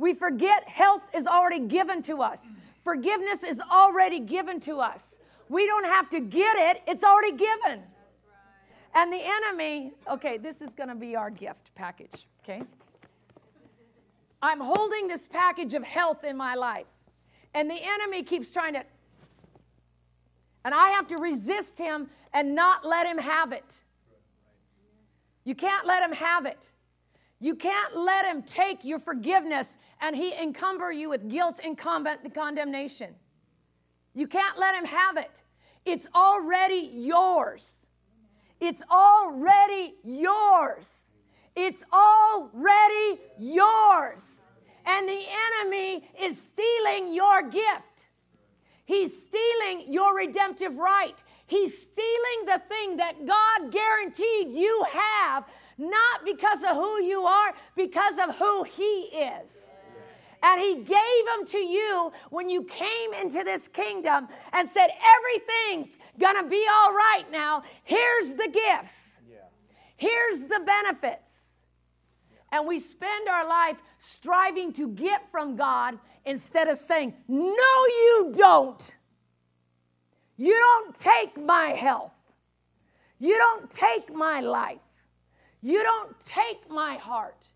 We 0.02 0.14
forget 0.14 0.68
health 0.68 1.02
is 1.14 1.28
already 1.28 1.60
given 1.60 2.02
to 2.02 2.22
us. 2.22 2.42
Forgiveness 2.82 3.44
is 3.44 3.60
already 3.60 4.18
given 4.18 4.58
to 4.62 4.80
us. 4.80 5.16
We 5.48 5.64
don't 5.64 5.86
have 5.86 6.10
to 6.10 6.18
get 6.18 6.56
it, 6.56 6.82
it's 6.88 7.04
already 7.04 7.36
given. 7.36 7.84
And 8.96 9.12
the 9.12 9.20
enemy, 9.22 9.92
okay, 10.10 10.38
this 10.38 10.60
is 10.60 10.74
going 10.74 10.88
to 10.88 10.96
be 10.96 11.14
our 11.14 11.30
gift 11.30 11.72
package, 11.76 12.26
okay? 12.42 12.64
I'm 14.42 14.58
holding 14.58 15.06
this 15.06 15.24
package 15.24 15.72
of 15.72 15.84
health 15.84 16.24
in 16.24 16.36
my 16.36 16.56
life, 16.56 16.86
and 17.54 17.70
the 17.70 17.78
enemy 17.80 18.24
keeps 18.24 18.50
trying 18.50 18.74
to, 18.74 18.82
and 20.64 20.74
I 20.74 20.88
have 20.88 21.06
to 21.08 21.16
resist 21.18 21.78
him 21.78 22.10
and 22.34 22.56
not 22.56 22.84
let 22.84 23.06
him 23.06 23.18
have 23.18 23.52
it. 23.52 23.72
You 25.44 25.54
can't 25.54 25.86
let 25.86 26.02
him 26.02 26.12
have 26.12 26.44
it. 26.44 26.58
You 27.42 27.56
can't 27.56 27.96
let 27.96 28.24
him 28.24 28.42
take 28.42 28.84
your 28.84 29.00
forgiveness 29.00 29.76
and 30.02 30.16
he 30.16 30.34
encumber 30.34 30.90
you 30.90 31.08
with 31.08 31.30
guilt 31.30 31.60
and 31.62 31.78
condemnation. 31.78 33.14
You 34.12 34.26
can't 34.26 34.58
let 34.58 34.74
him 34.74 34.84
have 34.84 35.16
it. 35.16 35.30
It's 35.86 36.08
already 36.14 36.90
yours. 36.92 37.86
It's 38.60 38.82
already 38.90 39.94
yours. 40.04 41.10
It's 41.54 41.84
already 41.92 43.20
yours. 43.38 44.44
And 44.84 45.08
the 45.08 45.24
enemy 45.60 46.10
is 46.20 46.36
stealing 46.40 47.14
your 47.14 47.42
gift. 47.48 48.06
He's 48.84 49.22
stealing 49.22 49.84
your 49.86 50.16
redemptive 50.16 50.76
right. 50.76 51.16
He's 51.46 51.80
stealing 51.80 52.46
the 52.46 52.60
thing 52.68 52.96
that 52.96 53.24
God 53.24 53.70
guaranteed 53.70 54.50
you 54.50 54.84
have, 54.90 55.44
not 55.78 56.24
because 56.24 56.64
of 56.64 56.76
who 56.76 57.00
you 57.00 57.22
are, 57.22 57.54
because 57.76 58.14
of 58.18 58.34
who 58.34 58.64
He 58.64 59.10
is. 59.12 59.61
And 60.42 60.60
He 60.60 60.74
gave 60.76 60.86
them 61.26 61.46
to 61.48 61.58
you 61.58 62.12
when 62.30 62.48
you 62.48 62.64
came 62.64 63.14
into 63.20 63.44
this 63.44 63.68
kingdom 63.68 64.28
and 64.52 64.68
said, 64.68 64.88
Everything's 65.16 65.96
gonna 66.18 66.48
be 66.48 66.64
all 66.70 66.92
right 66.92 67.24
now. 67.30 67.62
Here's 67.84 68.34
the 68.34 68.48
gifts, 68.52 69.16
here's 69.96 70.44
the 70.44 70.60
benefits 70.64 71.42
and 72.52 72.66
we 72.66 72.78
spend 72.78 73.28
our 73.28 73.48
life 73.48 73.78
striving 73.98 74.72
to 74.74 74.88
get 74.88 75.28
from 75.32 75.56
God 75.56 75.98
instead 76.26 76.68
of 76.68 76.76
saying, 76.76 77.14
No, 77.26 77.46
you 77.48 78.32
don't. 78.36 78.94
You 80.36 80.52
don't 80.52 80.94
take 80.94 81.42
my 81.42 81.68
health. 81.68 82.12
You 83.18 83.36
don't 83.38 83.70
take 83.70 84.14
my 84.14 84.40
life. 84.40 84.78
You 85.62 85.82
don't 85.82 86.18
take 86.20 86.68
my 86.70 86.96
heart. 86.96 87.46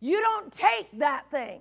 You 0.00 0.20
don't 0.20 0.52
take 0.52 0.86
that 0.98 1.30
thing. 1.30 1.60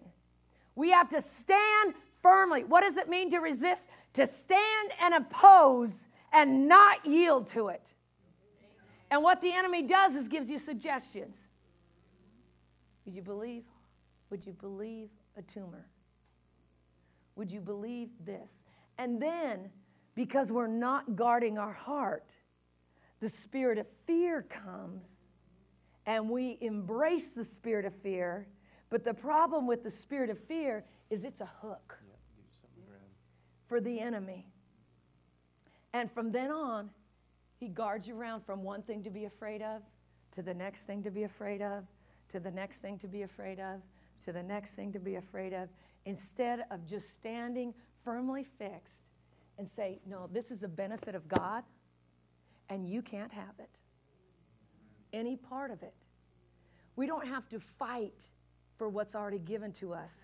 We 0.77 0.91
have 0.91 1.09
to 1.09 1.21
stand 1.21 1.95
firmly. 2.21 2.63
What 2.63 2.81
does 2.81 2.97
it 2.97 3.09
mean 3.09 3.31
to 3.31 3.39
resist? 3.39 3.89
To 4.13 4.27
stand 4.27 4.91
and 5.01 5.15
oppose 5.15 6.07
and 6.31 6.67
not 6.67 7.03
yield 7.03 7.47
to 7.47 7.69
it. 7.69 7.95
And 9.09 9.23
what 9.23 9.41
the 9.41 9.51
enemy 9.51 9.81
does 9.81 10.13
is 10.13 10.27
gives 10.27 10.49
you 10.49 10.59
suggestions. 10.59 11.35
Would 13.05 13.15
you 13.15 13.23
believe? 13.23 13.63
Would 14.29 14.45
you 14.45 14.53
believe 14.53 15.09
a 15.35 15.41
tumor? 15.41 15.87
Would 17.35 17.49
you 17.51 17.59
believe 17.59 18.09
this? 18.23 18.51
And 18.99 19.19
then, 19.19 19.71
because 20.13 20.51
we're 20.51 20.67
not 20.67 21.15
guarding 21.15 21.57
our 21.57 21.73
heart, 21.73 22.35
the 23.19 23.29
spirit 23.29 23.79
of 23.79 23.87
fear 24.05 24.43
comes 24.43 25.23
and 26.05 26.29
we 26.29 26.59
embrace 26.61 27.31
the 27.31 27.43
spirit 27.43 27.85
of 27.85 27.95
fear. 27.95 28.47
But 28.89 29.03
the 29.03 29.13
problem 29.13 29.67
with 29.67 29.83
the 29.83 29.91
spirit 29.91 30.29
of 30.29 30.39
fear 30.39 30.85
is 31.09 31.23
it's 31.23 31.41
a 31.41 31.49
hook 31.61 31.97
for 33.65 33.81
the 33.81 33.99
enemy. 33.99 34.47
And 35.93 36.11
from 36.11 36.31
then 36.31 36.51
on, 36.51 36.89
he 37.59 37.67
guards 37.67 38.07
you 38.07 38.15
around 38.15 38.45
from 38.45 38.63
one 38.63 38.81
thing 38.81 39.03
to 39.03 39.09
be 39.09 39.25
afraid 39.25 39.61
of 39.61 39.81
to 40.35 40.41
the 40.41 40.53
next 40.53 40.85
thing 40.85 41.03
to 41.03 41.11
be 41.11 41.23
afraid 41.23 41.61
of 41.61 41.83
to 42.31 42.39
the 42.39 42.51
next 42.51 42.79
thing 42.79 42.99
to 42.99 43.07
be 43.07 43.23
afraid 43.23 43.59
of, 43.59 43.81
to 44.25 44.31
the 44.31 44.43
next 44.43 44.73
thing 44.73 44.91
to 44.91 44.99
be 44.99 45.15
afraid 45.15 45.53
of, 45.53 45.69
instead 46.05 46.65
of 46.71 46.85
just 46.85 47.15
standing 47.15 47.73
firmly 48.03 48.43
fixed 48.43 48.99
and 49.57 49.67
say, 49.67 49.99
No, 50.05 50.27
this 50.31 50.51
is 50.51 50.63
a 50.63 50.67
benefit 50.67 51.15
of 51.15 51.27
God, 51.27 51.63
and 52.69 52.87
you 52.87 53.01
can't 53.01 53.31
have 53.31 53.55
it. 53.59 53.69
Any 55.13 55.35
part 55.35 55.71
of 55.71 55.83
it. 55.83 55.93
We 56.95 57.05
don't 57.05 57.27
have 57.27 57.47
to 57.49 57.59
fight 57.59 58.27
for 58.77 58.89
what's 58.89 59.15
already 59.15 59.39
given 59.39 59.71
to 59.73 59.93
us. 59.93 60.15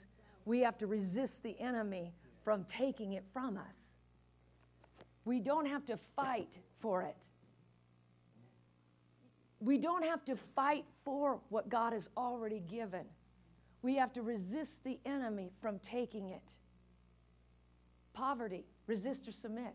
We 0.45 0.59
have 0.61 0.77
to 0.79 0.87
resist 0.87 1.43
the 1.43 1.59
enemy 1.59 2.13
from 2.43 2.65
taking 2.65 3.13
it 3.13 3.23
from 3.33 3.57
us. 3.57 3.75
We 5.25 5.39
don't 5.39 5.65
have 5.65 5.85
to 5.85 5.97
fight 6.15 6.57
for 6.79 7.03
it. 7.03 7.15
We 9.59 9.77
don't 9.77 10.03
have 10.03 10.25
to 10.25 10.35
fight 10.35 10.83
for 11.05 11.39
what 11.49 11.69
God 11.69 11.93
has 11.93 12.09
already 12.17 12.59
given. 12.59 13.05
We 13.81 13.95
have 13.95 14.11
to 14.13 14.21
resist 14.21 14.83
the 14.83 14.99
enemy 15.05 15.51
from 15.61 15.79
taking 15.79 16.29
it. 16.29 16.51
Poverty, 18.13 18.65
resist 18.87 19.27
or 19.27 19.31
submit. 19.31 19.73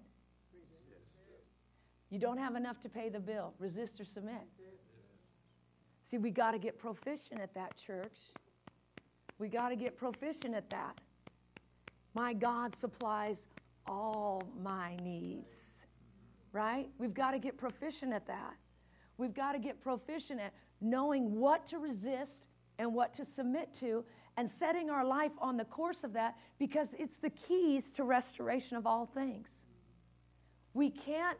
You 2.10 2.18
don't 2.18 2.38
have 2.38 2.54
enough 2.54 2.80
to 2.80 2.88
pay 2.88 3.08
the 3.08 3.20
bill, 3.20 3.54
resist 3.58 4.00
or 4.00 4.04
submit. 4.04 4.46
See, 6.04 6.16
we 6.16 6.30
got 6.30 6.52
to 6.52 6.58
get 6.58 6.78
proficient 6.78 7.40
at 7.40 7.52
that, 7.54 7.76
church. 7.76 8.16
We 9.38 9.48
got 9.48 9.68
to 9.68 9.76
get 9.76 9.96
proficient 9.96 10.54
at 10.54 10.68
that. 10.70 11.00
My 12.14 12.32
God 12.34 12.74
supplies 12.74 13.46
all 13.86 14.42
my 14.62 14.96
needs, 14.96 15.86
right? 16.52 16.88
We've 16.98 17.14
got 17.14 17.32
to 17.32 17.38
get 17.38 17.56
proficient 17.56 18.12
at 18.12 18.26
that. 18.26 18.54
We've 19.16 19.34
got 19.34 19.52
to 19.52 19.58
get 19.58 19.80
proficient 19.80 20.40
at 20.40 20.52
knowing 20.80 21.34
what 21.38 21.66
to 21.68 21.78
resist 21.78 22.48
and 22.78 22.94
what 22.94 23.12
to 23.14 23.24
submit 23.24 23.74
to 23.80 24.04
and 24.36 24.48
setting 24.48 24.88
our 24.88 25.04
life 25.04 25.32
on 25.40 25.56
the 25.56 25.64
course 25.64 26.04
of 26.04 26.12
that 26.12 26.36
because 26.58 26.94
it's 26.98 27.16
the 27.16 27.30
keys 27.30 27.90
to 27.92 28.04
restoration 28.04 28.76
of 28.76 28.86
all 28.86 29.06
things. 29.06 29.64
We 30.74 30.90
can't, 30.90 31.38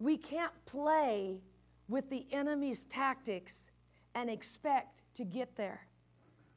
we 0.00 0.16
can't 0.16 0.52
play 0.66 1.38
with 1.88 2.10
the 2.10 2.26
enemy's 2.32 2.86
tactics 2.86 3.66
and 4.14 4.28
expect 4.28 5.02
to 5.14 5.24
get 5.24 5.56
there. 5.56 5.86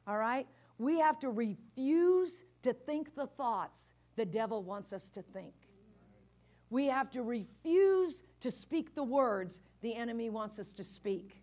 All 0.06 0.18
right? 0.18 0.46
We 0.78 0.98
have 0.98 1.18
to 1.20 1.30
refuse 1.30 2.42
to 2.62 2.72
think 2.72 3.14
the 3.14 3.26
thoughts 3.26 3.92
the 4.16 4.24
devil 4.24 4.62
wants 4.62 4.92
us 4.92 5.10
to 5.10 5.22
think. 5.22 5.54
We 6.70 6.86
have 6.86 7.10
to 7.10 7.22
refuse 7.22 8.22
to 8.40 8.50
speak 8.50 8.94
the 8.94 9.04
words 9.04 9.60
the 9.80 9.94
enemy 9.94 10.30
wants 10.30 10.58
us 10.58 10.72
to 10.74 10.84
speak. 10.84 11.42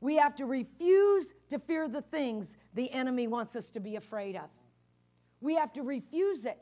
We 0.00 0.16
have 0.16 0.34
to 0.36 0.44
refuse 0.44 1.32
to 1.48 1.58
fear 1.58 1.88
the 1.88 2.02
things 2.02 2.56
the 2.74 2.90
enemy 2.90 3.26
wants 3.26 3.56
us 3.56 3.70
to 3.70 3.80
be 3.80 3.96
afraid 3.96 4.36
of. 4.36 4.50
We 5.40 5.54
have 5.54 5.72
to 5.74 5.82
refuse 5.82 6.44
it. 6.44 6.58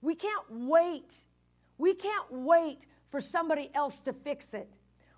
We 0.00 0.14
can't 0.14 0.44
wait. 0.50 1.12
We 1.78 1.94
can't 1.94 2.30
wait 2.30 2.86
for 3.10 3.20
somebody 3.20 3.70
else 3.74 4.00
to 4.02 4.12
fix 4.12 4.54
it. 4.54 4.68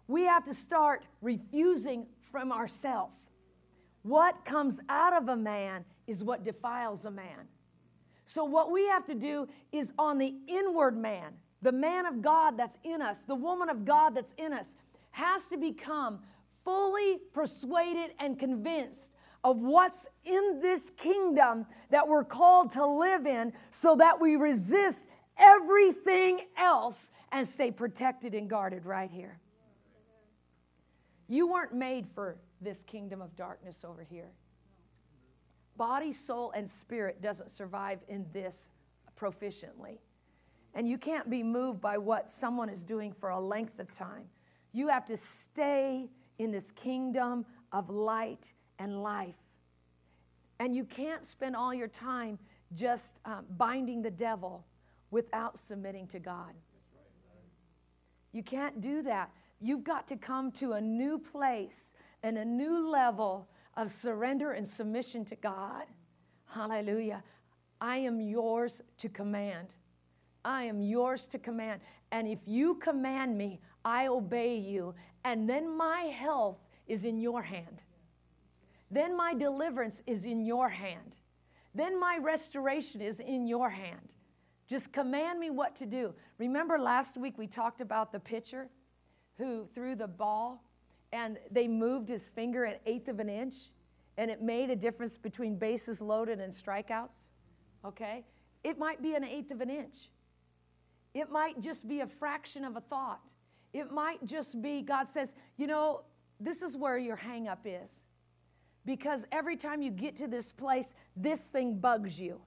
We 0.06 0.24
have 0.24 0.44
to 0.46 0.54
start 0.54 1.04
refusing 1.20 2.06
from 2.30 2.52
ourselves. 2.52 3.12
What 4.08 4.42
comes 4.42 4.80
out 4.88 5.12
of 5.12 5.28
a 5.28 5.36
man 5.36 5.84
is 6.06 6.24
what 6.24 6.42
defiles 6.42 7.04
a 7.04 7.10
man. 7.10 7.46
So, 8.24 8.42
what 8.42 8.72
we 8.72 8.86
have 8.86 9.04
to 9.04 9.14
do 9.14 9.46
is 9.70 9.92
on 9.98 10.16
the 10.16 10.34
inward 10.46 10.96
man, 10.96 11.34
the 11.60 11.72
man 11.72 12.06
of 12.06 12.22
God 12.22 12.56
that's 12.56 12.78
in 12.84 13.02
us, 13.02 13.24
the 13.24 13.34
woman 13.34 13.68
of 13.68 13.84
God 13.84 14.14
that's 14.14 14.32
in 14.38 14.54
us, 14.54 14.74
has 15.10 15.46
to 15.48 15.58
become 15.58 16.20
fully 16.64 17.18
persuaded 17.34 18.12
and 18.18 18.38
convinced 18.38 19.12
of 19.44 19.58
what's 19.58 20.06
in 20.24 20.58
this 20.62 20.88
kingdom 20.96 21.66
that 21.90 22.08
we're 22.08 22.24
called 22.24 22.72
to 22.72 22.86
live 22.86 23.26
in 23.26 23.52
so 23.68 23.94
that 23.96 24.18
we 24.18 24.36
resist 24.36 25.04
everything 25.36 26.40
else 26.56 27.10
and 27.30 27.46
stay 27.46 27.70
protected 27.70 28.34
and 28.34 28.48
guarded 28.48 28.86
right 28.86 29.10
here. 29.10 29.38
You 31.28 31.46
weren't 31.46 31.74
made 31.74 32.06
for 32.14 32.38
this 32.60 32.82
kingdom 32.84 33.20
of 33.22 33.34
darkness 33.36 33.84
over 33.84 34.02
here. 34.02 34.30
Body, 35.76 36.12
soul, 36.12 36.52
and 36.56 36.68
spirit 36.68 37.22
doesn't 37.22 37.50
survive 37.50 38.00
in 38.08 38.26
this 38.32 38.68
proficiently. 39.16 39.98
And 40.74 40.88
you 40.88 40.98
can't 40.98 41.30
be 41.30 41.42
moved 41.42 41.80
by 41.80 41.98
what 41.98 42.28
someone 42.28 42.68
is 42.68 42.84
doing 42.84 43.12
for 43.12 43.30
a 43.30 43.40
length 43.40 43.78
of 43.78 43.90
time. 43.90 44.24
You 44.72 44.88
have 44.88 45.06
to 45.06 45.16
stay 45.16 46.08
in 46.38 46.50
this 46.50 46.72
kingdom 46.72 47.46
of 47.72 47.90
light 47.90 48.52
and 48.78 49.02
life. 49.02 49.36
And 50.60 50.74
you 50.74 50.84
can't 50.84 51.24
spend 51.24 51.56
all 51.56 51.72
your 51.72 51.88
time 51.88 52.38
just 52.74 53.18
um, 53.24 53.44
binding 53.56 54.02
the 54.02 54.10
devil 54.10 54.66
without 55.10 55.56
submitting 55.56 56.06
to 56.08 56.18
God. 56.18 56.52
You 58.32 58.42
can't 58.42 58.80
do 58.80 59.02
that. 59.02 59.30
You've 59.60 59.84
got 59.84 60.06
to 60.08 60.16
come 60.16 60.52
to 60.52 60.72
a 60.72 60.80
new 60.80 61.18
place 61.18 61.94
and 62.22 62.38
a 62.38 62.44
new 62.44 62.88
level 62.90 63.48
of 63.76 63.90
surrender 63.90 64.52
and 64.52 64.66
submission 64.66 65.24
to 65.26 65.36
God. 65.36 65.84
Hallelujah. 66.46 67.22
I 67.80 67.98
am 67.98 68.20
yours 68.20 68.80
to 68.98 69.08
command. 69.08 69.68
I 70.44 70.64
am 70.64 70.80
yours 70.80 71.26
to 71.28 71.38
command. 71.38 71.80
And 72.10 72.26
if 72.26 72.40
you 72.46 72.74
command 72.76 73.36
me, 73.36 73.60
I 73.84 74.08
obey 74.08 74.56
you. 74.56 74.94
And 75.24 75.48
then 75.48 75.76
my 75.76 76.02
health 76.02 76.58
is 76.86 77.04
in 77.04 77.18
your 77.18 77.42
hand. 77.42 77.82
Then 78.90 79.16
my 79.16 79.34
deliverance 79.34 80.02
is 80.06 80.24
in 80.24 80.44
your 80.44 80.68
hand. 80.68 81.16
Then 81.74 82.00
my 82.00 82.18
restoration 82.20 83.00
is 83.00 83.20
in 83.20 83.46
your 83.46 83.68
hand. 83.68 84.08
Just 84.66 84.92
command 84.92 85.38
me 85.38 85.50
what 85.50 85.76
to 85.76 85.86
do. 85.86 86.14
Remember 86.38 86.78
last 86.78 87.16
week 87.16 87.38
we 87.38 87.46
talked 87.46 87.80
about 87.80 88.10
the 88.12 88.20
pitcher 88.20 88.68
who 89.36 89.66
threw 89.74 89.94
the 89.94 90.08
ball 90.08 90.64
and 91.12 91.38
they 91.50 91.68
moved 91.68 92.08
his 92.08 92.28
finger 92.28 92.64
an 92.64 92.76
eighth 92.86 93.08
of 93.08 93.20
an 93.20 93.28
inch 93.28 93.54
and 94.16 94.30
it 94.30 94.42
made 94.42 94.70
a 94.70 94.76
difference 94.76 95.16
between 95.16 95.56
bases 95.56 96.00
loaded 96.00 96.40
and 96.40 96.52
strikeouts? 96.52 97.26
Okay? 97.84 98.24
It 98.64 98.78
might 98.78 99.02
be 99.02 99.14
an 99.14 99.24
eighth 99.24 99.50
of 99.50 99.60
an 99.60 99.70
inch. 99.70 100.10
It 101.14 101.30
might 101.30 101.60
just 101.60 101.88
be 101.88 102.00
a 102.00 102.06
fraction 102.06 102.64
of 102.64 102.76
a 102.76 102.80
thought. 102.80 103.20
It 103.72 103.90
might 103.92 104.24
just 104.26 104.60
be, 104.60 104.82
God 104.82 105.06
says, 105.06 105.34
you 105.56 105.66
know, 105.66 106.02
this 106.40 106.62
is 106.62 106.76
where 106.76 106.98
your 106.98 107.16
hangup 107.16 107.58
is. 107.64 107.90
Because 108.84 109.24
every 109.32 109.56
time 109.56 109.82
you 109.82 109.90
get 109.90 110.16
to 110.18 110.26
this 110.26 110.52
place, 110.52 110.94
this 111.16 111.46
thing 111.46 111.78
bugs 111.78 112.18
you. 112.18 112.40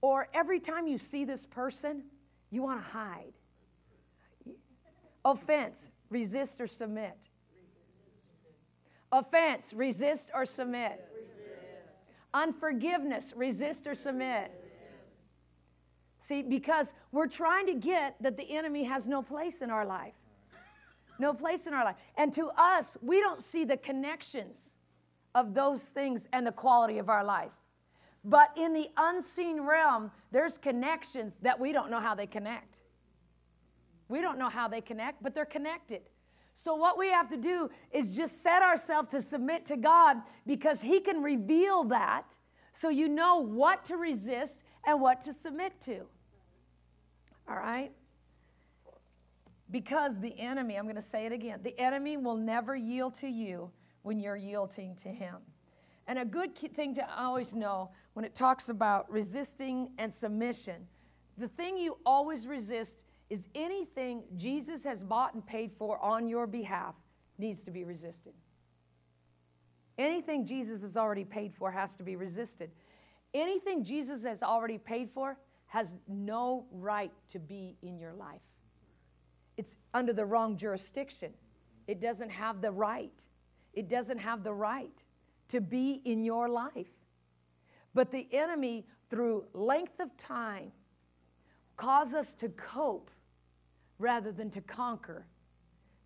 Or 0.00 0.28
every 0.32 0.60
time 0.60 0.86
you 0.86 0.98
see 0.98 1.24
this 1.24 1.46
person, 1.46 2.04
you 2.50 2.62
want 2.62 2.82
to 2.82 2.90
hide. 2.90 3.32
Offense, 5.24 5.90
resist 6.08 6.60
or 6.60 6.66
submit. 6.66 7.16
Offense, 9.12 9.72
resist 9.72 10.30
or 10.34 10.44
submit. 10.46 11.04
Unforgiveness, 12.34 13.32
resist 13.36 13.86
or 13.86 13.94
submit. 13.94 14.50
See, 16.20 16.42
because 16.42 16.92
we're 17.12 17.28
trying 17.28 17.66
to 17.66 17.74
get 17.74 18.16
that 18.20 18.36
the 18.36 18.50
enemy 18.50 18.84
has 18.84 19.06
no 19.06 19.22
place 19.22 19.62
in 19.62 19.70
our 19.70 19.86
life. 19.86 20.14
No 21.18 21.32
place 21.32 21.66
in 21.66 21.72
our 21.72 21.84
life. 21.84 21.96
And 22.16 22.32
to 22.34 22.48
us, 22.56 22.96
we 23.00 23.20
don't 23.20 23.42
see 23.42 23.64
the 23.64 23.76
connections 23.76 24.74
of 25.34 25.54
those 25.54 25.88
things 25.88 26.26
and 26.32 26.46
the 26.46 26.52
quality 26.52 26.98
of 26.98 27.08
our 27.08 27.24
life. 27.24 27.52
But 28.24 28.50
in 28.56 28.72
the 28.72 28.88
unseen 28.96 29.60
realm, 29.60 30.10
there's 30.32 30.58
connections 30.58 31.38
that 31.42 31.60
we 31.60 31.72
don't 31.72 31.90
know 31.90 32.00
how 32.00 32.14
they 32.14 32.26
connect. 32.26 32.76
We 34.08 34.20
don't 34.20 34.38
know 34.38 34.48
how 34.48 34.66
they 34.66 34.80
connect, 34.80 35.22
but 35.22 35.34
they're 35.34 35.44
connected. 35.44 36.02
So, 36.58 36.74
what 36.74 36.96
we 36.96 37.10
have 37.10 37.28
to 37.28 37.36
do 37.36 37.68
is 37.92 38.16
just 38.16 38.42
set 38.42 38.62
ourselves 38.62 39.08
to 39.08 39.20
submit 39.20 39.66
to 39.66 39.76
God 39.76 40.16
because 40.46 40.80
He 40.80 41.00
can 41.00 41.22
reveal 41.22 41.84
that 41.84 42.24
so 42.72 42.88
you 42.88 43.10
know 43.10 43.42
what 43.42 43.84
to 43.84 43.98
resist 43.98 44.60
and 44.86 44.98
what 44.98 45.20
to 45.20 45.34
submit 45.34 45.78
to. 45.82 46.06
All 47.46 47.56
right? 47.56 47.92
Because 49.70 50.18
the 50.18 50.34
enemy, 50.40 50.78
I'm 50.78 50.84
going 50.84 50.96
to 50.96 51.02
say 51.02 51.26
it 51.26 51.32
again, 51.32 51.60
the 51.62 51.78
enemy 51.78 52.16
will 52.16 52.38
never 52.38 52.74
yield 52.74 53.16
to 53.16 53.28
you 53.28 53.70
when 54.00 54.18
you're 54.18 54.36
yielding 54.36 54.96
to 55.02 55.10
him. 55.10 55.36
And 56.06 56.18
a 56.18 56.24
good 56.24 56.56
thing 56.56 56.94
to 56.94 57.20
always 57.20 57.54
know 57.54 57.90
when 58.14 58.24
it 58.24 58.34
talks 58.34 58.70
about 58.70 59.10
resisting 59.12 59.90
and 59.98 60.10
submission, 60.10 60.86
the 61.36 61.48
thing 61.48 61.76
you 61.76 61.98
always 62.06 62.46
resist 62.46 62.96
is 63.28 63.46
anything 63.54 64.22
Jesus 64.36 64.84
has 64.84 65.02
bought 65.02 65.34
and 65.34 65.44
paid 65.44 65.72
for 65.72 66.02
on 66.02 66.28
your 66.28 66.46
behalf 66.46 66.94
needs 67.38 67.64
to 67.64 67.70
be 67.70 67.84
resisted. 67.84 68.32
Anything 69.98 70.46
Jesus 70.46 70.82
has 70.82 70.96
already 70.96 71.24
paid 71.24 71.54
for 71.54 71.70
has 71.70 71.96
to 71.96 72.02
be 72.02 72.16
resisted. 72.16 72.70
Anything 73.34 73.84
Jesus 73.84 74.22
has 74.24 74.42
already 74.42 74.78
paid 74.78 75.10
for 75.10 75.36
has 75.66 75.94
no 76.06 76.66
right 76.70 77.12
to 77.28 77.38
be 77.38 77.76
in 77.82 77.98
your 77.98 78.12
life. 78.12 78.40
It's 79.56 79.76
under 79.94 80.12
the 80.12 80.24
wrong 80.24 80.56
jurisdiction. 80.56 81.32
It 81.86 82.00
doesn't 82.00 82.30
have 82.30 82.60
the 82.60 82.70
right. 82.70 83.22
It 83.72 83.88
doesn't 83.88 84.18
have 84.18 84.44
the 84.44 84.52
right 84.52 85.02
to 85.48 85.60
be 85.60 86.02
in 86.04 86.22
your 86.22 86.48
life. 86.48 86.90
But 87.94 88.10
the 88.10 88.28
enemy, 88.32 88.86
through 89.08 89.46
length 89.54 90.00
of 90.00 90.16
time, 90.16 90.72
cause 91.76 92.12
us 92.12 92.34
to 92.34 92.48
cope 92.50 93.10
rather 93.98 94.32
than 94.32 94.50
to 94.50 94.60
conquer 94.60 95.26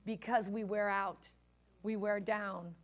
because 0.04 0.48
we 0.48 0.64
wear 0.64 0.88
out, 0.88 1.28
we 1.82 1.96
wear 1.96 2.20
down, 2.20 2.74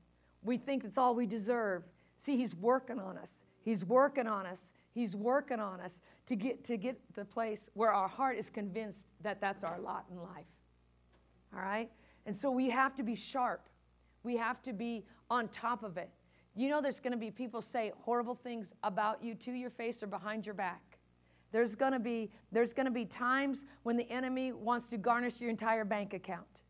we 0.42 0.56
think 0.56 0.84
it's 0.84 0.98
all 0.98 1.14
we 1.14 1.26
deserve. 1.26 1.82
See, 2.18 2.36
he's 2.36 2.54
working 2.54 2.98
on 2.98 3.18
us. 3.18 3.42
He's 3.62 3.84
working 3.84 4.26
on 4.26 4.46
us. 4.46 4.70
He's 4.92 5.14
working 5.14 5.60
on 5.60 5.80
us 5.80 5.98
to 6.26 6.36
get 6.36 6.64
to 6.64 6.76
get 6.76 6.98
the 7.14 7.24
place 7.24 7.68
where 7.74 7.92
our 7.92 8.08
heart 8.08 8.38
is 8.38 8.48
convinced 8.48 9.08
that 9.22 9.40
that's 9.40 9.64
our 9.64 9.78
lot 9.78 10.06
in 10.10 10.16
life. 10.16 10.46
All 11.54 11.60
right? 11.60 11.90
And 12.24 12.34
so 12.34 12.50
we 12.50 12.70
have 12.70 12.94
to 12.96 13.02
be 13.02 13.14
sharp. 13.14 13.68
We 14.22 14.36
have 14.36 14.62
to 14.62 14.72
be 14.72 15.04
on 15.30 15.48
top 15.48 15.82
of 15.82 15.96
it. 15.96 16.10
You 16.54 16.70
know, 16.70 16.80
there's 16.80 17.00
going 17.00 17.12
to 17.12 17.18
be 17.18 17.30
people 17.30 17.60
say 17.60 17.92
horrible 18.00 18.34
things 18.34 18.72
about 18.82 19.22
you 19.22 19.34
to 19.34 19.52
your 19.52 19.70
face 19.70 20.02
or 20.02 20.06
behind 20.06 20.46
your 20.46 20.54
back. 20.54 20.95
There's 21.52 21.74
going 21.74 21.92
to 21.92 21.98
be 21.98 22.30
there's 22.52 22.72
going 22.72 22.86
to 22.86 22.92
be 22.92 23.04
times 23.04 23.64
when 23.82 23.96
the 23.96 24.10
enemy 24.10 24.52
wants 24.52 24.88
to 24.88 24.98
garnish 24.98 25.40
your 25.40 25.50
entire 25.50 25.84
bank 25.84 26.14
account. 26.14 26.62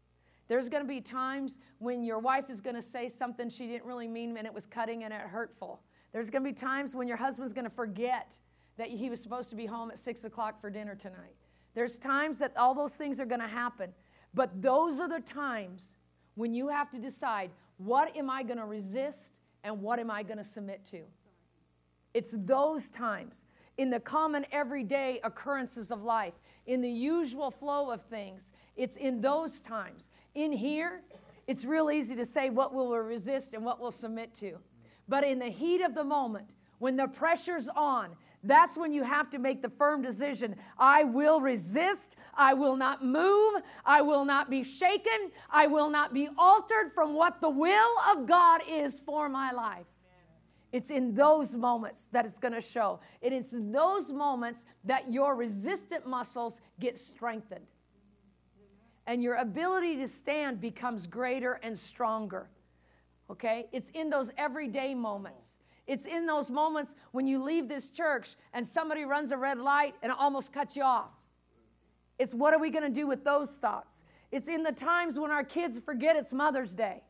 There's 0.49 0.69
going 0.69 0.83
to 0.83 0.89
be 0.89 1.01
times 1.01 1.59
when 1.79 2.05
your 2.05 2.19
wife 2.19 2.51
is 2.51 2.61
going 2.61 2.77
to 2.77 2.83
say 2.83 3.09
something 3.09 3.51
she 3.51 3.67
didn't 3.67 3.85
really 3.85 4.07
mean 4.07 4.37
and 4.37 4.47
it 4.47 4.55
was 4.55 4.67
cutting 4.67 5.05
and 5.05 5.13
it 5.13 5.21
hurtful. 5.21 5.81
There's 6.13 6.31
going 6.31 6.45
to 6.45 6.51
be 6.51 6.55
times 6.55 6.95
when 6.95 7.09
your 7.09 7.17
husband's 7.17 7.53
going 7.53 7.65
to 7.65 7.75
forget 7.75 8.39
that 8.77 8.89
he 8.89 9.11
was 9.11 9.21
supposed 9.21 9.51
to 9.51 9.57
be 9.57 9.67
home 9.67 9.91
at 9.91 9.99
six 9.99 10.25
o'clock 10.25 10.61
for 10.61 10.71
dinner 10.71 10.95
tonight. 10.95 11.35
There's 11.75 11.99
times 11.99 12.39
that 12.39 12.57
all 12.57 12.75
those 12.75 12.95
things 12.97 13.19
are 13.21 13.27
going 13.27 13.41
to 13.41 13.49
happen. 13.49 13.91
But 14.35 14.63
those 14.63 15.01
are 15.01 15.09
the 15.09 15.21
times 15.21 15.89
when 16.35 16.55
you 16.55 16.69
have 16.69 16.91
to 16.91 16.99
decide 16.99 17.51
what 17.79 18.17
am 18.17 18.31
I 18.31 18.43
going 18.43 18.59
to 18.59 18.67
resist 18.67 19.33
and 19.65 19.83
what 19.83 19.99
am 19.99 20.11
I 20.11 20.23
going 20.23 20.39
to 20.39 20.45
submit 20.45 20.85
to? 20.87 21.03
It's 22.15 22.31
those 22.33 22.89
times 22.89 23.45
in 23.79 23.91
the 23.91 24.01
common 24.01 24.47
everyday 24.53 25.21
occurrences 25.23 25.91
of 25.91 26.03
life, 26.03 26.35
in 26.67 26.81
the 26.81 26.91
usual 26.91 27.51
flow 27.51 27.91
of 27.91 28.03
things. 28.03 28.51
It's 28.77 28.97
in 28.97 29.21
those 29.21 29.61
times. 29.61 30.09
In 30.35 30.53
here, 30.53 31.03
it's 31.47 31.65
real 31.65 31.91
easy 31.91 32.17
to 32.17 32.25
say 32.25 32.51
what 32.51 32.75
we'll 32.75 32.91
resist 32.91 33.55
and 33.55 33.65
what 33.65 33.81
we'll 33.81 33.93
submit 33.93 34.35
to. 34.37 34.59
But 35.09 35.25
in 35.25 35.39
the 35.39 35.49
heat 35.49 35.81
of 35.81 35.95
the 35.95 36.05
moment, 36.05 36.51
when 36.79 36.97
the 36.97 37.07
pressure's 37.07 37.69
on, 37.75 38.11
that's 38.43 38.77
when 38.77 38.93
you 38.93 39.03
have 39.03 39.31
to 39.31 39.39
make 39.39 39.63
the 39.63 39.69
firm 39.69 40.03
decision 40.03 40.57
I 40.79 41.05
will 41.05 41.41
resist, 41.41 42.17
I 42.35 42.55
will 42.55 42.77
not 42.77 43.05
move, 43.05 43.63
I 43.85 44.03
will 44.03 44.25
not 44.25 44.51
be 44.51 44.63
shaken, 44.63 45.31
I 45.51 45.67
will 45.67 45.91
not 45.91 46.13
be 46.13 46.29
altered 46.39 46.93
from 46.95 47.15
what 47.15 47.41
the 47.41 47.51
will 47.51 47.95
of 48.11 48.27
God 48.27 48.61
is 48.69 49.01
for 49.05 49.29
my 49.29 49.53
life. 49.53 49.87
It's 50.73 50.91
in 50.91 51.15
those 51.15 51.55
moments 51.55 52.09
that 52.13 52.25
it's 52.25 52.39
going 52.39 52.55
to 52.55 52.61
show. 52.61 53.01
And 53.23 53.33
it's 53.33 53.53
in 53.53 53.73
those 53.73 54.13
moments 54.13 54.65
that 54.85 55.13
your 55.13 55.37
resistant 55.37 56.07
muscles 56.07 56.61
get 56.81 56.99
strengthened. 56.99 57.67
And 59.07 59.23
your 59.23 59.37
ability 59.37 59.97
to 59.99 60.09
stand 60.09 60.61
becomes 60.61 61.07
greater 61.07 61.61
and 61.63 61.79
stronger. 61.79 62.49
Okay? 63.31 63.67
It's 63.73 63.91
in 63.91 64.11
those 64.11 64.31
everyday 64.37 64.95
moments. 64.95 65.55
It's 65.87 66.05
in 66.05 66.27
those 66.27 66.51
moments 66.51 66.95
when 67.13 67.27
you 67.29 67.41
leave 67.41 67.69
this 67.69 67.89
church 67.89 68.35
and 68.53 68.67
somebody 68.67 69.05
runs 69.05 69.31
a 69.31 69.37
red 69.37 69.59
light 69.59 69.95
and 70.03 70.11
almost 70.11 70.53
cuts 70.53 70.75
you 70.75 70.83
off. 70.83 71.11
It's 72.19 72.35
what 72.35 72.55
are 72.55 72.59
we 72.59 72.71
going 72.71 72.83
to 72.85 73.01
do 73.01 73.07
with 73.07 73.25
those 73.25 73.55
thoughts? 73.55 74.03
It's 74.33 74.49
in 74.49 74.65
the 74.65 74.73
times 74.73 75.19
when 75.19 75.31
our 75.31 75.45
kids 75.45 75.79
forget 75.79 76.17
it's 76.17 76.33
Mother's 76.33 76.75
Day. 76.75 77.03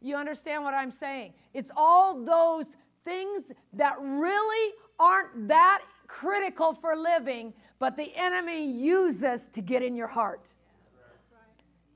You, 0.00 0.16
understand 0.16 0.64
what 0.64 0.74
I'm 0.74 0.90
saying? 0.90 1.32
It's 1.54 1.70
all 1.76 2.24
those 2.24 2.74
things 3.04 3.44
that 3.72 3.96
really 4.00 4.74
aren't 4.98 5.48
that 5.48 5.82
critical 6.06 6.74
for 6.74 6.94
living, 6.96 7.52
but 7.78 7.96
the 7.96 8.14
enemy 8.16 8.70
uses 8.70 9.46
to 9.54 9.60
get 9.60 9.82
in 9.82 9.96
your 9.96 10.06
heart. 10.06 10.48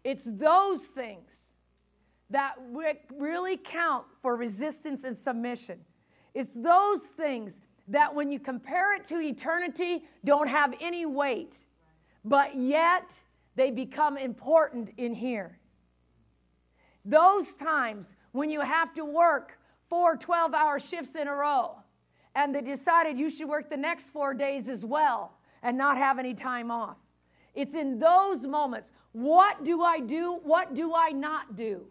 It's 0.02 0.24
those 0.24 0.82
things 0.82 1.28
that 2.30 2.54
really 3.16 3.56
count 3.56 4.06
for 4.22 4.36
resistance 4.36 5.04
and 5.04 5.16
submission. 5.16 5.80
It's 6.32 6.54
those 6.54 7.02
things 7.02 7.60
that, 7.88 8.14
when 8.14 8.30
you 8.30 8.38
compare 8.38 8.94
it 8.94 9.04
to 9.08 9.16
eternity, 9.16 10.04
don't 10.24 10.48
have 10.48 10.74
any 10.80 11.06
weight, 11.06 11.56
but 12.24 12.56
yet 12.56 13.10
they 13.56 13.70
become 13.70 14.16
important 14.16 14.90
in 14.96 15.12
here. 15.12 15.58
Those 17.04 17.54
times 17.54 18.14
when 18.32 18.50
you 18.50 18.60
have 18.60 18.94
to 18.94 19.04
work 19.04 19.58
four 19.88 20.16
12 20.16 20.54
hour 20.54 20.78
shifts 20.78 21.14
in 21.14 21.28
a 21.28 21.34
row, 21.34 21.76
and 22.34 22.54
they 22.54 22.60
decided 22.60 23.18
you 23.18 23.30
should 23.30 23.48
work 23.48 23.68
the 23.68 23.76
next 23.76 24.10
four 24.10 24.34
days 24.34 24.68
as 24.68 24.84
well 24.84 25.32
and 25.62 25.76
not 25.76 25.96
have 25.96 26.18
any 26.18 26.34
time 26.34 26.70
off. 26.70 26.96
It's 27.54 27.74
in 27.74 27.98
those 27.98 28.46
moments. 28.46 28.90
What 29.12 29.64
do 29.64 29.82
I 29.82 29.98
do? 30.00 30.38
What 30.42 30.74
do 30.74 30.94
I 30.94 31.10
not 31.10 31.56
do? 31.56 31.86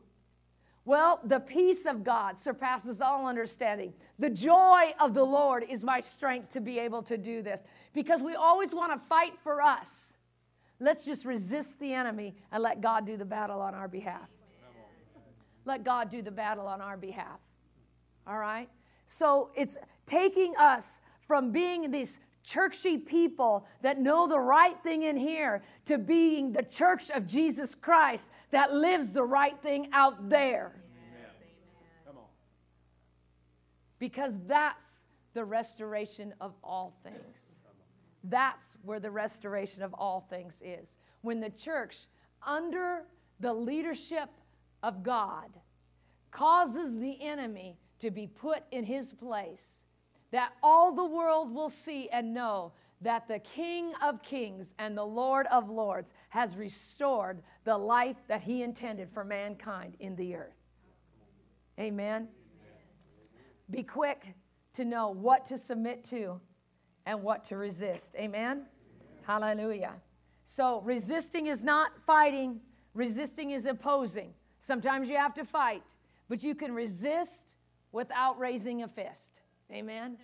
Well, 0.86 1.20
the 1.24 1.39
peace 1.39 1.86
of 1.86 2.03
God 2.03 2.39
surpasses 2.39 3.01
all 3.01 3.28
understanding. 3.28 3.93
The 4.18 4.30
joy 4.30 4.93
of 4.99 5.14
the 5.14 5.24
Lord 5.24 5.66
is 5.70 5.84
my 5.84 5.99
strength 5.99 6.53
to 6.53 6.62
be 6.62 6.80
able 6.80 7.03
to 7.03 7.18
do 7.18 7.43
this 7.43 7.64
because 7.93 8.24
we 8.24 8.36
always 8.36 8.74
want 8.74 8.93
to 8.93 9.07
fight 9.07 9.34
for 9.43 9.62
us. 9.62 10.14
Let's 10.80 11.03
just 11.03 11.26
resist 11.26 11.80
the 11.80 11.93
enemy 11.93 12.36
and 12.51 12.64
let 12.64 12.82
God 12.82 13.05
do 13.05 13.18
the 13.18 13.26
battle 13.26 13.62
on 13.62 13.76
our 13.76 13.89
behalf. 13.89 14.30
Let 15.70 15.84
God 15.84 16.09
do 16.09 16.24
the 16.24 16.32
battle 16.32 16.65
on 16.65 16.82
our 16.82 16.97
behalf. 16.97 17.39
All 18.26 18.39
right? 18.39 18.67
So 19.05 19.51
it's 19.53 19.78
taking 20.07 20.57
us 20.57 20.99
from 21.28 21.51
being 21.51 21.91
these 21.91 22.17
churchy 22.43 22.97
people 22.97 23.67
that 23.82 24.01
know 24.01 24.28
the 24.28 24.39
right 24.39 24.82
thing 24.82 25.03
in 25.03 25.15
here 25.15 25.61
to 25.86 25.99
being 25.99 26.51
the 26.51 26.63
church 26.63 27.11
of 27.11 27.28
Jesus 27.28 27.76
Christ 27.76 28.32
that 28.49 28.74
lives 28.74 29.11
the 29.11 29.24
right 29.24 29.61
thing 29.61 29.89
out 29.93 30.28
there. 30.28 30.74
Because 33.99 34.34
that's 34.47 34.86
the 35.36 35.45
restoration 35.45 36.34
of 36.41 36.53
all 36.63 36.97
things. 37.03 37.38
That's 38.24 38.76
where 38.82 38.99
the 38.99 39.11
restoration 39.11 39.84
of 39.84 39.93
all 39.93 40.26
things 40.32 40.63
is. 40.65 40.95
When 41.22 41.39
the 41.39 41.51
church, 41.51 42.07
under 42.41 43.03
the 43.39 43.53
leadership 43.53 44.30
of 44.84 45.04
God, 45.04 45.50
causes 46.32 46.98
the 46.98 47.22
enemy 47.22 47.78
to 48.00 48.12
be 48.12 48.28
put 48.28 48.64
in 48.72 48.84
his 48.84 49.14
place 49.14 49.86
that 50.32 50.54
all 50.62 50.94
the 50.94 51.06
world 51.06 51.54
will 51.54 51.70
see 51.70 52.08
and 52.10 52.34
know 52.34 52.72
that 53.02 53.28
the 53.28 53.40
King 53.40 53.94
of 54.04 54.22
Kings 54.22 54.74
and 54.78 54.98
the 54.98 55.06
Lord 55.06 55.48
of 55.48 55.70
Lords 55.70 56.14
has 56.30 56.56
restored 56.56 57.42
the 57.64 57.78
life 57.78 58.18
that 58.28 58.42
he 58.42 58.62
intended 58.62 59.10
for 59.10 59.24
mankind 59.24 59.96
in 60.00 60.16
the 60.16 60.36
earth. 60.36 60.56
Amen. 61.80 62.28
Be 63.72 63.84
quick 63.84 64.34
to 64.74 64.84
know 64.84 65.10
what 65.10 65.46
to 65.46 65.58
submit 65.58 66.04
to 66.06 66.40
and 67.06 67.24
what 67.24 67.44
to 67.46 67.58
resist. 67.58 68.16
Amen. 68.18 68.66
Hallelujah. 69.26 69.94
So, 70.46 70.82
resisting 70.82 71.48
is 71.48 71.64
not 71.64 71.92
fighting, 72.06 72.60
resisting 72.94 73.52
is 73.52 73.66
opposing. 73.66 74.34
Sometimes 74.62 75.10
you 75.10 75.18
have 75.18 75.34
to 75.36 75.45
fight, 75.45 75.84
but 76.28 76.43
you 76.43 76.55
can 76.55 76.74
resist 76.74 77.53
without 77.91 78.38
raising 78.38 78.84
a 78.84 78.88
fist. 78.88 79.41
Amen. 79.72 80.18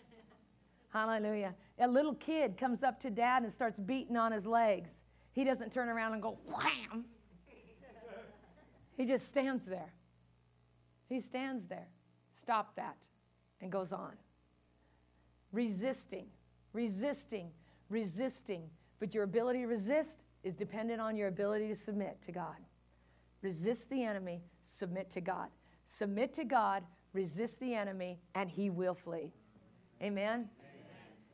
Hallelujah. 0.89 1.55
A 1.79 1.87
little 1.87 2.15
kid 2.15 2.57
comes 2.57 2.83
up 2.83 2.99
to 3.01 3.09
dad 3.09 3.43
and 3.43 3.51
starts 3.51 3.79
beating 3.79 4.17
on 4.17 4.31
his 4.31 4.45
legs. 4.45 5.03
He 5.33 5.43
doesn't 5.43 5.73
turn 5.73 5.89
around 5.89 6.13
and 6.13 6.21
go 6.21 6.37
wham. 6.45 7.05
He 8.95 9.05
just 9.05 9.27
stands 9.27 9.65
there. 9.65 9.93
He 11.09 11.19
stands 11.19 11.65
there. 11.67 11.87
Stop 12.33 12.75
that. 12.75 12.95
And 13.61 13.71
goes 13.71 13.91
on. 13.91 14.13
Resisting, 15.51 16.27
resisting, 16.73 17.49
resisting. 17.89 18.69
But 18.99 19.13
your 19.13 19.23
ability 19.23 19.59
to 19.61 19.67
resist 19.67 20.23
is 20.43 20.53
dependent 20.53 21.01
on 21.01 21.17
your 21.17 21.27
ability 21.27 21.67
to 21.69 21.75
submit 21.75 22.21
to 22.25 22.31
God. 22.31 22.57
Resist 23.45 23.91
the 23.91 24.03
enemy, 24.03 24.41
submit 24.63 25.11
to 25.11 25.21
God. 25.21 25.49
Submit 25.85 26.33
to 26.33 26.43
God, 26.43 26.83
resist 27.13 27.59
the 27.59 27.75
enemy, 27.75 28.17
and 28.33 28.49
he 28.49 28.71
will 28.71 28.95
flee. 28.95 29.35
Amen? 30.01 30.49
Amen. 30.49 30.49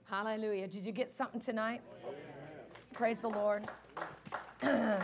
Hallelujah. 0.09 0.67
Did 0.67 0.85
you 0.85 0.91
get 0.91 1.09
something 1.09 1.39
tonight? 1.39 1.79
Amen. 2.03 2.19
Praise 2.91 3.21
the 3.21 3.29
Lord. 3.29 3.65
now, 4.61 4.99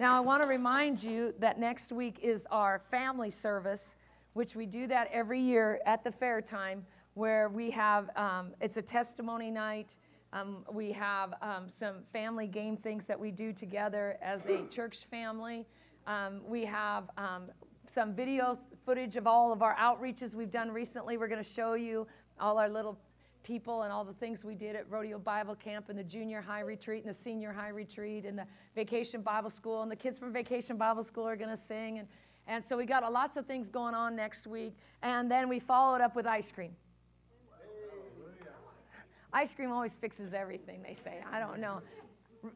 I 0.00 0.20
want 0.20 0.40
to 0.44 0.48
remind 0.48 1.02
you 1.02 1.34
that 1.40 1.58
next 1.58 1.90
week 1.90 2.20
is 2.22 2.46
our 2.52 2.80
family 2.92 3.30
service, 3.30 3.96
which 4.34 4.54
we 4.54 4.64
do 4.64 4.86
that 4.86 5.08
every 5.12 5.40
year 5.40 5.80
at 5.84 6.04
the 6.04 6.12
fair 6.12 6.40
time, 6.40 6.86
where 7.14 7.48
we 7.48 7.72
have 7.72 8.08
um, 8.14 8.52
it's 8.60 8.76
a 8.76 8.82
testimony 8.82 9.50
night. 9.50 9.96
Um, 10.32 10.64
we 10.72 10.92
have 10.92 11.34
um, 11.42 11.68
some 11.68 12.04
family 12.12 12.46
game 12.46 12.76
things 12.76 13.08
that 13.08 13.18
we 13.18 13.32
do 13.32 13.52
together 13.52 14.16
as 14.22 14.46
a 14.46 14.64
church 14.68 15.06
family. 15.10 15.66
Um, 16.06 16.40
we 16.46 16.64
have 16.64 17.10
um, 17.16 17.44
some 17.86 18.14
video 18.14 18.54
footage 18.84 19.16
of 19.16 19.26
all 19.26 19.52
of 19.52 19.62
our 19.62 19.76
outreaches 19.76 20.34
we've 20.34 20.50
done 20.50 20.70
recently. 20.70 21.16
We're 21.16 21.28
going 21.28 21.42
to 21.42 21.48
show 21.48 21.74
you 21.74 22.06
all 22.40 22.58
our 22.58 22.68
little 22.68 22.98
people 23.42 23.82
and 23.82 23.92
all 23.92 24.04
the 24.04 24.12
things 24.14 24.44
we 24.44 24.54
did 24.54 24.76
at 24.76 24.90
Rodeo 24.90 25.18
Bible 25.18 25.54
Camp 25.54 25.88
and 25.88 25.98
the 25.98 26.04
junior 26.04 26.40
high 26.40 26.60
retreat 26.60 27.04
and 27.04 27.14
the 27.14 27.18
senior 27.18 27.52
high 27.52 27.68
retreat 27.68 28.24
and 28.24 28.38
the 28.38 28.46
vacation 28.74 29.20
Bible 29.22 29.50
school. 29.50 29.82
And 29.82 29.90
the 29.90 29.96
kids 29.96 30.18
from 30.18 30.32
vacation 30.32 30.76
Bible 30.76 31.02
school 31.02 31.26
are 31.26 31.36
going 31.36 31.50
to 31.50 31.56
sing. 31.56 31.98
And, 31.98 32.08
and 32.46 32.64
so 32.64 32.76
we 32.76 32.86
got 32.86 33.10
lots 33.12 33.36
of 33.36 33.46
things 33.46 33.68
going 33.68 33.94
on 33.94 34.16
next 34.16 34.46
week. 34.46 34.76
And 35.02 35.30
then 35.30 35.48
we 35.48 35.58
followed 35.58 36.00
up 36.00 36.16
with 36.16 36.26
ice 36.26 36.50
cream. 36.50 36.72
Ice 39.32 39.54
cream 39.54 39.72
always 39.72 39.94
fixes 39.94 40.34
everything, 40.34 40.82
they 40.82 40.94
say. 41.02 41.20
I 41.32 41.38
don't 41.38 41.58
know. 41.58 41.80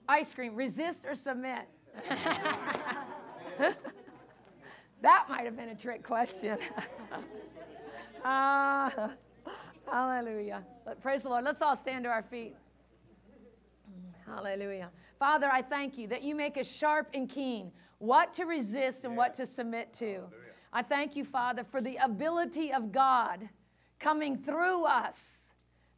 Ice 0.09 0.35
cream, 0.35 0.55
resist 0.55 1.07
or 1.07 1.15
submit? 1.15 1.63
That 5.03 5.27
might 5.29 5.45
have 5.45 5.57
been 5.57 5.69
a 5.69 5.75
trick 5.75 6.03
question. 6.03 6.59
uh, 8.25 8.91
hallelujah. 9.91 10.65
Praise 11.03 11.23
the 11.23 11.29
Lord. 11.29 11.45
Let's 11.45 11.63
all 11.63 11.77
stand 11.77 12.05
to 12.05 12.11
our 12.11 12.23
feet. 12.23 12.57
Hallelujah. 14.25 14.91
Father, 15.19 15.49
I 15.53 15.63
thank 15.63 15.97
you 15.97 16.09
that 16.09 16.23
you 16.23 16.35
make 16.35 16.57
us 16.57 16.67
sharp 16.67 17.09
and 17.15 17.29
keen 17.29 17.71
what 17.99 18.35
to 18.35 18.45
resist 18.45 19.05
and 19.05 19.17
what 19.17 19.35
to 19.35 19.47
submit 19.47 19.93
to. 19.95 20.23
I 20.73 20.83
thank 20.83 21.15
you, 21.15 21.25
Father, 21.25 21.65
for 21.65 21.81
the 21.81 21.97
ability 21.97 22.73
of 22.73 22.91
God 22.91 23.49
coming 23.99 24.37
through 24.37 24.85
us, 24.85 25.51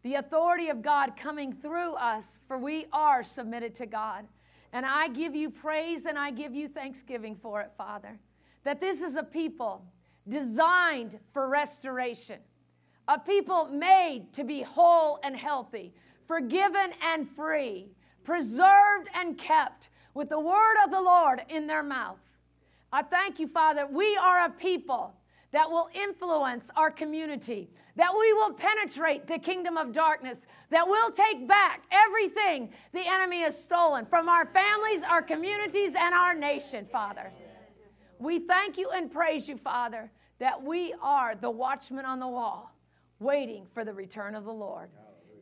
the 0.03 0.17
authority 0.17 0.69
of 0.69 0.83
God 0.83 1.17
coming 1.17 1.53
through 1.53 1.95
us, 1.95 2.39
for 2.47 2.59
we 2.59 2.87
are 2.93 3.23
submitted 3.25 3.75
to 3.77 3.87
God. 3.87 4.27
And 4.73 4.85
I 4.85 5.09
give 5.09 5.35
you 5.35 5.51
praise 5.51 6.05
and 6.05 6.19
I 6.19 6.31
give 6.31 6.55
you 6.55 6.69
thanksgiving 6.69 7.37
for 7.37 7.61
it, 7.63 7.73
Father, 7.77 8.19
that 8.65 8.81
this 8.81 9.01
is 9.01 9.17
a 9.17 9.23
people 9.23 9.85
designed 10.29 11.19
for 11.33 11.49
restoration, 11.49 12.39
a 13.09 13.19
people 13.19 13.69
made 13.69 14.33
to 14.35 14.45
be 14.45 14.63
whole 14.63 15.21
and 15.23 15.35
healthy, 15.35 15.95
forgiven 16.27 16.93
and 17.03 17.29
free, 17.29 17.89
preserved 18.25 19.09
and 19.15 19.39
kept 19.39 19.89
with 20.13 20.29
the 20.29 20.39
word 20.39 20.77
of 20.85 20.91
the 20.91 21.01
Lord 21.01 21.43
in 21.49 21.67
their 21.67 21.83
mouth. 21.83 22.19
I 22.93 23.03
thank 23.03 23.39
you, 23.39 23.49
Father. 23.49 23.87
We 23.87 24.17
are 24.17 24.47
a 24.47 24.51
people 24.51 25.15
that 25.53 25.69
will 25.69 25.89
influence 25.95 26.71
our 26.77 26.91
community, 26.91 27.71
that 27.97 28.13
we 28.17 28.33
will 28.35 28.53
penetrate 28.53 29.27
the 29.27 29.39
kingdom 29.39 29.77
of 29.77 29.93
darkness, 29.93 30.47
that 30.71 30.87
we'll 30.87 31.11
take 31.11 31.49
back 31.49 31.83
everything 31.91 32.71
the 32.93 33.07
enemy 33.07 33.41
has 33.41 33.59
stolen 33.59 34.05
from 34.07 34.29
our 34.29 34.47
families, 34.47 35.03
our 35.03 35.23
communities, 35.23 35.95
and 35.99 36.15
our 36.15 36.35
nation, 36.35 36.87
Father. 36.93 37.33
We 38.19 38.41
thank 38.41 38.77
you 38.77 38.91
and 38.91 39.11
praise 39.11 39.49
you, 39.49 39.57
Father, 39.57 40.11
that 40.39 40.63
we 40.63 40.95
are 41.03 41.35
the 41.35 41.51
watchmen 41.51 42.05
on 42.05 42.21
the 42.21 42.29
wall, 42.29 42.75
waiting 43.19 43.67
for 43.73 43.85
the 43.85 43.93
return 43.93 44.35
of 44.35 44.45
the 44.45 44.53
Lord. 44.53 44.91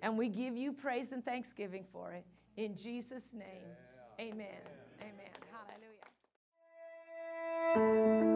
And 0.02 0.16
we 0.16 0.28
give 0.28 0.57
you 0.57 0.72
praise 0.72 1.12
and 1.12 1.24
thanksgiving 1.24 1.84
for 1.92 2.12
it. 2.12 2.24
In 2.57 2.76
Jesus' 2.76 3.32
name, 3.32 3.64
amen. 4.20 4.61
Amen. 5.02 5.30
Hallelujah. 7.74 8.36